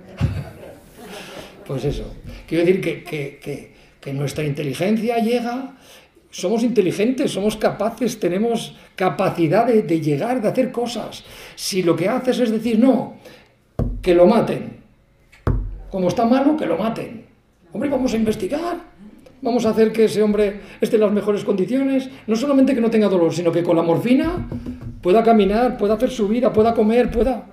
Pues 1.67 1.85
eso. 1.85 2.13
Quiero 2.47 2.67
decir 2.67 2.81
que- 2.83 3.05
que- 3.05 3.72
que 4.03 4.13
nuestra 4.13 4.45
inteligencia 4.45 5.19
llega, 5.19 5.75
somos 6.29 6.65
inteligentes, 6.65 7.31
somos 7.31 7.57
capaces, 7.57 8.19
tenemos 8.19 8.75
capacidad 8.97 9.65
de, 9.65 10.01
llegar, 10.01 10.43
de 10.43 10.49
hacer 10.49 10.73
cosas. 10.73 11.23
Si 11.55 11.85
lo 11.85 11.95
que 11.95 12.09
haces 12.09 12.41
es 12.41 12.51
decir, 12.51 12.81
no, 12.81 13.15
que 14.03 14.15
lo 14.15 14.27
maten. 14.27 14.79
Como 15.89 16.09
está 16.09 16.27
malo, 16.27 16.57
que 16.57 16.67
lo 16.67 16.77
maten. 16.77 17.27
Hombre, 17.73 17.89
vamos 17.89 18.13
a 18.13 18.17
investigar. 18.17 18.77
Vamos 19.41 19.67
a 19.67 19.71
hacer 19.71 19.93
que 19.93 20.05
ese 20.05 20.23
hombre 20.23 20.61
esté 20.81 20.97
en 20.97 21.03
las 21.03 21.13
mejores 21.13 21.45
condiciones. 21.45 22.09
No 22.27 22.35
solamente 22.35 22.75
que 22.75 22.81
no 22.81 22.91
tenga 22.91 23.09
dolor, 23.09 23.33
sino 23.33 23.53
que 23.53 23.63
con 23.63 23.77
la 23.77 23.83
morfina 23.83 24.49
pueda 25.01 25.23
caminar, 25.23 25.77
pueda 25.77 25.95
hacer 25.95 26.11
su 26.11 26.27
vida, 26.27 26.53
pueda 26.53 26.75
comer, 26.75 27.11
pueda... 27.11 27.47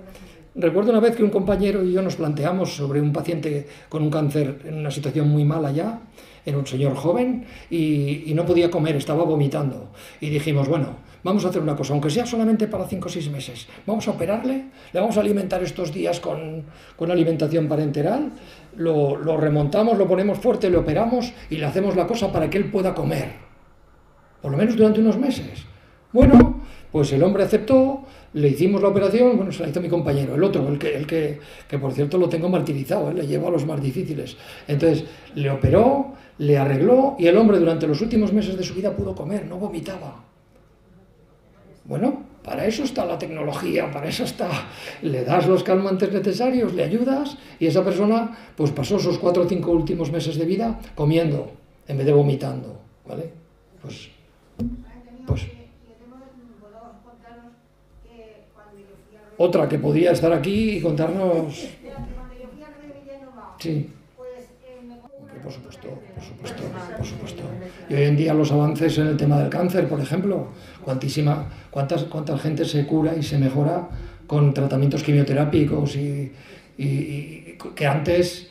Recuerdo 0.55 0.91
una 0.91 0.99
vez 0.99 1.15
que 1.15 1.23
un 1.23 1.29
compañero 1.29 1.83
y 1.83 1.93
yo 1.93 2.01
nos 2.01 2.15
planteamos 2.15 2.75
sobre 2.75 3.01
un 3.01 3.13
paciente 3.13 3.67
con 3.87 4.01
un 4.01 4.09
cáncer 4.09 4.61
en 4.65 4.79
una 4.79 4.91
situación 4.91 5.29
muy 5.29 5.45
mala 5.45 5.71
ya, 5.71 5.99
era 6.49 6.57
un 6.57 6.67
señor 6.67 6.95
joven 6.95 7.45
y, 7.69 8.31
no 8.35 8.45
podía 8.45 8.69
comer, 8.69 8.95
estaba 8.95 9.23
vomitando. 9.23 9.89
Y 10.21 10.29
dijimos, 10.29 10.67
bueno, 10.67 10.97
vamos 11.23 11.45
a 11.45 11.49
hacer 11.49 11.61
una 11.61 11.75
cosa, 11.75 11.93
aunque 11.93 12.09
sea 12.09 12.25
solamente 12.25 12.67
para 12.67 12.85
5 12.85 13.07
o 13.07 13.11
6 13.11 13.29
meses, 13.31 13.67
vamos 13.85 14.07
a 14.07 14.11
operarle, 14.11 14.65
le 14.93 14.99
vamos 14.99 15.17
a 15.17 15.21
alimentar 15.21 15.61
estos 15.63 15.93
días 15.93 16.19
con, 16.19 16.63
con 16.95 17.11
alimentación 17.11 17.67
parenteral, 17.67 18.31
lo, 18.77 19.17
lo 19.17 19.37
remontamos, 19.37 19.97
lo 19.97 20.07
ponemos 20.07 20.37
fuerte, 20.37 20.69
le 20.69 20.77
operamos 20.77 21.33
y 21.49 21.57
le 21.57 21.65
hacemos 21.65 21.95
la 21.95 22.07
cosa 22.07 22.31
para 22.31 22.49
que 22.49 22.57
él 22.57 22.71
pueda 22.71 22.93
comer, 22.93 23.31
por 24.41 24.51
lo 24.51 24.57
menos 24.57 24.75
durante 24.75 25.01
unos 25.01 25.17
meses. 25.17 25.65
Bueno, 26.11 26.61
pues 26.91 27.11
el 27.13 27.21
hombre 27.21 27.43
aceptó, 27.43 28.03
le 28.33 28.49
hicimos 28.49 28.81
la 28.81 28.87
operación, 28.87 29.37
bueno, 29.37 29.51
se 29.51 29.63
la 29.63 29.69
hizo 29.69 29.81
mi 29.81 29.89
compañero, 29.89 30.35
el 30.35 30.43
otro, 30.43 30.67
el 30.67 30.79
que, 30.79 30.95
el 30.95 31.05
que, 31.05 31.39
que 31.67 31.77
por 31.77 31.91
cierto 31.91 32.17
lo 32.17 32.29
tengo 32.29 32.49
martirizado, 32.49 33.11
¿eh? 33.11 33.13
le 33.13 33.27
llevo 33.27 33.47
a 33.47 33.51
los 33.51 33.65
más 33.65 33.81
difíciles. 33.81 34.37
Entonces, 34.67 35.05
le 35.35 35.49
operó, 35.51 36.13
le 36.39 36.57
arregló 36.57 37.15
y 37.19 37.27
el 37.27 37.37
hombre 37.37 37.59
durante 37.59 37.85
los 37.85 38.01
últimos 38.01 38.33
meses 38.33 38.57
de 38.57 38.63
su 38.63 38.73
vida 38.73 38.95
pudo 38.95 39.13
comer, 39.13 39.45
no 39.45 39.57
vomitaba. 39.57 40.23
Bueno, 41.85 42.23
para 42.43 42.65
eso 42.65 42.83
está 42.83 43.05
la 43.05 43.17
tecnología, 43.17 43.91
para 43.91 44.07
eso 44.07 44.23
está. 44.23 44.49
Le 45.01 45.23
das 45.23 45.47
los 45.47 45.63
calmantes 45.63 46.11
necesarios, 46.11 46.73
le 46.73 46.83
ayudas 46.83 47.37
y 47.59 47.67
esa 47.67 47.83
persona 47.83 48.37
pues 48.55 48.71
pasó 48.71 48.99
sus 48.99 49.19
cuatro 49.19 49.43
o 49.43 49.47
cinco 49.47 49.71
últimos 49.71 50.11
meses 50.11 50.37
de 50.37 50.45
vida 50.45 50.79
comiendo. 50.95 51.51
en 51.87 51.97
vez 51.97 52.05
de 52.05 52.13
vomitando, 52.13 52.79
¿vale? 53.07 53.33
Pues, 53.81 54.09
pues 55.25 55.47
otra 59.37 59.67
que 59.67 59.79
podría 59.79 60.11
estar 60.11 60.31
aquí 60.31 60.77
y 60.77 60.81
contarnos. 60.81 61.67
Sí. 63.57 63.89
Por 65.43 65.51
supuesto, 65.51 65.87
por 66.15 66.23
supuesto, 66.23 66.63
por 66.97 67.05
supuesto. 67.05 67.43
Y 67.89 67.93
hoy 67.93 68.03
en 68.03 68.17
día 68.17 68.33
los 68.33 68.51
avances 68.51 68.97
en 68.97 69.07
el 69.07 69.17
tema 69.17 69.39
del 69.39 69.49
cáncer, 69.49 69.87
por 69.87 69.99
ejemplo, 69.99 70.49
cuantísima, 70.83 71.47
cuántas, 71.69 72.03
cuánta 72.03 72.37
gente 72.37 72.65
se 72.65 72.85
cura 72.85 73.15
y 73.15 73.23
se 73.23 73.37
mejora 73.37 73.89
con 74.27 74.53
tratamientos 74.53 75.03
quimioterápicos 75.03 75.95
y, 75.95 76.31
que 77.75 77.87
antes 77.87 78.49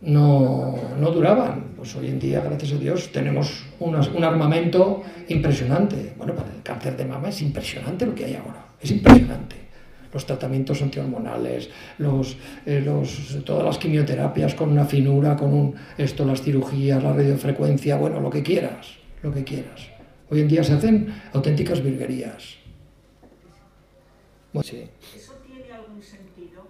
no, 0.00 0.74
no 0.98 1.10
duraban. 1.10 1.68
Pues 1.76 1.94
hoy 1.96 2.08
en 2.08 2.18
día, 2.18 2.40
gracias 2.40 2.72
a 2.72 2.76
Dios, 2.76 3.12
tenemos 3.12 3.64
un 3.78 4.24
armamento 4.24 5.02
impresionante. 5.28 6.14
Bueno, 6.18 6.34
para 6.34 6.48
el 6.54 6.62
cáncer 6.62 6.96
de 6.96 7.04
mama 7.04 7.28
es 7.28 7.40
impresionante 7.40 8.04
lo 8.04 8.14
que 8.14 8.24
hay 8.24 8.34
ahora, 8.34 8.66
es 8.80 8.90
impresionante. 8.90 9.67
Los 10.12 10.24
tratamientos 10.24 10.80
antihormonales, 10.80 11.68
los, 11.98 12.36
eh, 12.64 12.80
los, 12.80 13.44
todas 13.44 13.64
las 13.64 13.78
quimioterapias 13.78 14.54
con 14.54 14.70
una 14.70 14.84
finura, 14.84 15.36
con 15.36 15.52
un, 15.52 15.74
esto, 15.98 16.24
las 16.24 16.42
cirugías, 16.42 17.02
la 17.02 17.12
radiofrecuencia, 17.12 17.96
bueno, 17.96 18.20
lo 18.20 18.30
que 18.30 18.42
quieras, 18.42 18.96
lo 19.22 19.32
que 19.32 19.44
quieras. 19.44 19.88
Hoy 20.30 20.40
en 20.40 20.48
día 20.48 20.64
se 20.64 20.74
hacen 20.74 21.14
auténticas 21.32 21.82
virguerías. 21.82 22.56
Bueno, 24.52 24.68
sí. 24.68 24.88
¿Eso 25.16 25.34
tiene 25.46 25.72
algún 25.72 26.02
sentido? 26.02 26.66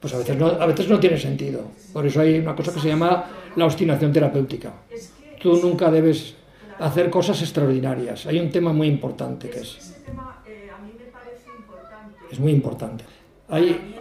Pues 0.00 0.14
a 0.14 0.18
veces, 0.18 0.36
no, 0.36 0.46
a 0.46 0.66
veces 0.66 0.88
no 0.88 1.00
tiene 1.00 1.18
sentido. 1.18 1.70
Por 1.92 2.06
eso 2.06 2.20
hay 2.20 2.38
una 2.38 2.54
cosa 2.54 2.72
que 2.72 2.80
se 2.80 2.88
llama 2.88 3.24
la 3.56 3.64
obstinación 3.64 4.12
terapéutica. 4.12 4.72
Tú 5.40 5.58
nunca 5.62 5.90
debes 5.90 6.34
hacer 6.78 7.10
cosas 7.10 7.40
extraordinarias. 7.42 8.26
Hay 8.26 8.38
un 8.38 8.50
tema 8.50 8.72
muy 8.72 8.88
importante 8.88 9.50
que 9.50 9.60
es, 9.60 9.76
ese 9.78 10.00
tema 10.00 10.42
eh, 10.46 10.70
a 10.70 10.78
mí 10.78 10.92
me 10.96 11.06
parece 11.06 11.48
importante. 11.56 12.17
Es 12.30 12.38
muy 12.38 12.52
importante. 12.52 13.04
Hay, 13.48 13.94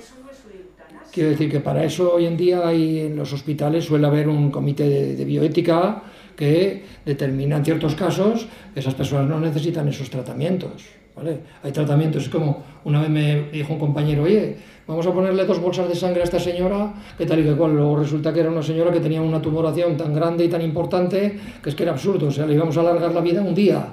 quiero 1.12 1.30
decir 1.30 1.50
que 1.50 1.60
para 1.60 1.84
eso 1.84 2.14
hoy 2.14 2.26
en 2.26 2.38
día 2.38 2.68
hay 2.68 3.00
en 3.00 3.16
los 3.16 3.32
hospitales 3.34 3.86
suele 3.86 4.08
haber 4.08 4.28
un 4.28 4.52
comité 4.52 4.88
de, 4.88 5.16
de 5.16 5.26
bioética 5.26 6.04
que 6.36 6.84
determina 7.06 7.58
en 7.58 7.66
ciertos 7.66 7.96
casos 7.96 8.48
que 8.74 8.80
esas 8.80 8.94
personas 8.94 9.28
no 9.30 9.40
necesitan 9.40 9.88
esos 9.88 10.10
tratamientos. 10.10 10.86
¿vale? 11.16 11.40
Hay 11.64 11.72
tratamientos, 11.72 12.24
es 12.24 12.30
como 12.30 12.64
una 12.84 13.02
vez 13.02 13.10
me 13.10 13.50
dijo 13.52 13.74
un 13.74 13.80
compañero, 13.80 14.24
oye, 14.24 14.56
vamos 14.88 15.06
a 15.06 15.12
ponerle 15.12 15.46
dos 15.46 15.60
bolsas 15.60 15.88
de 15.90 15.96
sangre 15.96 16.22
a 16.22 16.24
esta 16.24 16.40
señora, 16.40 16.94
que 17.18 17.26
tal 17.26 17.40
y 17.40 17.44
que 17.44 17.54
cual. 17.54 17.76
Luego 17.76 17.98
resulta 17.98 18.34
que 18.34 18.40
era 18.40 18.50
una 18.50 18.64
señora 18.64 18.92
que 18.92 19.00
tenía 19.00 19.22
una 19.22 19.42
tumoración 19.42 19.98
tan 19.98 20.14
grande 20.14 20.46
y 20.46 20.48
tan 20.48 20.62
importante 20.62 21.38
que 21.62 21.70
es 21.70 21.76
que 21.76 21.84
era 21.84 21.92
absurdo, 21.92 22.28
o 22.28 22.32
sea, 22.32 22.46
le 22.46 22.54
íbamos 22.54 22.78
a 22.78 22.82
alargar 22.82 23.14
la 23.14 23.22
vida 23.22 23.42
un 23.42 23.54
día. 23.54 23.88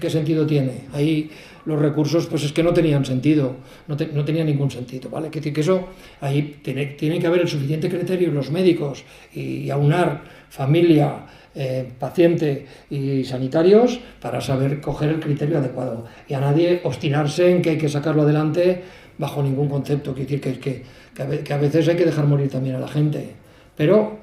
¿Qué 0.00 0.10
sentido 0.10 0.44
tiene? 0.46 0.86
Ahí 0.92 1.30
los 1.64 1.78
recursos, 1.80 2.26
pues 2.26 2.44
es 2.44 2.52
que 2.52 2.62
no 2.62 2.72
tenían 2.72 3.04
sentido, 3.04 3.56
no, 3.86 3.96
te- 3.96 4.06
tenía 4.24 4.42
ningún 4.44 4.70
sentido, 4.70 5.10
¿vale? 5.10 5.28
Que 5.30 5.40
eso, 5.60 5.88
ahí 6.20 6.58
tiene, 6.62 6.86
tiene 6.86 7.18
que 7.18 7.26
haber 7.26 7.42
el 7.42 7.48
suficiente 7.48 7.88
criterio 7.88 8.30
los 8.32 8.50
médicos 8.50 9.04
y 9.34 9.68
aunar 9.70 10.22
familia, 10.48 11.26
eh, 11.54 11.86
paciente 11.98 12.66
y 12.90 13.24
sanitarios 13.24 14.00
para 14.20 14.40
saber 14.40 14.80
coger 14.80 15.10
el 15.10 15.20
criterio 15.20 15.58
adecuado. 15.58 16.06
Y 16.28 16.34
a 16.34 16.40
nadie 16.40 16.80
obstinarse 16.84 17.50
en 17.50 17.62
que 17.62 17.70
hay 17.70 17.78
que 17.78 17.88
sacarlo 17.88 18.22
adelante 18.22 18.82
bajo 19.18 19.42
ningún 19.42 19.68
concepto. 19.68 20.14
Quiere 20.14 20.38
decir 20.38 20.40
que, 20.40 20.60
que, 20.60 21.42
que, 21.42 21.52
a 21.52 21.58
veces 21.58 21.86
hay 21.88 21.96
que 21.96 22.04
dejar 22.06 22.26
morir 22.26 22.48
también 22.50 22.76
a 22.76 22.80
la 22.80 22.88
gente. 22.88 23.34
Pero, 23.76 24.18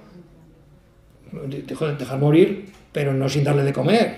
dejar 1.97 2.19
morir, 2.19 2.69
pero 2.91 3.13
no 3.13 3.27
sin 3.29 3.43
darle 3.43 3.63
de 3.63 3.73
comer. 3.73 4.17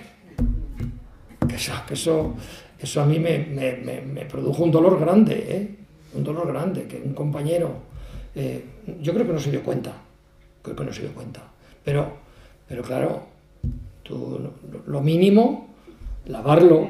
Que 1.48 1.56
eso, 1.56 1.74
eso, 1.90 2.36
eso 2.80 3.02
a 3.02 3.06
mí 3.06 3.20
me, 3.20 3.40
me- 3.40 4.02
me- 4.02 4.26
produjo 4.26 4.64
un 4.64 4.72
dolor 4.72 5.00
grande, 5.00 5.46
¿eh? 5.50 5.76
Un 6.16 6.24
dolor 6.24 6.48
grande, 6.48 6.84
que 6.88 6.98
un 7.04 7.14
compañero, 7.14 7.72
eh, 8.36 8.64
yo 9.02 9.14
creo 9.14 9.26
que 9.26 9.34
no 9.34 9.40
se 9.40 9.52
dio 9.52 9.64
cuenta, 9.64 9.94
creo 10.62 10.76
que 10.76 10.84
no 10.84 10.94
se 10.94 11.02
dio 11.02 11.12
cuenta. 11.14 11.42
Pero, 11.84 12.12
pero 12.68 12.82
claro, 12.84 13.24
tú, 14.04 14.40
lo- 14.72 14.82
lo 14.92 15.02
mínimo, 15.02 15.74
lavarlo, 16.28 16.90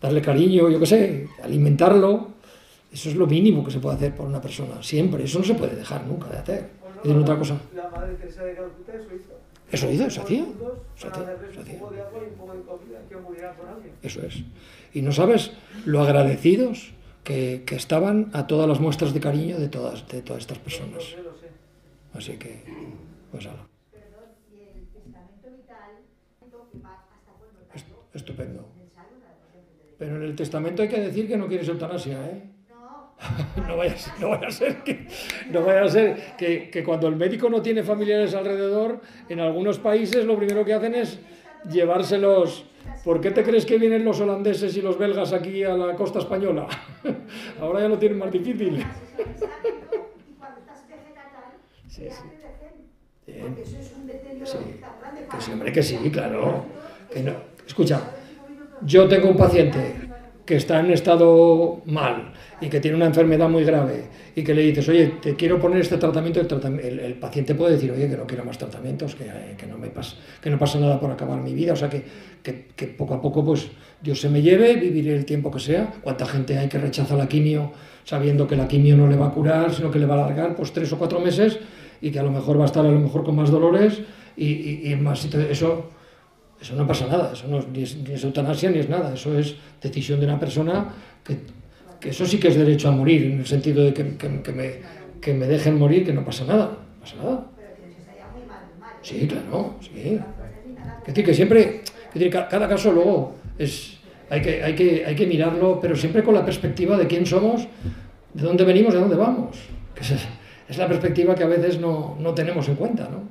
darle 0.00 0.20
cariño, 0.20 0.68
yo 0.68 0.78
qué 0.80 0.86
sé, 0.86 1.28
alimentarlo, 1.42 2.28
eso 2.94 3.08
es 3.08 3.16
lo 3.16 3.26
mínimo 3.26 3.64
que 3.64 3.72
se 3.72 3.80
puede 3.80 3.96
hacer 3.96 4.14
por 4.14 4.26
una 4.26 4.40
persona, 4.40 4.80
siempre, 4.80 5.24
eso 5.24 5.40
no 5.40 5.44
se 5.44 5.54
puede 5.54 5.74
dejar 5.74 6.06
nunca 6.06 6.28
de 6.28 6.38
hacer. 6.38 6.70
Y 7.02 7.08
de 7.08 7.18
otra 7.18 7.36
cosa, 7.36 7.58
La 7.74 7.90
madre 7.90 8.14
Teresa 8.14 8.44
de 8.44 8.54
Calcuta 8.54 8.92
eso 8.94 9.08
hizo. 9.12 9.34
Eso 9.72 9.90
hizo, 9.90 10.06
eso 10.06 10.22
hacía, 10.22 10.46
eso 10.96 11.08
hacía, 11.08 11.80
eso 14.00 14.22
es. 14.22 14.44
Y 14.92 15.02
no 15.02 15.10
sabes 15.10 15.50
lo 15.84 16.02
agradecidos 16.02 16.92
que, 17.24 17.64
que 17.66 17.74
estaban 17.74 18.30
a 18.32 18.46
todas 18.46 18.68
las 18.68 18.78
muestras 18.78 19.12
de 19.12 19.18
cariño 19.18 19.58
de 19.58 19.68
todas, 19.68 20.06
de 20.06 20.22
todas 20.22 20.42
estas 20.42 20.58
personas. 20.58 21.02
Así 22.12 22.36
que, 22.36 22.62
pues 23.32 23.44
ala, 23.46 23.66
estupendo. 28.14 28.68
Pero 29.98 30.16
en 30.16 30.22
el 30.22 30.36
testamento 30.36 30.82
hay 30.82 30.88
que 30.88 31.00
decir 31.00 31.26
que 31.26 31.36
no 31.36 31.48
quieres 31.48 31.66
eutanasia, 31.66 32.24
¿eh? 32.30 32.53
No, 33.68 33.76
vaya, 33.76 33.94
no 34.20 34.30
vaya 34.30 34.48
a 34.48 34.50
ser, 34.50 34.82
que, 34.82 35.06
no 35.50 35.62
vaya 35.62 35.84
a 35.84 35.88
ser 35.88 36.36
que, 36.36 36.70
que 36.70 36.84
cuando 36.84 37.08
el 37.08 37.16
médico 37.16 37.48
no 37.48 37.62
tiene 37.62 37.82
familiares 37.82 38.34
alrededor, 38.34 39.00
en 39.28 39.40
algunos 39.40 39.78
países 39.78 40.24
lo 40.24 40.36
primero 40.36 40.64
que 40.64 40.74
hacen 40.74 40.94
es 40.94 41.18
llevárselos. 41.70 42.66
¿Por 43.04 43.20
qué 43.20 43.30
te 43.30 43.42
crees 43.42 43.66
que 43.66 43.78
vienen 43.78 44.04
los 44.04 44.20
holandeses 44.20 44.76
y 44.76 44.82
los 44.82 44.98
belgas 44.98 45.32
aquí 45.32 45.62
a 45.64 45.74
la 45.74 45.94
costa 45.94 46.18
española? 46.18 46.66
Ahora 47.60 47.80
ya 47.80 47.88
lo 47.88 47.98
tienen 47.98 48.18
más 48.18 48.30
difícil. 48.30 48.84
Sí, 51.88 52.08
sí. 52.10 52.22
Sí. 54.44 54.60
sí, 55.38 55.52
hombre, 55.52 55.72
que 55.72 55.82
sí, 55.82 56.10
claro. 56.10 56.64
Escucha, 57.66 58.00
yo 58.82 59.08
tengo 59.08 59.28
un 59.30 59.36
paciente 59.36 60.03
que 60.44 60.56
está 60.56 60.80
en 60.80 60.90
estado 60.90 61.80
mal 61.86 62.32
y 62.60 62.68
que 62.68 62.80
tiene 62.80 62.96
una 62.96 63.06
enfermedad 63.06 63.48
muy 63.48 63.64
grave 63.64 64.04
y 64.36 64.42
que 64.42 64.52
le 64.54 64.62
dices, 64.62 64.88
oye, 64.88 65.14
te 65.22 65.34
quiero 65.36 65.58
poner 65.58 65.80
este 65.80 65.96
tratamiento, 65.96 66.40
el, 66.40 66.80
el- 66.80 67.00
el 67.00 67.14
paciente 67.14 67.54
puede 67.54 67.72
decir, 67.74 67.90
oye, 67.92 68.08
que 68.08 68.16
no 68.16 68.26
quiero 68.26 68.44
más 68.44 68.58
tratamientos, 68.58 69.14
que, 69.14 69.24
que 69.56 69.66
no 69.66 69.78
me 69.78 69.88
pasa, 69.88 70.16
que 70.42 70.50
no 70.50 70.58
pasa 70.58 70.78
nada 70.78 71.00
por 71.00 71.10
acabar 71.10 71.40
mi 71.40 71.54
vida, 71.54 71.72
o 71.72 71.76
sea, 71.76 71.88
que, 71.88 72.04
que, 72.42 72.66
que 72.76 72.86
poco 72.88 73.14
a 73.14 73.22
poco, 73.22 73.44
pues, 73.44 73.68
Dios 74.02 74.20
se 74.20 74.28
me 74.28 74.42
lleve, 74.42 74.74
viviré 74.76 75.16
el 75.16 75.24
tiempo 75.24 75.50
que 75.50 75.60
sea. 75.60 75.94
¿Cuánta 76.02 76.26
gente 76.26 76.58
hay 76.58 76.68
que 76.68 76.76
rechaza 76.78 77.16
la 77.16 77.26
quimio 77.26 77.72
sabiendo 78.04 78.46
que 78.46 78.54
la 78.56 78.68
quimio 78.68 78.96
no 78.98 79.06
le 79.08 79.16
va 79.16 79.28
a 79.28 79.30
curar, 79.30 79.72
sino 79.72 79.90
que 79.90 79.98
le 79.98 80.04
va 80.04 80.16
a 80.16 80.24
alargar, 80.26 80.54
pues, 80.56 80.72
tres 80.72 80.92
o 80.92 80.98
cuatro 80.98 81.20
meses 81.20 81.58
y 82.02 82.10
que 82.10 82.18
a 82.18 82.22
lo 82.22 82.30
mejor 82.30 82.58
va 82.58 82.64
a 82.64 82.66
estar 82.66 82.84
a 82.84 82.90
lo 82.90 83.00
mejor 83.00 83.24
con 83.24 83.34
más 83.36 83.50
dolores 83.50 84.02
y, 84.36 84.46
y, 84.46 84.92
y 84.92 84.96
más, 84.96 85.24
eso 85.24 85.88
eso 86.60 86.74
no 86.76 86.86
pasa 86.86 87.06
nada, 87.06 87.32
eso 87.32 87.46
no 87.48 87.58
es, 87.58 87.68
ni, 87.68 87.82
es, 87.82 87.96
ni 87.96 88.14
es 88.14 88.24
eutanasia 88.24 88.70
ni 88.70 88.78
es 88.78 88.88
nada, 88.88 89.14
eso 89.14 89.38
es 89.38 89.56
decisión 89.82 90.18
de 90.20 90.26
una 90.26 90.38
persona 90.40 90.88
que, 91.24 91.38
que 92.00 92.10
eso 92.10 92.24
sí 92.26 92.38
que 92.38 92.48
es 92.48 92.56
derecho 92.56 92.88
a 92.88 92.92
morir, 92.92 93.24
en 93.26 93.40
el 93.40 93.46
sentido 93.46 93.84
de 93.84 93.92
que, 93.92 94.16
que- 94.16 94.42
que 94.42 94.52
me, 94.52 94.70
que 95.20 95.34
me 95.34 95.46
dejen 95.46 95.78
morir, 95.78 96.04
que 96.04 96.12
no 96.12 96.24
pasa 96.24 96.44
nada, 96.44 96.70
pasa 97.00 97.16
nada. 97.16 97.46
Sí, 99.02 99.26
claro, 99.28 99.74
sí. 99.80 100.18
Es 101.02 101.06
decir, 101.08 101.24
que 101.24 101.34
siempre, 101.34 101.82
ca- 102.30 102.48
cada 102.48 102.66
caso 102.68 102.92
luego 102.92 103.34
es, 103.58 103.98
hay, 104.30 104.40
que, 104.40 104.62
hay, 104.64 104.74
que, 104.74 105.04
hay 105.04 105.14
que 105.14 105.26
mirarlo, 105.26 105.78
pero 105.80 105.94
siempre 105.96 106.22
con 106.22 106.34
la 106.34 106.44
perspectiva 106.44 106.96
de 106.96 107.06
quién 107.06 107.26
somos, 107.26 107.66
de 108.32 108.42
dónde 108.42 108.64
venimos, 108.64 108.94
de 108.94 109.00
dónde 109.00 109.16
vamos. 109.16 109.56
Que 109.94 110.00
es, 110.02 110.14
es 110.68 110.78
la 110.78 110.88
perspectiva 110.88 111.34
que 111.34 111.44
a 111.44 111.48
veces 111.48 111.78
no, 111.78 112.16
no 112.18 112.32
tenemos 112.34 112.66
en 112.68 112.76
cuenta, 112.76 113.08
¿no? 113.10 113.22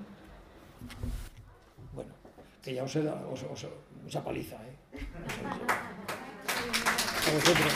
Que 2.63 2.73
ya 2.73 2.83
os 2.87 2.95
he 2.95 3.03
dado 3.03 3.27
os, 3.33 3.43
os- 3.43 3.67
paliza, 4.23 4.55
¿eh? 4.69 4.75
A 7.27 7.31
vosotros. 7.35 7.73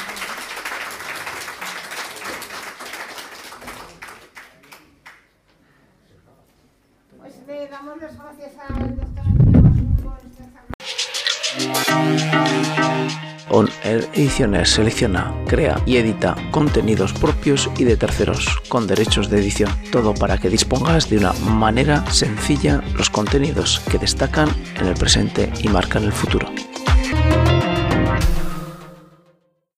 Pues 7.17 7.33
le 7.47 7.67
damos 7.67 7.97
las 8.01 8.17
gracias 8.17 8.51
al 8.69 8.95
doctor 8.95 9.25
Antonio 9.25 9.61
por 10.03 10.19
esta 10.25 10.43
On 13.49 13.69
Air 13.83 14.07
Ediciones 14.13 14.69
selecciona, 14.69 15.33
crea 15.47 15.81
y 15.85 15.97
edita 15.97 16.35
contenidos 16.51 17.13
propios 17.13 17.69
y 17.77 17.83
de 17.83 17.97
terceros, 17.97 18.47
con 18.67 18.87
derechos 18.87 19.29
de 19.29 19.39
edición. 19.39 19.71
Todo 19.91 20.13
para 20.13 20.37
que 20.37 20.49
dispongas 20.49 21.09
de 21.09 21.17
una 21.17 21.33
manera 21.33 22.05
sencilla 22.11 22.81
los 22.95 23.09
contenidos 23.09 23.81
que 23.89 23.97
destacan 23.97 24.49
en 24.79 24.87
el 24.87 24.95
presente 24.95 25.51
y 25.61 25.69
marcan 25.69 26.03
el 26.03 26.11
futuro. 26.11 26.49